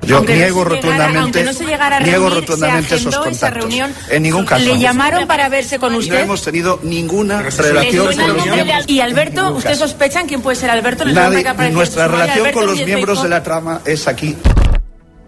Yo 0.03 0.19
Aunque 0.19 0.35
no 0.35 0.41
niego 0.41 0.65
llegara- 0.65 0.75
rotundamente, 0.83 1.19
aunque 1.19 1.45
no 1.45 1.53
se 1.55 1.65
llegara 1.65 1.97
a 1.97 2.01
niego 2.01 2.29
reunir, 2.29 2.41
rotundamente 2.49 2.89
se 2.91 2.95
esos 2.97 3.17
contactos. 3.17 3.51
reunión. 3.55 3.91
En 4.11 4.23
ningún 4.23 4.45
caso. 4.45 4.63
¿Le 4.63 4.79
llamaron 4.79 5.27
para 5.27 5.49
verse 5.49 5.79
con 5.79 5.93
No 5.95 5.99
usted? 5.99 6.21
hemos 6.21 6.43
tenido 6.43 6.79
ninguna 6.83 7.41
¿Le 7.41 7.49
relación 7.51 8.07
con 8.15 8.37
los 8.37 8.45
miembros. 8.47 8.85
¿Y 8.87 9.01
Alberto? 9.01 9.55
¿Usted 9.55 9.75
sospecha 9.77 10.21
en 10.21 10.27
quién 10.27 10.43
puede 10.43 10.57
ser 10.57 10.69
Alberto? 10.69 11.05
¿Le 11.07 11.15
suena 11.15 11.31
Nadie, 11.31 11.43
que 11.43 11.49
aparece 11.49 11.75
nuestra 11.75 12.07
relación 12.09 12.39
Alberto 12.39 12.59
con 12.59 12.67
los 12.67 12.85
miembros 12.85 13.23
de 13.23 13.29
la 13.31 13.43
trama 13.43 13.81
es 13.87 14.07
aquí. 14.07 14.37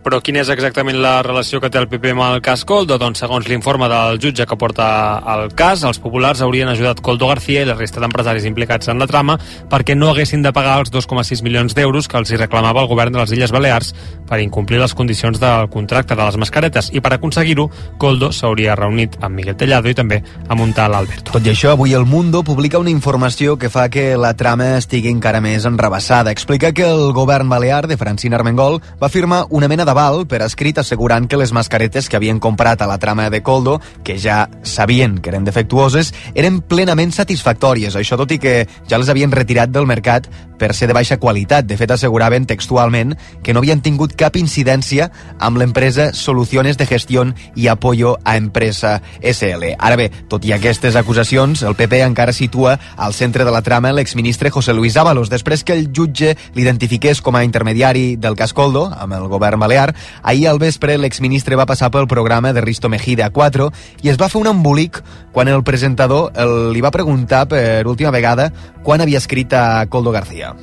Però 0.07 0.21
quina 0.23 0.39
és 0.45 0.51
exactament 0.53 1.01
la 1.03 1.17
relació 1.27 1.59
que 1.59 1.67
té 1.67 1.81
el 1.81 1.89
PP 1.91 2.13
amb 2.15 2.23
el 2.29 2.37
cas 2.39 2.61
Coldo? 2.63 2.95
Doncs 2.95 3.19
segons 3.25 3.49
l'informe 3.51 3.89
del 3.91 4.21
jutge 4.23 4.45
que 4.47 4.55
porta 4.55 4.85
el 5.33 5.49
cas, 5.59 5.81
els 5.83 5.99
populars 5.99 6.39
haurien 6.47 6.69
ajudat 6.71 7.01
Coldo 7.03 7.27
García 7.27 7.65
i 7.65 7.67
la 7.67 7.75
resta 7.75 7.99
d'empresaris 7.99 8.47
implicats 8.47 8.87
en 8.93 9.03
la 9.03 9.09
trama 9.11 9.35
perquè 9.67 9.97
no 9.99 10.13
haguessin 10.13 10.45
de 10.47 10.53
pagar 10.55 10.77
els 10.85 10.93
2,6 10.95 11.43
milions 11.43 11.75
d'euros 11.75 12.07
que 12.07 12.21
els 12.21 12.31
hi 12.31 12.39
reclamava 12.39 12.85
el 12.85 12.87
govern 12.87 13.17
de 13.17 13.25
les 13.25 13.33
Illes 13.35 13.51
Balears 13.51 13.91
per 14.31 14.39
incomplir 14.45 14.79
les 14.79 14.95
condicions 14.95 15.41
del 15.43 15.67
contracte 15.75 16.15
de 16.15 16.23
les 16.23 16.39
mascaretes 16.39 16.93
i 16.95 17.03
per 17.03 17.17
aconseguir-ho, 17.17 17.67
Coldo 17.99 18.31
s'hauria 18.31 18.79
reunit 18.79 19.19
amb 19.19 19.35
Miguel 19.35 19.59
Tellado 19.59 19.91
i 19.91 19.99
també 19.99 20.21
amb 20.47 20.63
un 20.63 20.71
tal 20.71 20.95
Alberto. 20.95 21.35
Tot 21.35 21.51
i 21.51 21.51
això, 21.51 21.75
avui 21.75 21.99
el 21.99 22.07
Mundo 22.07 22.45
publica 22.47 22.79
una 22.79 22.95
informació 22.95 23.59
que 23.59 23.73
fa 23.75 23.89
que 23.91 24.13
la 24.15 24.37
trama 24.39 24.77
estigui 24.79 25.11
encara 25.11 25.43
més 25.43 25.67
enrabassada. 25.67 26.31
Explica 26.31 26.71
que 26.71 26.87
el 26.87 27.11
govern 27.11 27.51
balear 27.51 27.89
de 27.91 27.99
Francina 27.99 28.39
Armengol 28.39 28.79
va 29.03 29.11
firmar 29.11 29.49
una 29.51 29.67
mena 29.67 29.83
d'aval 29.97 30.27
per 30.29 30.43
escrit 30.45 30.77
assegurant 30.77 31.25
que 31.25 31.39
les 31.41 31.55
mascaretes 31.57 32.11
que 32.11 32.19
havien 32.19 32.37
comprat 32.43 32.83
a 32.85 32.89
la 32.91 32.99
trama 33.01 33.31
de 33.33 33.41
Coldo, 33.43 33.79
que 34.05 34.19
ja 34.21 34.51
sabien 34.63 35.17
que 35.23 35.31
eren 35.33 35.47
defectuoses, 35.49 36.13
eren 36.35 36.61
plenament 36.61 37.15
satisfactòries. 37.17 37.97
Això 37.97 38.19
tot 38.21 38.35
i 38.35 38.39
que 38.39 38.67
ja 38.91 39.01
les 39.01 39.09
havien 39.09 39.33
retirat 39.33 39.73
del 39.73 39.89
mercat 39.89 40.29
per 40.57 40.75
ser 40.75 40.89
de 40.89 40.97
baixa 40.97 41.17
qualitat. 41.21 41.67
De 41.67 41.77
fet, 41.77 41.91
asseguraven 41.91 42.47
textualment 42.49 43.15
que 43.45 43.55
no 43.55 43.61
havien 43.61 43.81
tingut 43.85 44.17
cap 44.17 44.37
incidència 44.37 45.11
amb 45.39 45.61
l'empresa 45.61 46.11
Soluciones 46.17 46.77
de 46.77 46.87
Gestión 46.89 47.35
i 47.55 47.69
Apoyo 47.69 48.17
a 48.25 48.37
Empresa 48.37 49.01
SL. 49.23 49.77
Ara 49.79 49.97
bé, 49.97 50.11
tot 50.29 50.45
i 50.45 50.53
aquestes 50.57 50.97
acusacions, 50.97 51.63
el 51.63 51.77
PP 51.77 52.03
encara 52.05 52.37
situa 52.37 52.77
al 52.97 53.17
centre 53.17 53.45
de 53.45 53.53
la 53.55 53.63
trama 53.63 53.93
l'exministre 53.97 54.51
José 54.51 54.75
Luis 54.77 54.97
Ábalos. 54.97 55.33
Després 55.33 55.65
que 55.65 55.77
el 55.77 55.89
jutge 55.93 56.35
l'identifiqués 56.55 57.21
com 57.21 57.37
a 57.37 57.45
intermediari 57.45 58.17
del 58.17 58.37
cas 58.37 58.53
Coldo, 58.57 58.89
amb 58.93 59.17
el 59.17 59.29
govern 59.33 59.61
balear, 59.61 59.86
ahir 60.23 60.49
al 60.49 60.59
vespre 60.59 60.97
l'exministre 60.99 61.57
va 61.57 61.67
passar 61.67 61.91
pel 61.91 62.07
programa 62.09 62.53
de 62.53 62.61
Risto 62.61 62.89
Mejide 62.89 63.23
a 63.25 63.31
4 63.31 63.71
i 64.03 64.09
es 64.11 64.17
va 64.21 64.29
fer 64.29 64.41
un 64.41 64.47
embolic 64.49 65.03
quan 65.33 65.49
el 65.49 65.63
presentador 65.63 66.33
el, 66.35 66.73
li 66.73 66.81
va 66.81 66.91
preguntar 66.91 67.47
per 67.49 67.87
última 67.87 68.11
vegada 68.11 68.51
quan 68.83 69.01
havia 69.01 69.19
escrit 69.19 69.53
a 69.53 69.87
Coldo 69.87 70.11
García. 70.13 70.55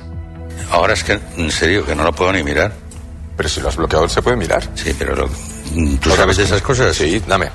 Ahora 0.70 0.94
es 0.94 1.04
que, 1.04 1.18
en 1.36 1.50
serio, 1.50 1.84
que 1.84 1.94
no 1.94 2.02
lo 2.04 2.12
puedo 2.12 2.32
ni 2.32 2.42
mirar. 2.42 2.72
Pero 3.36 3.48
si 3.48 3.60
lo 3.60 3.68
has 3.68 3.76
bloqueado, 3.76 4.08
se 4.08 4.22
puede 4.22 4.36
mirar. 4.36 4.62
Sí, 4.74 4.94
pero 4.98 5.14
lo- 5.14 5.28
¿tú 6.00 6.10
sabes 6.10 6.36
de 6.36 6.44
esas 6.44 6.62
cosas? 6.62 6.96
Sí, 6.96 7.20
dame. 7.26 7.48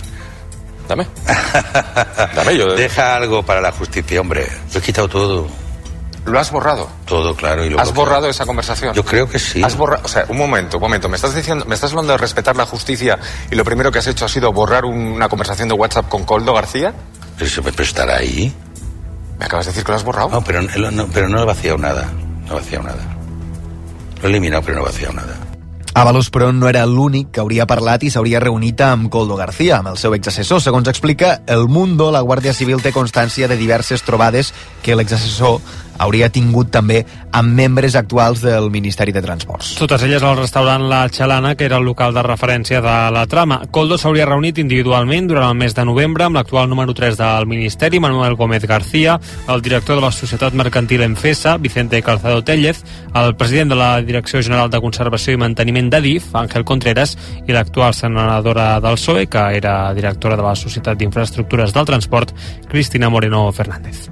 Dame. 0.87 1.07
Dame 2.35 2.57
yo. 2.57 2.75
Deja 2.75 3.15
algo 3.15 3.43
para 3.43 3.61
la 3.61 3.71
justicia, 3.71 4.19
hombre. 4.21 4.47
Lo 4.73 4.79
he 4.79 4.83
quitado 4.83 5.07
todo. 5.07 5.47
¿Lo 6.29 6.39
has 6.39 6.51
borrado? 6.51 6.87
Todo, 7.05 7.35
claro. 7.35 7.65
Y 7.65 7.69
lo 7.69 7.79
¿Has 7.79 7.93
borrado 7.93 8.27
esa 8.29 8.45
conversación? 8.45 8.93
Yo 8.93 9.03
creo 9.03 9.27
que 9.29 9.39
sí. 9.39 9.61
Has 9.63 9.75
borrado, 9.75 10.03
o 10.05 10.07
sea, 10.07 10.25
un 10.29 10.37
momento, 10.37 10.77
un 10.77 10.81
momento. 10.83 11.09
Me 11.09 11.15
estás 11.15 11.35
diciendo, 11.35 11.65
me 11.67 11.75
estás 11.75 11.91
hablando 11.91 12.13
de 12.13 12.17
respetar 12.17 12.55
la 12.55 12.65
justicia 12.65 13.19
y 13.51 13.55
lo 13.55 13.63
primero 13.63 13.91
que 13.91 13.99
has 13.99 14.07
hecho 14.07 14.25
ha 14.25 14.29
sido 14.29 14.51
borrar 14.53 14.85
una 14.85 15.27
conversación 15.29 15.67
de 15.67 15.73
WhatsApp 15.75 16.07
con 16.07 16.23
Coldo 16.25 16.53
García. 16.53 16.93
Pero, 17.35 17.45
eso- 17.47 17.61
pero 17.63 17.83
estará 17.83 18.17
ahí. 18.17 18.53
¿Me 19.39 19.45
acabas 19.45 19.65
de 19.65 19.71
decir 19.71 19.83
que 19.85 19.91
lo 19.91 19.97
has 19.97 20.03
borrado? 20.03 20.29
No, 20.29 20.43
pero 20.43 20.61
no, 20.61 20.91
no- 20.91 21.07
pero 21.07 21.29
no 21.29 21.41
he 21.41 21.45
vaciado 21.45 21.77
nada. 21.77 22.09
No 22.45 22.51
he 22.53 22.55
vaciado 22.55 22.83
nada. 22.83 23.03
Lo 24.21 24.27
he 24.27 24.31
eliminado, 24.31 24.61
pero 24.63 24.77
no 24.77 24.81
he 24.83 24.85
vaciado 24.85 25.13
nada. 25.13 25.37
Avalos, 25.95 26.29
però, 26.29 26.51
no 26.53 26.69
era 26.69 26.85
l'únic 26.85 27.31
que 27.33 27.39
hauria 27.41 27.65
parlat 27.67 28.03
i 28.05 28.11
s'hauria 28.13 28.39
reunit 28.39 28.79
amb 28.85 29.09
Coldo 29.11 29.35
García, 29.35 29.79
amb 29.79 29.89
el 29.89 29.97
seu 29.97 30.13
exassessor. 30.15 30.61
Segons 30.61 30.87
explica 30.87 31.41
El 31.47 31.67
Mundo, 31.67 32.11
la 32.11 32.21
Guàrdia 32.21 32.53
Civil 32.53 32.79
té 32.81 32.93
constància 32.93 33.47
de 33.49 33.57
diverses 33.57 34.03
trobades 34.03 34.53
que 34.83 34.95
l'exassessor 34.95 35.59
hauria 35.99 36.29
tingut 36.33 36.71
també 36.73 37.03
amb 37.35 37.53
membres 37.53 37.95
actuals 37.99 38.41
del 38.41 38.71
Ministeri 38.73 39.13
de 39.13 39.21
Transports. 39.21 39.75
Totes 39.77 40.03
elles 40.07 40.23
al 40.23 40.37
restaurant 40.39 40.87
La 40.89 41.03
Xalana, 41.09 41.53
que 41.55 41.67
era 41.67 41.77
el 41.77 41.85
local 41.85 42.13
de 42.15 42.23
referència 42.25 42.81
de 42.81 42.95
la 43.13 43.25
trama. 43.27 43.61
Coldo 43.71 43.99
s'hauria 43.99 44.25
reunit 44.25 44.57
individualment 44.57 45.27
durant 45.29 45.49
el 45.51 45.59
mes 45.59 45.75
de 45.75 45.85
novembre 45.85 46.25
amb 46.25 46.39
l'actual 46.39 46.69
número 46.69 46.95
3 46.95 47.19
del 47.19 47.47
Ministeri, 47.51 47.99
Manuel 47.99 48.35
Gómez 48.39 48.65
García, 48.65 49.19
el 49.47 49.61
director 49.61 49.99
de 49.99 50.07
la 50.07 50.11
Societat 50.11 50.53
Mercantil 50.53 51.03
Enfesa, 51.03 51.57
Vicente 51.57 52.01
Calzado 52.01 52.43
Tellez, 52.43 52.83
el 53.13 53.35
president 53.35 53.69
de 53.69 53.79
la 53.79 54.01
Direcció 54.01 54.41
General 54.41 54.69
de 54.69 54.81
Conservació 54.81 55.35
i 55.35 55.41
Manteniment 55.41 55.91
d'Adif, 55.91 56.31
Àngel 56.33 56.65
Contreras, 56.65 57.17
i 57.47 57.53
l'actual 57.53 57.93
senadora 57.93 58.71
del 58.79 58.97
PSOE, 58.97 59.27
que 59.27 59.45
era 59.59 59.93
directora 59.93 60.37
de 60.39 60.45
la 60.45 60.55
Societat 60.55 60.97
d'Infraestructures 60.97 61.73
del 61.75 61.85
Transport, 61.85 62.33
Cristina 62.69 63.09
Moreno 63.09 63.51
Fernández. 63.51 64.07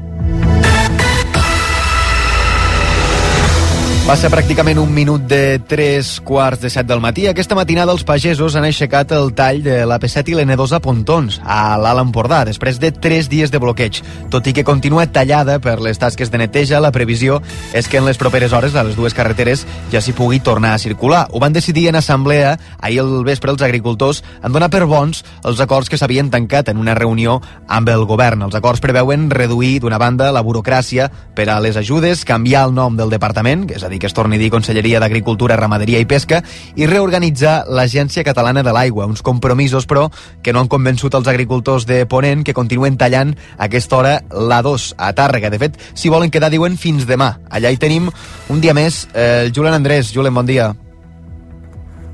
Ser 4.08 4.32
pràcticament 4.34 4.80
un 4.82 4.90
minut 4.90 5.28
de 5.30 5.60
3 5.70 6.08
quarts 6.26 6.64
de 6.64 6.72
7 6.74 6.88
del 6.90 7.02
matí. 7.04 7.28
Aquesta 7.30 7.54
matinada 7.54 7.94
els 7.94 8.02
pagesos 8.08 8.56
han 8.58 8.66
aixecat 8.66 9.12
el 9.14 9.28
tall 9.38 9.60
de 9.62 9.76
l'AP7 9.86 10.32
i 10.32 10.38
l'N2 10.40 10.72
a 10.74 10.80
Pontons, 10.82 11.36
a 11.46 11.76
l'Alt 11.78 12.02
Empordà, 12.02 12.40
després 12.48 12.80
de 12.82 12.90
3 12.90 13.30
dies 13.30 13.54
de 13.54 13.62
bloqueig. 13.62 14.00
Tot 14.34 14.48
i 14.50 14.56
que 14.58 14.64
continua 14.66 15.06
tallada 15.06 15.60
per 15.62 15.76
les 15.86 16.02
tasques 16.02 16.32
de 16.34 16.40
neteja, 16.42 16.80
la 16.82 16.90
previsió 16.96 17.44
és 17.78 17.86
que 17.86 18.00
en 18.02 18.08
les 18.10 18.18
properes 18.18 18.56
hores 18.58 18.74
a 18.74 18.84
les 18.88 18.98
dues 18.98 19.14
carreteres 19.14 19.68
ja 19.94 20.02
s'hi 20.02 20.16
pugui 20.18 20.42
tornar 20.42 20.74
a 20.74 20.82
circular. 20.82 21.28
Ho 21.30 21.44
van 21.44 21.54
decidir 21.54 21.86
en 21.92 22.02
assemblea 22.02 22.56
ahir 22.82 23.04
al 23.06 23.22
vespre 23.28 23.54
els 23.54 23.62
agricultors 23.62 24.24
en 24.42 24.50
donar 24.52 24.72
per 24.74 24.88
bons 24.90 25.22
els 25.46 25.62
acords 25.62 25.94
que 25.94 26.02
s'havien 26.02 26.34
tancat 26.34 26.74
en 26.74 26.82
una 26.82 26.98
reunió 26.98 27.38
amb 27.68 27.94
el 27.94 28.08
govern. 28.10 28.48
Els 28.50 28.58
acords 28.58 28.82
preveuen 28.82 29.30
reduir, 29.30 29.78
d'una 29.80 30.02
banda, 30.02 30.34
la 30.34 30.42
burocràcia 30.42 31.12
per 31.38 31.52
a 31.54 31.62
les 31.62 31.78
ajudes, 31.78 32.26
canviar 32.26 32.66
el 32.66 32.74
nom 32.74 32.98
del 32.98 33.14
departament, 33.14 33.70
és 33.70 33.86
a 33.86 33.94
dir, 33.94 33.97
que 34.00 34.08
es 34.10 34.16
torni 34.18 34.38
a 34.38 34.40
dir 34.40 34.52
Conselleria 34.54 35.02
d'Agricultura, 35.04 35.58
Ramaderia 35.60 36.00
i 36.00 36.08
Pesca, 36.10 36.42
i 36.76 36.88
reorganitzar 36.88 37.66
l'Agència 37.70 38.26
Catalana 38.28 38.64
de 38.64 38.74
l'Aigua. 38.74 39.08
Uns 39.08 39.22
compromisos, 39.26 39.88
però, 39.88 40.08
que 40.44 40.54
no 40.54 40.64
han 40.64 40.72
convençut 40.72 41.16
els 41.18 41.28
agricultors 41.28 41.88
de 41.90 42.04
Ponent 42.06 42.44
que 42.48 42.56
continuen 42.58 42.98
tallant 42.98 43.36
a 43.58 43.68
aquesta 43.68 44.00
hora 44.00 44.18
l'A2 44.32 44.94
a 44.98 45.14
Tàrrega. 45.18 45.52
De 45.54 45.62
fet, 45.62 45.80
si 45.94 46.10
volen 46.14 46.32
quedar, 46.32 46.52
diuen, 46.54 46.78
fins 46.78 47.08
demà. 47.08 47.36
Allà 47.50 47.72
hi 47.72 47.82
tenim 47.82 48.12
un 48.50 48.62
dia 48.62 48.76
més 48.78 49.06
eh, 49.14 49.48
el 49.48 49.54
Julen 49.56 49.74
Andrés. 49.78 50.14
Julen, 50.14 50.34
bon 50.34 50.46
dia. 50.46 50.74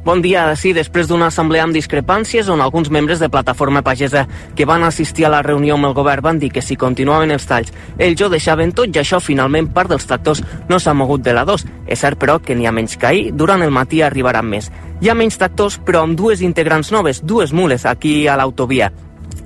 Bon 0.03 0.19
dia, 0.19 0.49
sí, 0.59 0.73
després 0.75 1.07
d'una 1.07 1.29
assemblea 1.31 1.63
amb 1.63 1.71
discrepàncies 1.71 2.49
on 2.51 2.59
alguns 2.59 2.89
membres 2.91 3.21
de 3.23 3.29
Plataforma 3.31 3.79
Pagesa 3.87 4.25
que 4.53 4.65
van 4.67 4.83
assistir 4.83 5.23
a 5.23 5.29
la 5.31 5.41
reunió 5.41 5.77
amb 5.77 5.87
el 5.87 5.93
govern 5.95 6.25
van 6.25 6.39
dir 6.41 6.49
que 6.51 6.61
si 6.61 6.75
continuaven 6.75 7.31
els 7.31 7.45
talls 7.47 7.71
ells 7.95 8.19
ho 8.19 8.27
deixaven 8.27 8.73
tot 8.75 8.91
i 8.91 8.99
això 8.99 9.21
finalment 9.23 9.69
part 9.71 9.93
dels 9.93 10.03
tractors 10.03 10.41
no 10.67 10.75
s'ha 10.75 10.91
mogut 10.93 11.23
de 11.23 11.31
la 11.31 11.45
2. 11.47 11.63
És 11.87 12.03
cert, 12.03 12.19
però, 12.19 12.35
que 12.43 12.51
n'hi 12.51 12.67
ha 12.67 12.73
menys 12.75 12.97
que 12.99 13.07
ahir, 13.07 13.29
durant 13.31 13.63
el 13.63 13.71
matí 13.71 14.01
arribaran 14.01 14.49
més. 14.49 14.67
Hi 14.99 15.07
ha 15.07 15.15
menys 15.15 15.39
tractors, 15.39 15.79
però 15.79 16.01
amb 16.03 16.19
dues 16.19 16.43
integrants 16.43 16.91
noves, 16.91 17.21
dues 17.23 17.53
mules 17.53 17.85
aquí 17.85 18.27
a 18.27 18.35
l'autovia. 18.35 18.91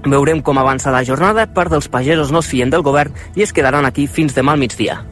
Veurem 0.07 0.41
com 0.41 0.57
avança 0.57 0.89
la 0.89 1.03
jornada, 1.05 1.45
part 1.53 1.69
dels 1.69 1.87
pagesos 1.87 2.33
no 2.33 2.41
es 2.41 2.49
fien 2.49 2.73
del 2.73 2.81
govern 2.81 3.13
i 3.35 3.45
es 3.45 3.53
quedaran 3.53 3.85
aquí 3.85 4.07
fins 4.07 4.33
demà 4.33 4.57
al 4.57 4.65
migdia. 4.65 5.03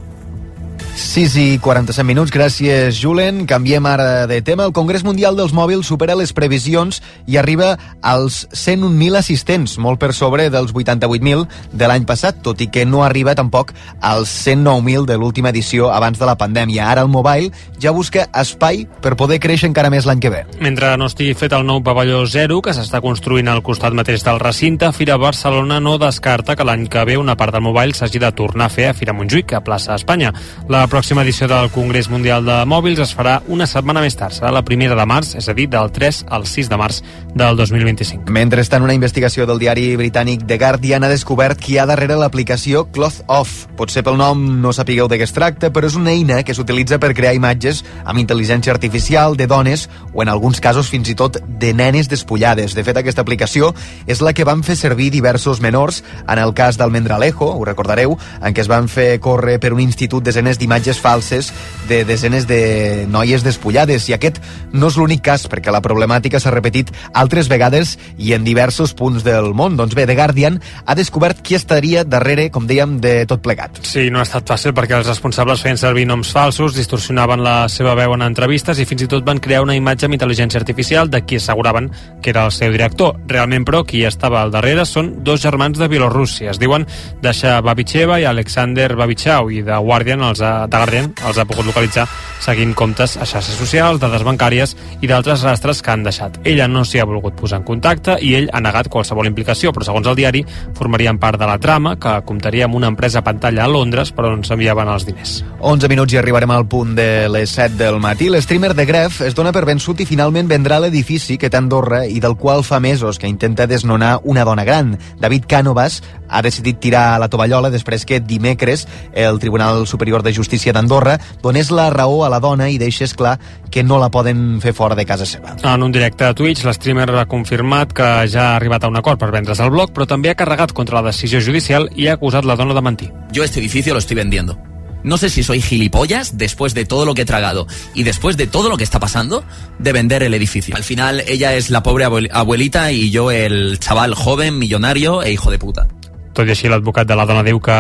6 0.96 1.34
i 1.36 1.60
47 1.60 2.08
minuts, 2.08 2.32
gràcies 2.32 2.96
Julen. 2.96 3.42
Canviem 3.44 3.84
ara 3.84 4.28
de 4.32 4.38
tema. 4.42 4.64
El 4.64 4.72
Congrés 4.72 5.04
Mundial 5.04 5.36
dels 5.36 5.52
Mòbils 5.52 5.90
supera 5.92 6.16
les 6.16 6.32
previsions 6.32 7.02
i 7.28 7.36
arriba 7.36 7.74
als 8.00 8.46
101.000 8.56 9.20
assistents, 9.20 9.74
molt 9.76 10.00
per 10.00 10.14
sobre 10.16 10.46
dels 10.50 10.72
88.000 10.72 11.50
de 11.76 11.90
l'any 11.92 12.06
passat, 12.08 12.40
tot 12.40 12.64
i 12.64 12.70
que 12.72 12.86
no 12.88 13.04
arriba 13.04 13.36
tampoc 13.36 13.74
als 14.00 14.32
109.000 14.48 15.04
de 15.10 15.18
l'última 15.20 15.52
edició 15.52 15.90
abans 15.92 16.16
de 16.16 16.30
la 16.30 16.38
pandèmia. 16.40 16.88
Ara 16.88 17.04
el 17.04 17.12
Mobile 17.12 17.52
ja 17.76 17.92
busca 17.92 18.30
espai 18.32 18.86
per 19.04 19.18
poder 19.20 19.42
créixer 19.44 19.68
encara 19.68 19.92
més 19.92 20.08
l'any 20.08 20.24
que 20.24 20.32
ve. 20.32 20.46
Mentre 20.64 20.94
no 20.96 21.12
estigui 21.12 21.36
fet 21.36 21.58
el 21.60 21.68
nou 21.68 21.84
pavelló 21.84 22.24
zero 22.24 22.62
que 22.64 22.72
s'està 22.72 23.04
construint 23.04 23.52
al 23.52 23.66
costat 23.68 23.92
mateix 23.92 24.24
del 24.24 24.40
recinte, 24.40 24.94
Fira 24.96 25.20
Barcelona 25.20 25.82
no 25.84 26.00
descarta 26.00 26.56
que 26.56 26.64
l'any 26.64 26.88
que 26.88 27.04
ve 27.04 27.20
una 27.20 27.36
part 27.36 27.52
del 27.52 27.68
Mobile 27.68 28.00
s'hagi 28.00 28.24
de 28.24 28.32
tornar 28.32 28.72
a 28.72 28.76
fer 28.80 28.88
a 28.88 28.96
Fira 28.96 29.12
Montjuïc, 29.12 29.52
a 29.60 29.64
plaça 29.66 30.00
Espanya. 30.00 30.32
La 30.72 30.85
pròxima 30.92 31.24
edició 31.24 31.48
del 31.50 31.70
Congrés 31.74 32.10
Mundial 32.10 32.46
de 32.46 32.56
Mòbils 32.70 33.00
es 33.04 33.14
farà 33.16 33.40
una 33.52 33.66
setmana 33.68 34.04
més 34.04 34.14
tard, 34.16 34.36
serà 34.36 34.52
la 34.54 34.62
primera 34.68 34.94
de 34.96 35.06
març, 35.10 35.34
és 35.40 35.48
a 35.50 35.54
dir, 35.58 35.66
del 35.74 35.90
3 35.92 36.22
al 36.36 36.46
6 36.46 36.70
de 36.70 36.78
març 36.78 37.00
del 37.36 37.58
2025. 37.58 38.30
Mentrestant, 38.32 38.86
una 38.86 38.94
investigació 38.94 39.48
del 39.50 39.58
diari 39.60 39.88
britànic 39.98 40.46
The 40.46 40.60
Guardian 40.62 41.04
ha 41.04 41.10
descobert 41.12 41.60
qui 41.60 41.74
hi 41.74 41.80
ha 41.82 41.88
darrere 41.90 42.16
l'aplicació 42.16 42.86
Cloth 42.94 43.26
Off. 43.26 43.66
Potser 43.76 44.04
pel 44.06 44.20
nom 44.20 44.44
no 44.62 44.74
sapigueu 44.78 45.10
de 45.10 45.18
què 45.18 45.26
es 45.26 45.34
tracta, 45.34 45.72
però 45.74 45.90
és 45.90 45.98
una 45.98 46.14
eina 46.14 46.44
que 46.46 46.54
s'utilitza 46.54 47.00
per 47.02 47.14
crear 47.18 47.34
imatges 47.34 47.82
amb 48.06 48.22
intel·ligència 48.22 48.72
artificial 48.72 49.36
de 49.36 49.50
dones 49.52 49.88
o 50.14 50.22
en 50.22 50.30
alguns 50.30 50.62
casos 50.62 50.92
fins 50.94 51.10
i 51.10 51.18
tot 51.18 51.42
de 51.42 51.74
nenes 51.74 52.12
despullades. 52.14 52.78
De 52.78 52.86
fet, 52.86 53.02
aquesta 53.02 53.26
aplicació 53.26 53.74
és 54.06 54.22
la 54.22 54.32
que 54.38 54.46
van 54.48 54.64
fer 54.64 54.78
servir 54.80 55.10
diversos 55.12 55.60
menors 55.66 56.04
en 56.28 56.40
el 56.40 56.54
cas 56.54 56.78
del 56.78 56.94
Mendralejo, 56.94 57.52
ho 57.58 57.66
recordareu, 57.66 58.16
en 58.42 58.54
què 58.54 58.62
es 58.64 58.72
van 58.72 58.88
fer 58.88 59.20
córrer 59.20 59.58
per 59.60 59.74
un 59.74 59.82
institut 59.84 60.24
desenes 60.24 60.60
d'imatges 60.62 60.75
imatges 60.76 61.00
falses 61.00 61.54
de 61.88 62.04
desenes 62.04 62.48
de 62.48 63.06
noies 63.08 63.44
despullades 63.46 64.10
i 64.10 64.16
aquest 64.16 64.42
no 64.74 64.90
és 64.90 64.98
l'únic 65.00 65.22
cas 65.24 65.46
perquè 65.48 65.72
la 65.72 65.80
problemàtica 65.86 66.40
s'ha 66.42 66.52
repetit 66.52 66.90
altres 67.14 67.48
vegades 67.48 67.94
i 68.18 68.34
en 68.36 68.44
diversos 68.44 68.92
punts 68.98 69.24
del 69.24 69.54
món. 69.56 69.78
Doncs 69.80 69.96
bé, 69.96 70.04
The 70.10 70.18
Guardian 70.18 70.60
ha 70.86 70.96
descobert 70.98 71.40
qui 71.46 71.56
estaria 71.56 72.04
darrere, 72.04 72.50
com 72.52 72.68
dèiem, 72.68 72.98
de 73.00 73.14
tot 73.30 73.44
plegat. 73.46 73.80
Sí, 73.88 74.10
no 74.12 74.20
ha 74.20 74.26
estat 74.26 74.50
fàcil 74.50 74.74
perquè 74.76 74.98
els 74.98 75.08
responsables 75.08 75.62
feien 75.64 75.80
servir 75.80 76.08
noms 76.10 76.34
falsos, 76.36 76.76
distorsionaven 76.76 77.46
la 77.46 77.70
seva 77.72 77.96
veu 77.96 78.18
en 78.18 78.26
entrevistes 78.26 78.82
i 78.82 78.88
fins 78.90 79.06
i 79.06 79.10
tot 79.12 79.24
van 79.24 79.40
crear 79.40 79.64
una 79.64 79.78
imatge 79.78 80.10
amb 80.10 80.18
intel·ligència 80.18 80.60
artificial 80.60 81.10
de 81.14 81.24
qui 81.24 81.40
asseguraven 81.40 81.92
que 82.22 82.34
era 82.34 82.44
el 82.50 82.52
seu 82.52 82.74
director. 82.74 83.16
Realment, 83.32 83.64
però, 83.64 83.86
qui 83.88 84.04
estava 84.04 84.42
al 84.42 84.52
darrere 84.52 84.84
són 84.90 85.14
dos 85.24 85.46
germans 85.46 85.80
de 85.80 85.88
Bielorússia. 85.88 86.52
Es 86.52 86.60
diuen 86.60 86.88
Dasha 87.22 87.62
Babicheva 87.62 88.20
i 88.20 88.28
Alexander 88.28 88.92
Babichau 88.98 89.54
i 89.54 89.64
The 89.64 89.80
Guardian 89.86 90.26
els 90.26 90.42
ha, 90.42 90.65
Guardian 90.70 91.14
els 91.26 91.38
ha 91.38 91.46
pogut 91.46 91.68
localitzar 91.68 92.08
seguint 92.46 92.76
comptes 92.78 93.16
a 93.18 93.26
xarxes 93.26 93.58
socials, 93.58 94.00
dades 94.02 94.24
bancàries 94.26 94.76
i 95.02 95.10
d'altres 95.10 95.42
rastres 95.46 95.82
que 95.82 95.92
han 95.92 96.04
deixat. 96.06 96.38
Ella 96.46 96.68
no 96.68 96.84
s'hi 96.86 97.00
ha 97.02 97.08
volgut 97.08 97.36
posar 97.40 97.62
en 97.62 97.66
contacte 97.66 98.18
i 98.22 98.36
ell 98.38 98.50
ha 98.54 98.62
negat 98.62 98.90
qualsevol 98.92 99.30
implicació, 99.30 99.72
però 99.74 99.88
segons 99.88 100.08
el 100.12 100.18
diari 100.20 100.44
formarien 100.78 101.18
part 101.22 101.40
de 101.42 101.48
la 101.50 101.58
trama 101.62 101.96
que 102.02 102.14
comptaria 102.28 102.68
amb 102.68 102.78
una 102.78 102.92
empresa 102.92 103.24
pantalla 103.26 103.64
a 103.66 103.72
Londres 103.72 104.12
per 104.16 104.28
on 104.30 104.44
s'enviaven 104.46 104.92
els 104.92 105.08
diners. 105.08 105.40
11 105.60 105.90
minuts 105.90 106.14
i 106.14 106.20
arribarem 106.22 106.54
al 106.54 106.68
punt 106.70 106.94
de 106.98 107.28
les 107.32 107.50
7 107.50 107.80
del 107.80 108.00
matí. 108.04 108.30
L'streamer 108.30 108.74
de 108.78 108.86
Gref 108.86 109.22
es 109.26 109.38
dona 109.38 109.54
per 109.56 109.66
vençut 109.66 110.04
i 110.04 110.10
finalment 110.10 110.52
vendrà 110.52 110.80
l'edifici 110.84 111.40
que 111.42 111.50
té 111.50 111.58
Andorra 111.58 112.04
i 112.06 112.20
del 112.22 112.38
qual 112.38 112.64
fa 112.64 112.80
mesos 112.80 113.18
que 113.18 113.32
intenta 113.32 113.66
desnonar 113.68 114.20
una 114.24 114.46
dona 114.46 114.68
gran. 114.68 114.96
David 115.20 115.50
Cànovas 115.50 116.02
ha 116.36 116.42
decidit 116.44 116.80
tirar 116.84 117.20
la 117.20 117.30
tovallola 117.32 117.70
després 117.72 118.04
que 118.06 118.20
dimecres 118.20 118.88
el 119.14 119.40
Tribunal 119.40 119.88
Superior 119.88 120.22
de 120.24 120.34
Justícia 120.36 120.74
d'Andorra 120.74 121.18
donés 121.42 121.72
la 121.72 121.90
raó 121.90 122.26
a 122.26 122.30
la 122.30 122.40
dona 122.44 122.70
i 122.70 122.78
deixés 122.78 123.14
clar 123.16 123.40
que 123.72 123.84
no 123.84 123.98
la 124.00 124.12
poden 124.12 124.60
fer 124.62 124.74
fora 124.74 124.96
de 124.96 125.06
casa 125.06 125.26
seva. 125.26 125.56
En 125.64 125.84
un 125.84 125.92
directe 125.92 126.26
a 126.26 126.34
Twitch, 126.36 126.64
l'streamer 126.66 127.10
ha 127.16 127.26
confirmat 127.26 127.94
que 127.96 128.04
ja 128.32 128.52
ha 128.52 128.56
arribat 128.58 128.84
a 128.84 128.88
un 128.92 128.98
acord 129.00 129.20
per 129.20 129.32
vendre's 129.32 129.60
el 129.64 129.72
blog, 129.72 129.92
però 129.96 130.06
també 130.08 130.30
ha 130.30 130.36
carregat 130.36 130.72
contra 130.74 131.02
la 131.02 131.10
decisió 131.12 131.40
judicial 131.42 131.90
i 131.96 132.08
ha 132.08 132.14
acusat 132.20 132.46
la 132.46 132.56
dona 132.56 132.74
de 132.76 132.82
mentir. 132.82 133.12
Yo 133.32 133.44
este 133.44 133.60
edificio 133.60 133.94
lo 133.94 134.00
estoy 134.00 134.16
vendiendo. 134.18 134.58
No 135.04 135.18
sé 135.18 135.30
si 135.30 135.44
soy 135.44 135.62
gilipollas 135.62 136.36
después 136.36 136.74
de 136.74 136.84
todo 136.84 137.06
lo 137.06 137.14
que 137.14 137.22
he 137.22 137.26
tragado 137.26 137.68
y 137.94 138.02
después 138.02 138.38
de 138.38 138.48
todo 138.48 138.70
lo 138.70 138.78
que 138.78 138.84
está 138.84 139.00
pasando 139.00 139.44
de 139.78 139.92
vender 139.94 140.24
el 140.24 140.34
edificio. 140.34 140.76
Al 140.76 140.84
final 140.84 141.22
ella 141.28 141.54
es 141.54 141.70
la 141.70 141.84
pobre 141.84 142.06
abuel- 142.08 142.30
abuelita 142.34 142.92
y 142.92 143.12
yo 143.12 143.30
el 143.30 143.78
chaval 143.80 144.16
joven, 144.16 144.58
millonario 144.58 145.22
e 145.22 145.32
hijo 145.32 145.52
de 145.52 145.60
puta. 145.60 145.88
Tot 146.36 146.50
i 146.50 146.52
així, 146.52 146.68
l'advocat 146.68 147.08
de 147.08 147.16
la 147.16 147.26
dona 147.30 147.46
diu 147.48 147.62
que... 147.64 147.76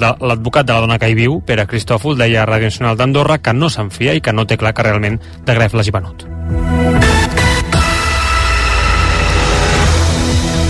L'advocat 0.00 0.68
de 0.68 0.76
la 0.76 0.82
dona 0.84 0.98
que 1.00 1.08
hi 1.08 1.16
viu, 1.16 1.38
Pere 1.46 1.64
Cristòfol, 1.70 2.18
deia 2.20 2.42
a 2.42 2.48
Ràdio 2.50 2.68
Nacional 2.68 3.00
d'Andorra 3.00 3.40
que 3.40 3.56
no 3.56 3.72
se'n 3.72 3.88
fia 3.94 4.12
i 4.16 4.20
que 4.20 4.36
no 4.36 4.44
té 4.44 4.60
clar 4.60 4.74
que 4.76 4.84
realment 4.84 5.16
de 5.46 5.56
Gref 5.56 5.78
l'hagi 5.78 5.96
venut. 5.96 6.28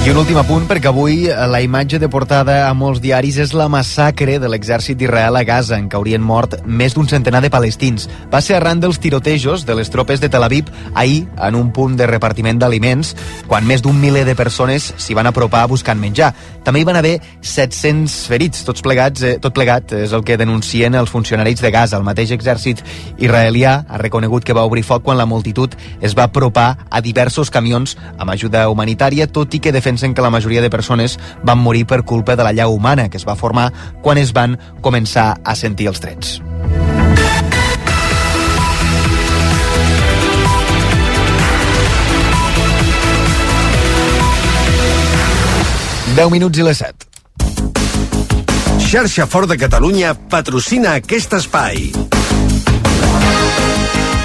I 0.00 0.08
un 0.08 0.16
últim 0.16 0.38
apunt, 0.40 0.62
perquè 0.64 0.88
avui 0.88 1.26
eh, 1.28 1.34
la 1.44 1.58
imatge 1.60 1.98
de 2.00 2.08
portada 2.08 2.54
a 2.64 2.72
molts 2.72 3.02
diaris 3.04 3.36
és 3.42 3.50
la 3.52 3.66
massacre 3.68 4.38
de 4.40 4.48
l'exèrcit 4.48 4.96
d'Israel 4.96 5.36
a 5.36 5.42
Gaza, 5.44 5.76
en 5.76 5.90
què 5.92 5.98
haurien 5.98 6.22
mort 6.24 6.54
més 6.64 6.94
d'un 6.96 7.04
centenar 7.04 7.42
de 7.44 7.50
palestins. 7.52 8.06
Va 8.32 8.40
ser 8.40 8.56
arran 8.56 8.80
dels 8.80 8.96
tirotejos 8.96 9.66
de 9.68 9.76
les 9.76 9.92
tropes 9.92 10.22
de 10.22 10.30
Tel 10.32 10.46
Aviv 10.46 10.70
ahir 10.94 11.26
en 11.36 11.58
un 11.58 11.68
punt 11.76 11.98
de 12.00 12.06
repartiment 12.08 12.56
d'aliments, 12.56 13.12
quan 13.46 13.68
més 13.68 13.84
d'un 13.84 14.00
miler 14.00 14.22
de 14.24 14.34
persones 14.38 14.86
s'hi 14.96 15.18
van 15.18 15.28
apropar 15.28 15.66
buscant 15.68 16.00
menjar. 16.00 16.30
També 16.64 16.80
hi 16.80 16.88
van 16.88 16.96
haver 16.96 17.18
700 17.44 18.16
ferits, 18.32 18.64
tots 18.64 18.80
plegats, 18.80 19.20
eh, 19.20 19.34
tot 19.36 19.52
plegat 19.52 19.92
és 20.00 20.16
el 20.16 20.24
que 20.24 20.40
denuncien 20.40 20.96
els 20.96 21.12
funcionaris 21.12 21.60
de 21.60 21.74
Gaza. 21.76 22.00
El 22.00 22.08
mateix 22.08 22.32
exèrcit 22.32 22.80
israelià 23.18 23.84
ha 23.84 24.00
reconegut 24.00 24.48
que 24.48 24.56
va 24.56 24.64
obrir 24.64 24.86
foc 24.88 25.04
quan 25.04 25.20
la 25.20 25.28
multitud 25.28 25.76
es 26.00 26.16
va 26.16 26.30
apropar 26.32 26.86
a 26.88 27.04
diversos 27.04 27.52
camions 27.52 27.98
amb 28.16 28.32
ajuda 28.32 28.64
humanitària, 28.72 29.28
tot 29.28 29.52
i 29.52 29.60
que 29.60 29.76
defensen 29.90 30.14
que 30.14 30.22
la 30.22 30.30
majoria 30.30 30.62
de 30.62 30.70
persones 30.70 31.18
van 31.42 31.58
morir 31.58 31.84
per 31.84 32.04
culpa 32.04 32.36
de 32.36 32.44
la 32.44 32.52
llau 32.52 32.70
humana 32.70 33.08
que 33.10 33.18
es 33.18 33.26
va 33.26 33.34
formar 33.34 33.72
quan 34.02 34.18
es 34.18 34.30
van 34.32 34.54
començar 34.86 35.40
a 35.42 35.56
sentir 35.56 35.88
els 35.90 35.98
trets. 35.98 36.38
Deu 46.14 46.30
minuts 46.30 46.58
i 46.58 46.66
les 46.66 46.78
set. 46.78 47.06
Xarxa 48.86 49.26
Fort 49.26 49.50
de 49.50 49.58
Catalunya 49.58 50.14
patrocina 50.30 50.94
aquest 51.02 51.34
espai. 51.34 51.90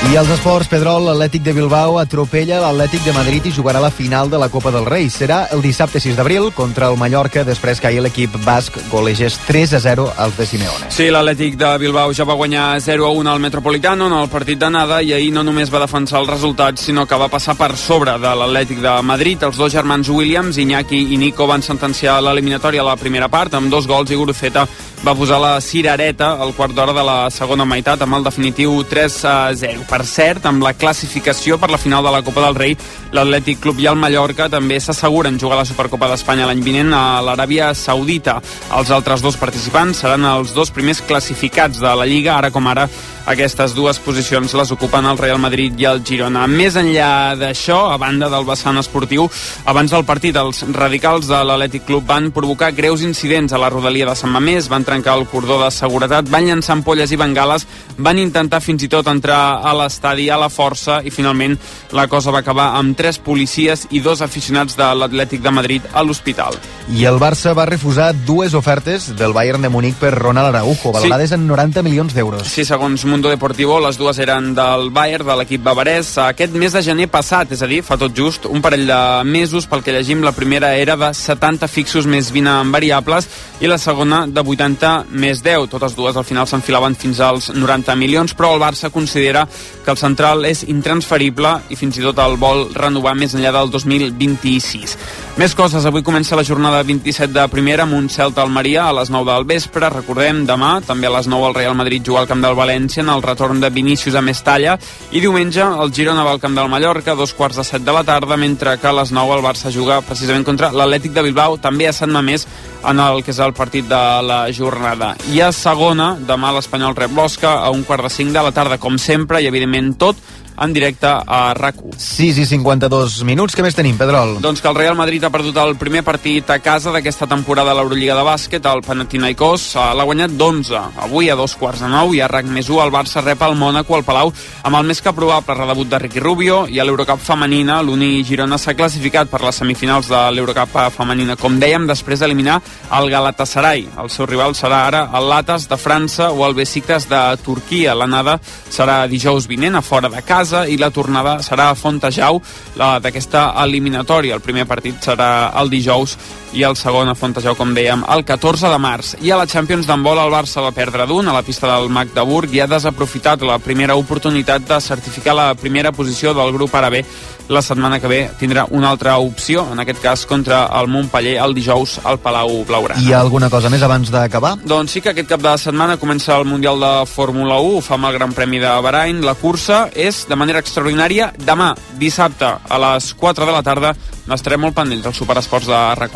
I 0.05 0.17
als 0.17 0.29
esports, 0.29 0.67
Pedrol, 0.69 1.01
l'Atlètic 1.07 1.41
de 1.41 1.51
Bilbao 1.55 1.95
atropella 1.97 2.59
l'Atlètic 2.61 3.01
de 3.07 3.13
Madrid 3.15 3.47
i 3.49 3.51
jugarà 3.55 3.79
la 3.81 3.89
final 3.89 4.29
de 4.29 4.37
la 4.37 4.51
Copa 4.53 4.69
del 4.71 4.85
Rei. 4.85 5.07
Serà 5.09 5.47
el 5.55 5.63
dissabte 5.65 5.99
6 5.99 6.15
d'abril 6.19 6.51
contra 6.53 6.91
el 6.91 6.97
Mallorca, 7.01 7.43
després 7.43 7.81
que 7.81 7.89
ahir 7.89 8.03
l'equip 8.05 8.37
basc 8.45 8.77
golegés 8.91 9.39
3 9.47 9.73
a 9.73 9.81
0 9.81 10.05
als 10.15 10.37
de 10.37 10.45
Simeone. 10.45 10.91
Sí, 10.93 11.09
l'Atlètic 11.09 11.57
de 11.57 11.71
Bilbao 11.81 12.13
ja 12.13 12.27
va 12.29 12.37
guanyar 12.37 12.67
0 12.85 13.07
a 13.07 13.11
1 13.17 13.33
al 13.33 13.41
Metropolitano 13.41 14.07
en 14.07 14.17
el 14.19 14.29
partit 14.29 14.61
d'anada 14.61 15.01
i 15.01 15.11
ahir 15.17 15.33
no 15.33 15.43
només 15.43 15.73
va 15.73 15.81
defensar 15.83 16.21
el 16.21 16.29
resultat, 16.29 16.77
sinó 16.77 17.07
que 17.09 17.19
va 17.19 17.31
passar 17.33 17.57
per 17.57 17.73
sobre 17.75 18.13
de 18.21 18.35
l'Atlètic 18.37 18.85
de 18.85 18.97
Madrid. 19.01 19.41
Els 19.43 19.57
dos 19.57 19.73
germans 19.73 20.09
Williams, 20.13 20.61
Iñaki 20.61 21.01
i 21.15 21.17
Nico, 21.17 21.49
van 21.49 21.65
sentenciar 21.65 22.21
l'eliminatòria 22.21 22.85
a 22.85 22.91
la 22.93 22.99
primera 23.01 23.27
part 23.27 23.57
amb 23.57 23.73
dos 23.73 23.89
gols 23.89 24.13
i 24.13 24.21
Guruceta 24.21 24.67
va 25.05 25.13
posar 25.13 25.37
la 25.37 25.61
cirereta 25.61 26.31
al 26.41 26.53
quart 26.57 26.73
d'hora 26.73 26.93
de 26.95 27.03
la 27.05 27.17
segona 27.29 27.65
meitat 27.65 28.01
amb 28.01 28.17
el 28.17 28.23
definitiu 28.25 28.79
3 28.89 29.17
a 29.29 29.35
0. 29.53 29.83
Per 29.95 30.03
cert, 30.03 30.43
amb 30.43 30.59
la 30.59 30.73
classificació 30.75 31.55
per 31.55 31.69
la 31.71 31.77
final 31.79 32.03
de 32.03 32.11
la 32.11 32.19
Copa 32.19 32.41
del 32.43 32.57
Rei, 32.57 32.73
l'Atlètic 33.15 33.61
Club 33.63 33.77
i 33.79 33.85
el 33.87 33.95
Mallorca 33.95 34.49
també 34.51 34.75
s'asseguren 34.83 35.39
jugar 35.39 35.61
la 35.61 35.63
Supercopa 35.69 36.09
d'Espanya 36.11 36.49
l'any 36.49 36.59
vinent 36.65 36.91
a 36.91 37.21
l'Aràbia 37.23 37.69
Saudita. 37.79 38.41
Els 38.75 38.91
altres 38.91 39.23
dos 39.23 39.39
participants 39.39 40.03
seran 40.03 40.27
els 40.27 40.51
dos 40.51 40.73
primers 40.75 40.99
classificats 40.99 41.79
de 41.79 41.93
la 41.95 42.09
Lliga, 42.11 42.35
ara 42.35 42.51
com 42.51 42.67
ara 42.67 42.89
aquestes 43.26 43.73
dues 43.73 43.97
posicions 43.99 44.53
les 44.53 44.71
ocupen 44.71 45.05
el 45.09 45.17
Real 45.17 45.39
Madrid 45.41 45.80
i 45.82 45.88
el 45.89 46.03
Girona. 46.05 46.45
Més 46.47 46.76
enllà 46.78 47.36
d'això, 47.39 47.80
a 47.91 47.97
banda 48.01 48.30
del 48.30 48.45
vessant 48.45 48.78
esportiu, 48.78 49.26
abans 49.65 49.91
del 49.91 50.05
partit 50.05 50.38
els 50.38 50.61
radicals 50.76 51.30
de 51.30 51.39
l'Atlètic 51.41 51.88
Club 51.88 52.05
van 52.05 52.30
provocar 52.36 52.71
greus 52.78 53.01
incidents 53.05 53.53
a 53.53 53.61
la 53.61 53.71
rodalia 53.73 54.05
de 54.09 54.15
Sant 54.17 54.34
Mamés, 54.34 54.69
van 54.69 54.86
trencar 54.86 55.17
el 55.17 55.26
cordó 55.32 55.57
de 55.63 55.71
seguretat, 55.73 56.30
van 56.30 56.45
llançar 56.45 56.76
ampolles 56.78 57.11
i 57.11 57.19
bengales, 57.19 57.65
van 57.97 58.21
intentar 58.21 58.61
fins 58.61 58.86
i 58.86 58.91
tot 58.91 59.09
entrar 59.09 59.61
a 59.65 59.73
l'estadi 59.80 60.30
a 60.30 60.38
la 60.38 60.51
força 60.53 61.01
i 61.01 61.13
finalment 61.13 61.57
la 61.95 62.07
cosa 62.11 62.34
va 62.34 62.43
acabar 62.43 62.73
amb 62.78 62.97
tres 62.97 63.17
policies 63.17 63.88
i 63.91 64.01
dos 64.05 64.21
aficionats 64.21 64.78
de 64.78 64.91
l'Atlètic 65.01 65.41
de 65.41 65.53
Madrid 65.53 65.89
a 65.93 66.03
l'hospital. 66.05 66.59
I 66.93 67.07
el 67.09 67.17
Barça 67.17 67.55
va 67.57 67.65
refusar 67.65 68.11
dues 68.28 68.53
ofertes 68.53 69.09
del 69.17 69.34
Bayern 69.34 69.63
de 69.65 69.71
Múnich 69.73 69.97
per 69.97 70.13
Ronald 70.13 70.53
Araujo, 70.53 70.93
valorades 70.93 71.32
sí. 71.34 71.39
en 71.39 71.47
90 71.47 71.82
milions 71.82 72.13
d'euros. 72.13 72.45
Sí, 72.45 72.65
segons 72.67 73.05
Mundo 73.16 73.30
Deportivo, 73.30 73.80
les 73.80 73.95
dues 73.95 74.18
eren 74.20 74.49
del 74.57 74.89
Bayern, 74.91 75.24
de 75.24 75.36
l'equip 75.39 75.61
bavarès, 75.63 76.09
aquest 76.20 76.51
mes 76.59 76.74
de 76.76 76.82
gener 76.84 77.05
passat, 77.07 77.53
és 77.55 77.61
a 77.63 77.70
dir, 77.72 77.78
fa 77.80 77.95
tot 77.95 78.11
just 78.11 78.43
un 78.49 78.59
parell 78.59 78.84
de 78.89 78.97
mesos, 79.24 79.70
pel 79.72 79.86
que 79.86 79.93
llegim, 79.95 80.20
la 80.20 80.34
primera 80.36 80.74
era 80.76 80.97
de 80.99 81.13
70 81.16 81.70
fixos 81.72 82.09
més 82.11 82.34
20 82.36 82.51
en 82.66 82.74
variables 82.76 83.30
i 83.63 83.70
la 83.72 83.78
segona 83.80 84.26
de 84.28 84.43
80 84.43 85.05
més 85.16 85.39
10. 85.45 85.70
Totes 85.72 85.95
dues 85.95 86.20
al 86.20 86.28
final 86.28 86.43
s'enfilaven 86.51 86.97
fins 86.99 87.22
als 87.24 87.53
90 87.55 87.95
milions, 87.95 88.36
però 88.36 88.51
el 88.51 88.59
Barça 88.59 88.91
considera 88.91 89.45
que 89.47 89.93
el 89.93 90.01
central 90.01 90.43
és 90.49 90.66
intransferible 90.68 91.53
i 91.72 91.80
fins 91.80 91.95
i 91.95 92.03
tot 92.03 92.20
el 92.20 92.36
vol 92.36 92.66
renovar 92.76 93.16
més 93.16 93.38
enllà 93.38 93.53
del 93.55 93.72
2026. 93.72 94.97
Més 95.39 95.55
coses, 95.55 95.88
avui 95.88 96.03
comença 96.03 96.36
la 96.36 96.43
jornada 96.43 96.84
27 96.84 97.32
de 97.32 97.47
primera 97.51 97.88
amb 97.88 97.95
un 97.95 98.11
Celta 98.11 98.43
Almeria 98.43 98.89
a 98.89 98.93
les 98.99 99.13
9 99.13 99.32
del 99.32 99.47
vespre. 99.47 99.88
Recordem, 99.93 100.43
demà, 100.47 100.82
també 100.84 101.07
a 101.07 101.16
les 101.16 101.32
9 101.32 101.47
el 101.53 101.57
Real 101.61 101.80
Madrid 101.80 102.03
juga 102.03 102.26
al 102.26 102.28
camp 102.28 102.43
del 102.43 102.59
València 102.59 103.04
en 103.05 103.13
el 103.13 103.23
retorn 103.23 103.61
de 103.61 103.69
Vinícius 103.69 104.17
a 104.17 104.23
Mestalla 104.25 104.75
i 105.13 105.21
diumenge 105.21 105.63
el 105.63 105.93
Girona 105.93 106.25
va 106.25 106.33
al 106.33 106.41
camp 106.41 106.57
del 106.57 106.69
Mallorca 106.71 107.13
a 107.13 107.19
dos 107.19 107.33
quarts 107.37 107.61
de 107.61 107.65
set 107.67 107.85
de 107.85 107.93
la 107.93 108.03
tarda, 108.03 108.37
mentre 108.37 108.77
que 108.81 108.89
a 108.89 108.93
les 108.97 109.13
9 109.13 109.37
el 109.37 109.43
Barça 109.45 109.71
juga 109.71 110.01
precisament 110.01 110.45
contra 110.47 110.71
l'Atlètic 110.73 111.13
de 111.13 111.23
Bilbao, 111.25 111.59
també 111.61 111.87
a 111.87 111.93
Sant 111.93 112.11
Mamés 112.11 112.47
en 112.85 113.01
el 113.01 113.21
que 113.23 113.33
és 113.33 113.41
el 113.41 113.53
partit 113.53 113.85
de 113.89 114.01
la 114.25 114.45
jornada. 114.53 115.13
I 115.33 115.41
a 115.45 115.51
segona, 115.55 116.15
demà 116.19 116.53
l'Espanyol 116.55 116.97
rep 116.97 117.13
l'Osca 117.15 117.59
a 117.61 117.69
un 117.73 117.85
quart 117.85 118.05
de 118.05 118.13
cinc 118.13 118.33
de 118.33 118.43
la 118.45 118.53
tarda, 118.55 118.81
com 118.81 118.97
sempre, 118.97 119.41
i 119.41 119.49
evidentment 119.49 119.93
tot 120.01 120.19
en 120.57 120.73
directe 120.73 121.07
a 121.07 121.53
RAC1. 121.55 121.95
6 121.97 122.39
i 122.39 122.45
52 122.45 123.23
minuts. 123.27 123.55
Què 123.55 123.63
més 123.63 123.75
tenim, 123.75 123.97
Pedrol? 123.97 124.37
Doncs 124.43 124.61
que 124.61 124.69
el 124.69 124.77
Real 124.77 124.95
Madrid 124.97 125.23
ha 125.23 125.31
perdut 125.33 125.57
el 125.61 125.75
primer 125.79 126.03
partit 126.07 126.49
a 126.51 126.59
casa 126.63 126.93
d'aquesta 126.95 127.27
temporada 127.27 127.71
a 127.71 127.77
l'Eurolliga 127.77 128.15
de 128.17 128.25
bàsquet, 128.27 128.65
el 128.71 128.83
Panathinaikos 128.85 129.67
eh, 129.75 129.85
l'ha 129.97 130.07
guanyat 130.07 130.35
d'11. 130.35 130.81
Avui 131.07 131.29
a 131.29 131.37
dos 131.39 131.55
quarts 131.59 131.83
de 131.83 131.91
nou 131.91 132.13
i 132.15 132.21
a 132.21 132.29
RAC 132.31 132.49
més 132.51 132.69
1 132.69 132.81
el 132.83 132.93
Barça 132.93 133.23
rep 133.23 133.41
el 133.45 133.57
Mónaco 133.59 133.95
al 133.97 134.05
Palau 134.07 134.31
amb 134.63 134.79
el 134.79 134.87
més 134.87 135.01
que 135.01 135.13
probable 135.15 135.55
redebut 135.55 135.89
de 135.91 135.99
Ricky 135.99 136.23
Rubio 136.23 136.65
i 136.71 136.79
a 136.79 136.85
l'Eurocup 136.87 137.21
femenina 137.21 137.81
l'Uni 137.83 138.23
Girona 138.27 138.57
s'ha 138.61 138.75
classificat 138.77 139.29
per 139.31 139.41
les 139.43 139.59
semifinals 139.61 140.09
de 140.11 140.21
l'Eurocup 140.35 140.75
femenina, 140.95 141.35
com 141.39 141.59
dèiem, 141.59 141.87
després 141.87 142.19
d'eliminar 142.19 142.59
al 142.95 143.09
Galatasaray. 143.09 143.85
El 144.01 144.09
seu 144.13 144.27
rival 144.29 144.55
serà 144.57 144.85
ara 144.89 145.05
el 145.15 145.29
Latas 145.29 145.67
de 145.69 145.77
França 145.79 146.31
o 146.31 146.45
el 146.47 146.55
Besiktas 146.57 147.07
de 147.09 147.21
Turquia. 147.43 147.95
L'anada 147.95 148.37
serà 148.69 149.05
dijous 149.11 149.47
vinent 149.47 149.75
a 149.75 149.83
fora 149.85 150.09
de 150.11 150.21
casa 150.25 150.44
i 150.69 150.77
la 150.77 150.91
tornada 150.91 151.37
serà 151.45 151.69
a 151.71 151.75
Fontejau 151.75 152.41
d'aquesta 152.75 153.47
eliminatòria. 153.63 154.35
El 154.35 154.43
primer 154.45 154.65
partit 154.69 154.99
serà 155.01 155.51
el 155.61 155.71
dijous 155.71 156.17
i 156.55 156.63
el 156.63 156.77
segon 156.79 157.09
a 157.09 157.15
Fontejau, 157.15 157.55
com 157.57 157.73
dèiem, 157.75 158.05
el 158.13 158.23
14 158.27 158.69
de 158.71 158.79
març. 158.79 159.13
I 159.21 159.31
a 159.31 159.39
la 159.41 159.47
Champions 159.47 159.87
d'handbol 159.89 160.21
el 160.21 160.33
Barça 160.33 160.63
va 160.63 160.73
perdre 160.75 161.07
d'un 161.07 161.27
a 161.27 161.35
la 161.35 161.43
pista 161.43 161.67
del 161.71 161.89
Magdeburg 161.89 162.53
i 162.53 162.61
ha 162.63 162.69
desaprofitat 162.71 163.43
la 163.43 163.59
primera 163.59 163.97
oportunitat 163.99 164.67
de 164.69 164.79
certificar 164.81 165.35
la 165.35 165.53
primera 165.55 165.91
posició 165.91 166.33
del 166.33 166.53
grup 166.55 166.75
ARB 166.75 167.01
la 167.49 167.61
setmana 167.61 167.99
que 167.99 168.09
ve 168.09 168.21
tindrà 168.39 168.65
una 168.71 168.89
altra 168.89 169.17
opció, 169.17 169.65
en 169.71 169.79
aquest 169.81 170.01
cas 170.01 170.25
contra 170.25 170.65
el 170.79 170.87
Montpeller 170.91 171.37
el 171.43 171.53
dijous 171.57 171.99
al 172.03 172.19
Palau 172.19 172.63
Blaugrana. 172.67 173.01
Hi 173.01 173.13
ha 173.13 173.19
alguna 173.21 173.49
cosa 173.53 173.69
més 173.73 173.83
abans 173.85 174.11
d'acabar? 174.13 174.55
Doncs 174.65 174.95
sí 174.95 175.03
que 175.03 175.13
aquest 175.13 175.29
cap 175.29 175.43
de 175.43 175.57
setmana 175.61 175.99
comença 176.01 176.37
el 176.37 176.47
Mundial 176.49 176.79
de 176.81 176.93
Fórmula 177.09 177.59
1, 177.61 177.77
ho 177.77 177.83
fa 177.85 177.99
amb 177.99 178.09
el 178.09 178.17
Gran 178.17 178.33
Premi 178.33 178.61
de 178.63 178.73
Bahrain. 178.85 179.21
La 179.25 179.35
cursa 179.35 179.85
és 179.93 180.25
de 180.29 180.39
manera 180.39 180.63
extraordinària 180.63 181.31
demà, 181.45 181.73
dissabte, 182.01 182.55
a 182.69 182.81
les 182.89 183.13
4 183.13 183.45
de 183.45 183.53
la 183.53 183.63
tarda. 183.63 183.95
N'estarem 184.25 184.65
molt 184.65 184.77
pendents 184.77 185.05
dels 185.05 185.21
Superesports 185.21 185.69
de 185.69 185.85
rac 185.99 186.15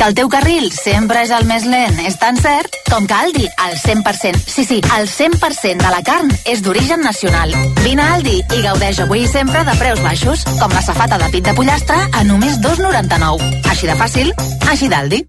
que 0.00 0.06
el 0.08 0.14
teu 0.16 0.30
carril 0.32 0.70
sempre 0.72 1.20
és 1.26 1.30
el 1.36 1.44
més 1.44 1.66
lent 1.68 1.98
és 2.08 2.14
tan 2.16 2.38
cert 2.40 2.76
com 2.88 3.04
que 3.04 3.12
Aldi, 3.12 3.42
el 3.66 3.74
100%, 3.76 4.38
sí, 4.48 4.64
sí, 4.64 4.78
el 4.96 5.04
100% 5.10 5.84
de 5.84 5.90
la 5.92 6.00
carn 6.06 6.30
és 6.48 6.62
d'origen 6.64 7.04
nacional. 7.04 7.52
Vine 7.84 8.06
a 8.06 8.14
Aldi 8.16 8.38
i 8.40 8.62
gaudeix 8.64 9.02
avui 9.04 9.26
i 9.26 9.28
sempre 9.28 9.60
de 9.68 9.74
preus 9.82 10.00
baixos, 10.00 10.46
com 10.62 10.72
la 10.72 10.80
safata 10.86 11.20
de 11.20 11.28
pit 11.34 11.44
de 11.50 11.54
pollastre 11.58 11.98
a 12.00 12.24
només 12.24 12.56
2,99. 12.64 13.52
Així 13.74 13.92
de 13.92 13.98
fàcil, 14.00 14.32
així 14.72 14.88
d'Aldi. 14.88 15.20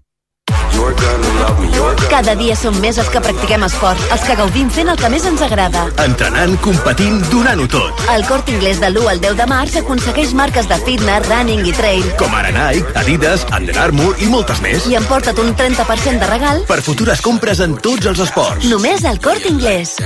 Cada 2.10 2.34
dia 2.36 2.54
som 2.58 2.74
més 2.82 2.98
els 3.00 3.08
que 3.12 3.20
practiquem 3.24 3.62
esport, 3.66 4.00
els 4.14 4.24
que 4.26 4.34
gaudim 4.38 4.68
fent 4.70 4.90
el 4.92 4.98
que 5.00 5.08
més 5.12 5.24
ens 5.28 5.42
agrada. 5.46 5.84
Entrenant, 6.04 6.56
competint, 6.64 7.20
donant-ho 7.32 7.66
tot. 7.72 8.02
El 8.12 8.26
Cort 8.28 8.50
Inglés 8.52 8.80
de 8.82 8.90
l'1 8.90 9.08
al 9.14 9.22
10 9.22 9.38
de 9.40 9.46
març 9.50 9.78
aconsegueix 9.80 10.34
marques 10.38 10.68
de 10.68 10.78
fitness, 10.86 11.28
running 11.30 11.64
i 11.66 11.72
trail. 11.76 12.04
Com 12.20 12.34
ara 12.38 12.52
Nike, 12.56 12.84
Adidas, 13.00 13.46
Under 13.56 13.78
Armour 13.86 14.14
i 14.20 14.28
moltes 14.32 14.60
més. 14.64 14.86
I 14.90 14.98
emporta't 15.00 15.40
un 15.42 15.54
30% 15.56 16.20
de 16.22 16.30
regal 16.34 16.62
Per 16.68 16.82
futures 16.84 17.20
compres 17.24 17.60
en 17.64 17.78
tots 17.80 18.06
els 18.12 18.22
esports. 18.28 18.68
només 18.68 19.04
al 19.04 19.20
Cort 19.20 19.46
Inglés. 19.46 19.96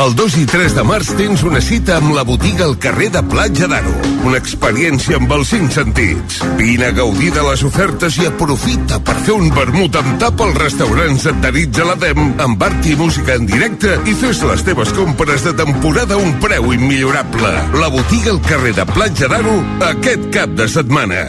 El 0.00 0.14
2 0.16 0.36
i 0.40 0.42
3 0.48 0.72
de 0.72 0.82
març 0.88 1.10
tens 1.18 1.42
una 1.44 1.60
cita 1.60 1.98
amb 1.98 2.14
la 2.16 2.22
botiga 2.24 2.64
al 2.64 2.78
carrer 2.80 3.10
de 3.12 3.20
Platja 3.28 3.66
d'Aro. 3.68 3.90
Una 4.24 4.38
experiència 4.40 5.18
amb 5.18 5.34
els 5.36 5.50
cinc 5.52 5.74
sentits. 5.74 6.38
Vine 6.56 6.86
a 6.86 6.94
gaudir 6.96 7.28
de 7.36 7.42
les 7.44 7.60
ofertes 7.68 8.16
i 8.16 8.24
aprofita 8.24 9.02
per 9.04 9.18
fer 9.26 9.36
un 9.36 9.52
vermut 9.52 9.98
amb 10.00 10.16
tap 10.22 10.40
als 10.40 10.56
restaurants 10.62 11.28
adherits 11.34 11.82
a 11.84 11.90
l'ADEM 11.90 12.40
amb 12.40 12.64
art 12.70 12.88
i 12.88 12.96
música 12.96 13.36
en 13.36 13.44
directe 13.50 13.98
i 14.08 14.16
fes 14.16 14.40
les 14.48 14.64
teves 14.64 14.96
compres 14.96 15.44
de 15.44 15.52
temporada 15.60 16.16
a 16.16 16.24
un 16.24 16.40
preu 16.40 16.72
immillorable. 16.72 17.52
La 17.84 17.92
botiga 17.92 18.32
al 18.32 18.40
carrer 18.48 18.72
de 18.80 18.88
Platja 18.94 19.28
d'Aro 19.28 19.60
aquest 19.92 20.30
cap 20.32 20.56
de 20.56 20.72
setmana. 20.72 21.22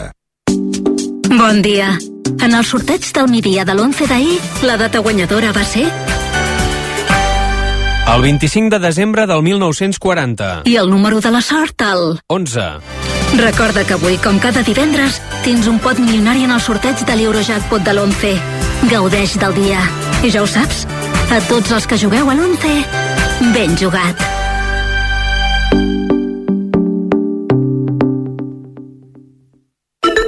Bon 1.28 1.60
dia. 1.60 1.98
En 2.40 2.56
el 2.56 2.64
sorteig 2.64 3.12
del 3.12 3.28
migdia 3.28 3.68
de 3.68 3.76
l'11 3.76 4.08
d'ahir, 4.08 4.40
la 4.64 4.80
data 4.80 5.04
guanyadora 5.04 5.52
va 5.52 5.68
ser 5.68 5.84
El 8.06 8.20
25 8.20 8.68
de 8.70 8.78
desembre 8.78 9.26
del 9.26 9.42
1940. 9.42 10.62
i 10.64 10.76
el 10.76 10.90
número 10.90 11.20
de 11.20 11.30
la 11.30 11.40
sort, 11.40 11.80
el... 11.80 12.20
11. 12.28 12.60
Recorda 13.38 13.84
que 13.84 13.94
avui, 13.94 14.18
com 14.18 14.38
cada 14.38 14.62
divendres, 14.62 15.20
tens 15.42 15.66
un 15.66 15.80
pot 15.80 15.98
milionari 15.98 16.44
en 16.44 16.52
el 16.52 16.60
sorteig 16.60 17.00
de 17.08 17.16
l'Eurojackpot 17.16 17.82
de 17.82 17.94
l'11. 17.94 18.34
Gaudeix 18.92 19.38
del 19.40 19.56
dia. 19.56 19.80
I 20.22 20.30
ja 20.30 20.44
ho 20.44 20.46
saps, 20.46 20.84
a 21.32 21.40
tots 21.48 21.72
els 21.72 21.88
que 21.88 21.98
jugueu 21.98 22.28
a 22.30 22.36
l'11, 22.36 22.76
ben 23.56 23.74
jugat. 23.80 24.20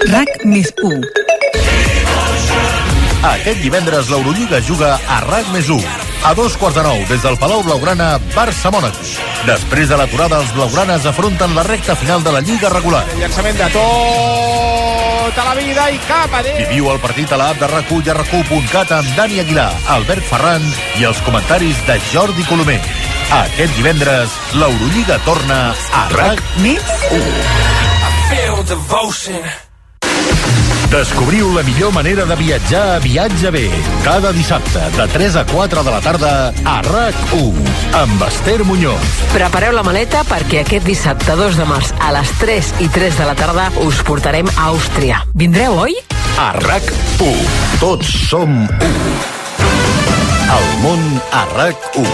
RAC 0.08 0.42
més 0.48 0.72
1. 0.80 1.04
Aquest 3.36 3.62
divendres 3.62 4.08
l'Eurolliga 4.10 4.64
juga 4.64 4.96
a 4.96 5.22
RAC 5.28 5.52
més 5.52 5.70
1. 5.70 6.05
A 6.26 6.34
dos 6.34 6.56
quarts 6.58 6.74
de 6.74 6.82
nou, 6.82 6.98
des 7.06 7.22
del 7.22 7.36
Palau 7.38 7.60
Blaugrana, 7.62 8.16
Barça-Mònaco. 8.34 8.98
Després 9.46 9.86
de 9.86 9.94
l'aturada, 9.94 10.40
els 10.42 10.50
blaugranes 10.56 11.06
afronten 11.06 11.54
la 11.54 11.62
recta 11.62 11.94
final 11.94 12.24
de 12.26 12.32
la 12.34 12.40
Lliga 12.42 12.66
regular. 12.72 13.04
Llançament 13.20 13.54
de 13.54 13.68
tota 13.76 15.44
la 15.46 15.54
vida 15.54 15.84
i 15.94 16.00
cap 16.08 16.34
a 16.34 16.42
dins. 16.42 16.58
Viviu 16.66 16.90
el 16.90 16.98
partit 16.98 17.30
a 17.30 17.38
l'app 17.38 17.62
de 17.62 17.68
rac 17.70 17.92
i 17.94 18.10
a 18.10 18.16
rac 18.18 18.34
amb 18.34 19.14
Dani 19.14 19.38
Aguilar, 19.44 19.70
Albert 19.94 20.26
Ferran 20.26 20.66
i 20.98 21.06
els 21.06 21.22
comentaris 21.22 21.78
de 21.86 22.00
Jordi 22.10 22.42
Colomer. 22.50 22.80
Aquest 23.30 23.78
divendres, 23.78 24.34
l'Eurolliga 24.58 25.20
torna 25.24 25.70
a 25.70 26.08
RAC 26.10 26.42
Més 26.58 26.82
1. 27.12 27.22
Descobriu 30.90 31.52
la 31.52 31.62
millor 31.66 31.92
manera 31.92 32.24
de 32.24 32.34
viatjar 32.36 32.94
a 32.94 32.98
Viatge 33.02 33.50
B. 33.50 33.70
Cada 34.04 34.30
dissabte, 34.32 34.78
de 34.96 35.06
3 35.08 35.36
a 35.36 35.44
4 35.44 35.82
de 35.82 35.90
la 35.90 36.00
tarda, 36.00 36.52
a 36.64 36.76
RAC1, 36.82 37.54
amb 38.02 38.22
Esther 38.22 38.62
Muñoz. 38.64 39.02
Prepareu 39.34 39.74
la 39.74 39.82
maleta 39.82 40.22
perquè 40.28 40.62
aquest 40.62 40.86
dissabte 40.86 41.34
2 41.36 41.58
de 41.58 41.66
març 41.66 41.90
a 41.98 42.12
les 42.14 42.30
3 42.38 42.72
i 42.86 42.88
3 42.94 43.18
de 43.18 43.26
la 43.26 43.34
tarda 43.34 43.66
us 43.82 43.98
portarem 44.06 44.46
a 44.54 44.70
Àustria. 44.70 45.24
Vindreu, 45.34 45.74
oi? 45.88 45.98
A 46.38 46.52
RAC1. 46.54 47.34
Tots 47.82 48.14
som 48.30 48.62
u. 48.62 48.92
El 50.46 50.70
món 50.86 51.02
a 51.34 51.42
RAC1. 51.56 52.06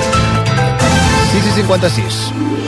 6 1.36 1.44
i 1.44 1.56
56. 1.60 2.61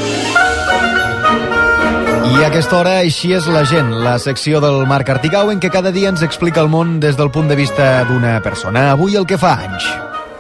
I 2.35 2.43
a 2.43 2.49
aquesta 2.51 2.75
hora 2.81 2.95
així 2.99 3.29
és 3.37 3.45
la 3.47 3.63
gent, 3.69 3.93
la 4.03 4.17
secció 4.19 4.59
del 4.65 4.81
Marc 4.91 5.13
Artigau 5.15 5.53
en 5.53 5.61
què 5.63 5.71
cada 5.71 5.93
dia 5.95 6.11
ens 6.11 6.25
explica 6.27 6.65
el 6.65 6.73
món 6.73 6.99
des 7.05 7.15
del 7.21 7.31
punt 7.31 7.47
de 7.47 7.59
vista 7.61 7.93
d'una 8.11 8.41
persona. 8.43 8.89
Avui 8.97 9.15
el 9.15 9.31
que 9.31 9.39
fa 9.39 9.55
anys. 9.69 9.87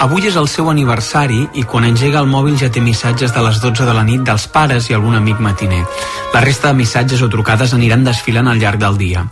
Avui 0.03 0.27
és 0.27 0.35
el 0.37 0.49
seu 0.51 0.67
aniversari 0.71 1.45
i 1.55 1.63
quan 1.63 1.85
engega 1.87 2.19
el 2.19 2.27
mòbil 2.27 2.57
ja 2.59 2.69
té 2.73 2.81
missatges 2.83 3.33
de 3.33 3.43
les 3.45 3.61
12 3.63 3.87
de 3.87 3.93
la 3.95 4.03
nit 4.05 4.25
dels 4.27 4.47
pares 4.51 4.89
i 4.91 4.95
algun 4.97 5.15
amic 5.15 5.39
matiner. 5.41 5.85
La 6.35 6.43
resta 6.43 6.73
de 6.73 6.79
missatges 6.81 7.23
o 7.23 7.29
trucades 7.31 7.73
aniran 7.77 8.05
desfilant 8.05 8.51
al 8.51 8.59
llarg 8.59 8.83
del 8.83 8.99
dia. 8.99 9.23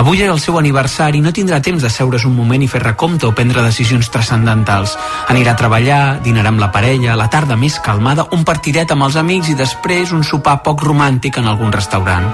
Avui 0.00 0.22
és 0.24 0.32
el 0.32 0.40
seu 0.40 0.56
aniversari 0.58 1.20
i 1.20 1.24
no 1.24 1.34
tindrà 1.36 1.60
temps 1.60 1.84
de 1.84 1.90
seure's 1.92 2.24
un 2.24 2.34
moment 2.36 2.64
i 2.64 2.68
fer 2.68 2.82
recompte 2.82 3.28
o 3.28 3.34
prendre 3.36 3.64
decisions 3.64 4.08
transcendentals. 4.10 4.96
Anirà 5.28 5.52
a 5.52 5.60
treballar, 5.60 6.02
dinarà 6.24 6.48
amb 6.52 6.64
la 6.64 6.72
parella, 6.72 7.16
la 7.16 7.28
tarda 7.28 7.56
més 7.60 7.78
calmada, 7.84 8.26
un 8.32 8.44
partidet 8.44 8.96
amb 8.96 9.06
els 9.08 9.20
amics 9.20 9.52
i 9.52 9.58
després 9.58 10.16
un 10.16 10.24
sopar 10.24 10.62
poc 10.64 10.82
romàntic 10.84 11.38
en 11.38 11.52
algun 11.52 11.76
restaurant. 11.76 12.32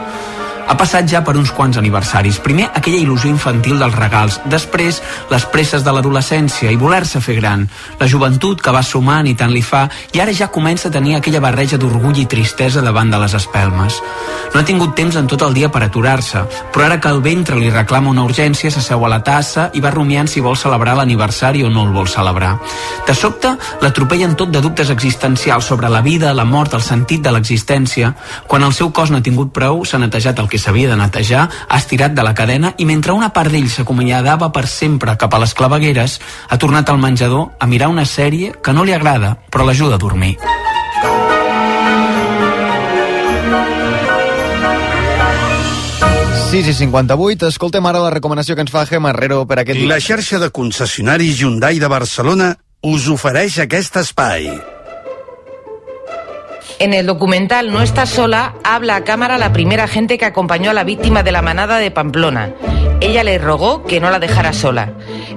Ha 0.68 0.76
passat 0.78 1.08
ja 1.10 1.22
per 1.24 1.34
uns 1.36 1.50
quants 1.52 1.78
aniversaris. 1.78 2.38
Primer, 2.42 2.68
aquella 2.74 3.00
il·lusió 3.00 3.30
infantil 3.30 3.78
dels 3.80 3.96
regals. 3.98 4.38
Després, 4.50 5.00
les 5.30 5.46
presses 5.52 5.84
de 5.84 5.92
l'adolescència 5.94 6.70
i 6.72 6.78
voler-se 6.80 7.20
fer 7.20 7.36
gran. 7.40 7.66
La 8.00 8.08
joventut 8.08 8.62
que 8.62 8.74
va 8.74 8.82
sumant 8.86 9.26
i 9.28 9.34
tant 9.38 9.52
li 9.52 9.62
fa, 9.62 9.88
i 10.12 10.20
ara 10.22 10.34
ja 10.36 10.50
comença 10.52 10.88
a 10.88 10.94
tenir 10.94 11.16
aquella 11.16 11.42
barreja 11.42 11.78
d'orgull 11.78 12.18
i 12.22 12.26
tristesa 12.26 12.82
davant 12.84 13.10
de 13.10 13.20
les 13.22 13.34
espelmes. 13.34 13.98
No 14.52 14.60
ha 14.60 14.66
tingut 14.68 14.94
temps 14.94 15.16
en 15.16 15.26
tot 15.26 15.42
el 15.46 15.54
dia 15.56 15.70
per 15.72 15.82
aturar-se, 15.86 16.44
però 16.72 16.86
ara 16.86 17.00
que 17.00 17.08
el 17.08 17.22
ventre 17.24 17.56
li 17.56 17.70
reclama 17.72 18.10
una 18.10 18.24
urgència, 18.26 18.70
s'asseu 18.70 19.04
a 19.06 19.08
la 19.08 19.22
tassa 19.24 19.70
i 19.72 19.80
va 19.80 19.92
rumiant 19.94 20.28
si 20.28 20.42
vol 20.44 20.58
celebrar 20.60 20.96
l'aniversari 20.98 21.64
o 21.64 21.70
no 21.72 21.86
el 21.86 21.94
vol 21.94 22.08
celebrar. 22.08 22.58
De 23.06 23.14
sobte, 23.16 23.54
l'atropellen 23.80 24.36
tot 24.36 24.52
de 24.52 24.60
dubtes 24.60 24.90
existencials 24.90 25.64
sobre 25.64 25.88
la 25.88 26.02
vida, 26.04 26.34
la 26.34 26.44
mort, 26.44 26.74
el 26.74 26.84
sentit 26.84 27.22
de 27.24 27.32
l'existència. 27.32 28.12
Quan 28.46 28.62
el 28.62 28.76
seu 28.76 28.92
cos 28.92 29.10
no 29.10 29.18
ha 29.18 29.24
tingut 29.24 29.52
prou, 29.56 29.84
s'ha 29.88 30.00
netejat 30.02 30.38
el 30.38 30.51
que 30.52 30.60
s'havia 30.60 30.90
de 30.90 30.98
netejar, 31.00 31.46
ha 31.48 31.78
estirat 31.80 32.12
de 32.12 32.24
la 32.26 32.34
cadena 32.36 32.74
i 32.76 32.84
mentre 32.84 33.16
una 33.16 33.30
part 33.32 33.48
d'ell 33.52 33.70
s'acomiadava 33.72 34.50
per 34.52 34.66
sempre 34.68 35.16
cap 35.16 35.32
a 35.32 35.40
les 35.40 35.56
clavegueres, 35.56 36.18
ha 36.48 36.58
tornat 36.60 36.92
al 36.92 37.00
menjador 37.00 37.54
a 37.58 37.66
mirar 37.66 37.88
una 37.88 38.04
sèrie 38.04 38.52
que 38.60 38.76
no 38.76 38.84
li 38.84 38.92
agrada, 38.92 39.38
però 39.48 39.64
l'ajuda 39.64 39.96
a 39.96 40.02
dormir. 40.02 40.36
6 46.52 46.68
i 46.68 46.74
58, 46.76 47.48
escoltem 47.48 47.86
ara 47.88 48.02
la 48.04 48.10
recomanació 48.12 48.52
que 48.52 48.60
ens 48.60 48.74
fa 48.74 48.84
Gemma 48.84 49.14
Herrero 49.14 49.46
per 49.48 49.62
aquest 49.62 49.80
La 49.88 49.96
xarxa 50.04 50.36
de 50.36 50.50
concessionaris 50.52 51.40
Hyundai 51.40 51.80
de 51.80 51.88
Barcelona 51.88 52.52
us 52.84 53.08
ofereix 53.08 53.56
aquest 53.64 53.96
espai. 54.02 54.50
En 56.82 56.94
el 56.94 57.06
documental 57.06 57.70
No 57.70 57.80
estás 57.80 58.08
sola, 58.08 58.56
habla 58.64 58.96
a 58.96 59.04
cámara 59.04 59.38
la 59.38 59.52
primera 59.52 59.86
gente 59.86 60.18
que 60.18 60.24
acompañó 60.24 60.72
a 60.72 60.74
la 60.74 60.82
víctima 60.82 61.22
de 61.22 61.30
la 61.30 61.40
manada 61.40 61.78
de 61.78 61.92
Pamplona. 61.92 62.56
Ella 63.00 63.24
le 63.24 63.38
rogó 63.38 63.84
que 63.84 64.00
no 64.00 64.10
la 64.10 64.20
dejara 64.20 64.52
sola. 64.52 64.92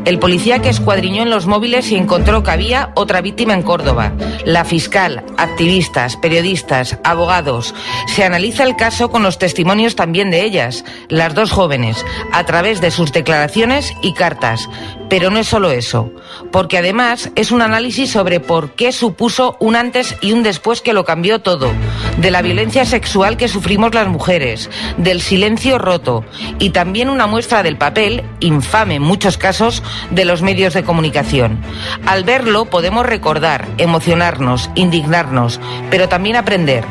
El 0.06 0.20
policía 0.20 0.60
que 0.60 0.70
escuadriñó 0.70 1.24
en 1.24 1.32
los 1.32 1.48
móviles 1.48 1.92
y 1.92 1.96
encontró 1.96 2.44
que 2.44 2.52
había 2.52 2.92
otra 2.94 3.22
víctima 3.22 3.56
en 3.56 3.64
Córdoba. 3.64 4.14
La 4.46 4.66
fiscal, 4.66 5.24
activistas, 5.38 6.16
periodistas, 6.16 7.00
abogados. 7.04 7.74
Se 8.08 8.24
analiza 8.24 8.64
el 8.64 8.76
caso 8.76 9.10
con 9.10 9.24
los 9.24 9.40
testimonios 9.40 9.96
también 9.96 10.30
de 10.30 10.44
ellas, 10.44 10.86
las 11.10 11.34
dos 11.34 11.52
jóvenes, 11.52 12.06
a 12.32 12.46
través 12.46 12.82
de 12.82 12.92
sus 12.92 13.12
declaraciones 13.12 13.94
y 14.04 14.14
cartas. 14.14 14.70
Pero 15.10 15.32
no 15.32 15.40
es 15.40 15.48
solo 15.48 15.72
eso, 15.72 16.12
porque 16.52 16.78
además 16.78 17.32
es 17.36 17.52
un 17.52 17.64
análisis 17.64 18.12
sobre 18.12 18.40
por 18.40 18.72
qué 18.72 18.92
supuso 18.92 19.58
un 19.60 19.76
antes 19.76 20.16
y 20.22 20.34
un 20.34 20.44
después 20.44 20.82
que 20.82 20.94
lo 20.94 21.04
cambió 21.04 21.35
todo, 21.40 21.72
de 22.18 22.32
la 22.32 22.42
violencia 22.42 22.86
sexual 22.86 23.38
que 23.38 23.48
sufrimos 23.48 23.94
las 23.94 24.08
mujeres, 24.08 24.70
del 24.98 25.22
silencio 25.22 25.78
roto 25.78 26.24
y 26.60 26.72
también 26.72 27.10
una 27.10 27.28
muestra 27.28 27.64
del 27.64 27.78
papel, 27.78 28.24
infame 28.40 28.96
en 28.96 29.02
muchos 29.02 29.38
casos, 29.38 29.84
de 30.12 30.26
los 30.26 30.42
medios 30.42 30.74
de 30.74 30.84
comunicación. 30.84 31.60
Al 32.06 32.24
verlo 32.24 32.66
podemos 32.66 33.06
recordar, 33.06 33.68
emocionarnos, 33.78 34.70
indignarnos, 34.76 35.60
pero 35.90 36.10
también 36.10 36.36
aprender. 36.36 36.84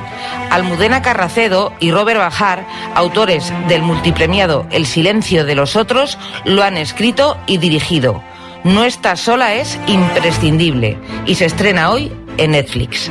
Almudena 0.50 1.02
Carracedo 1.02 1.72
y 1.80 1.90
Robert 1.90 2.18
Bajar, 2.18 2.66
autores 2.94 3.52
del 3.68 3.82
multipremiado 3.82 4.66
El 4.70 4.86
silencio 4.86 5.44
de 5.44 5.54
los 5.54 5.76
otros, 5.76 6.18
lo 6.44 6.62
han 6.62 6.76
escrito 6.76 7.36
y 7.46 7.58
dirigido. 7.58 8.22
No 8.64 8.84
estás 8.84 9.20
sola 9.20 9.54
es 9.54 9.78
imprescindible 9.86 10.96
y 11.26 11.34
se 11.34 11.44
estrena 11.44 11.90
hoy 11.90 12.10
en 12.38 12.52
Netflix. 12.52 13.10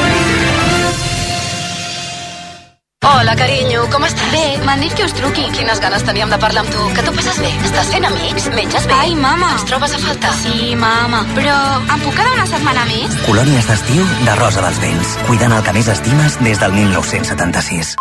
Hola, 3.03 3.33
carinyo, 3.35 3.87
com 3.89 4.03
estàs? 4.05 4.27
Bé, 4.29 4.59
m'han 4.61 4.83
dit 4.83 4.93
que 4.93 5.07
us 5.07 5.15
truqui. 5.17 5.47
Quines 5.55 5.79
ganes 5.81 6.03
teníem 6.05 6.29
de 6.29 6.37
parlar 6.37 6.61
amb 6.61 6.69
tu. 6.69 6.83
Que 6.93 7.01
tu 7.07 7.13
passes 7.17 7.39
bé? 7.41 7.49
Estàs 7.65 7.89
fent 7.95 8.05
amics? 8.05 8.45
Menges 8.53 8.85
bé? 8.85 8.93
Ai, 8.93 9.15
mama. 9.17 9.49
Ens 9.55 9.65
trobes 9.65 9.97
a 9.97 10.03
faltar? 10.03 10.35
Sí, 10.43 10.75
mama. 10.77 11.23
Però 11.33 11.57
em 11.81 12.05
puc 12.05 12.13
quedar 12.13 12.37
una 12.37 12.45
setmana 12.53 12.85
més? 12.93 13.17
Colònies 13.25 13.73
d'estiu 13.73 14.05
de 14.21 14.37
Rosa 14.43 14.61
dels 14.67 14.79
Vents. 14.85 15.17
Cuidant 15.25 15.57
el 15.57 15.65
que 15.65 15.75
més 15.81 15.89
estimes 15.97 16.37
des 16.45 16.61
del 16.61 16.77
1976. 16.77 17.95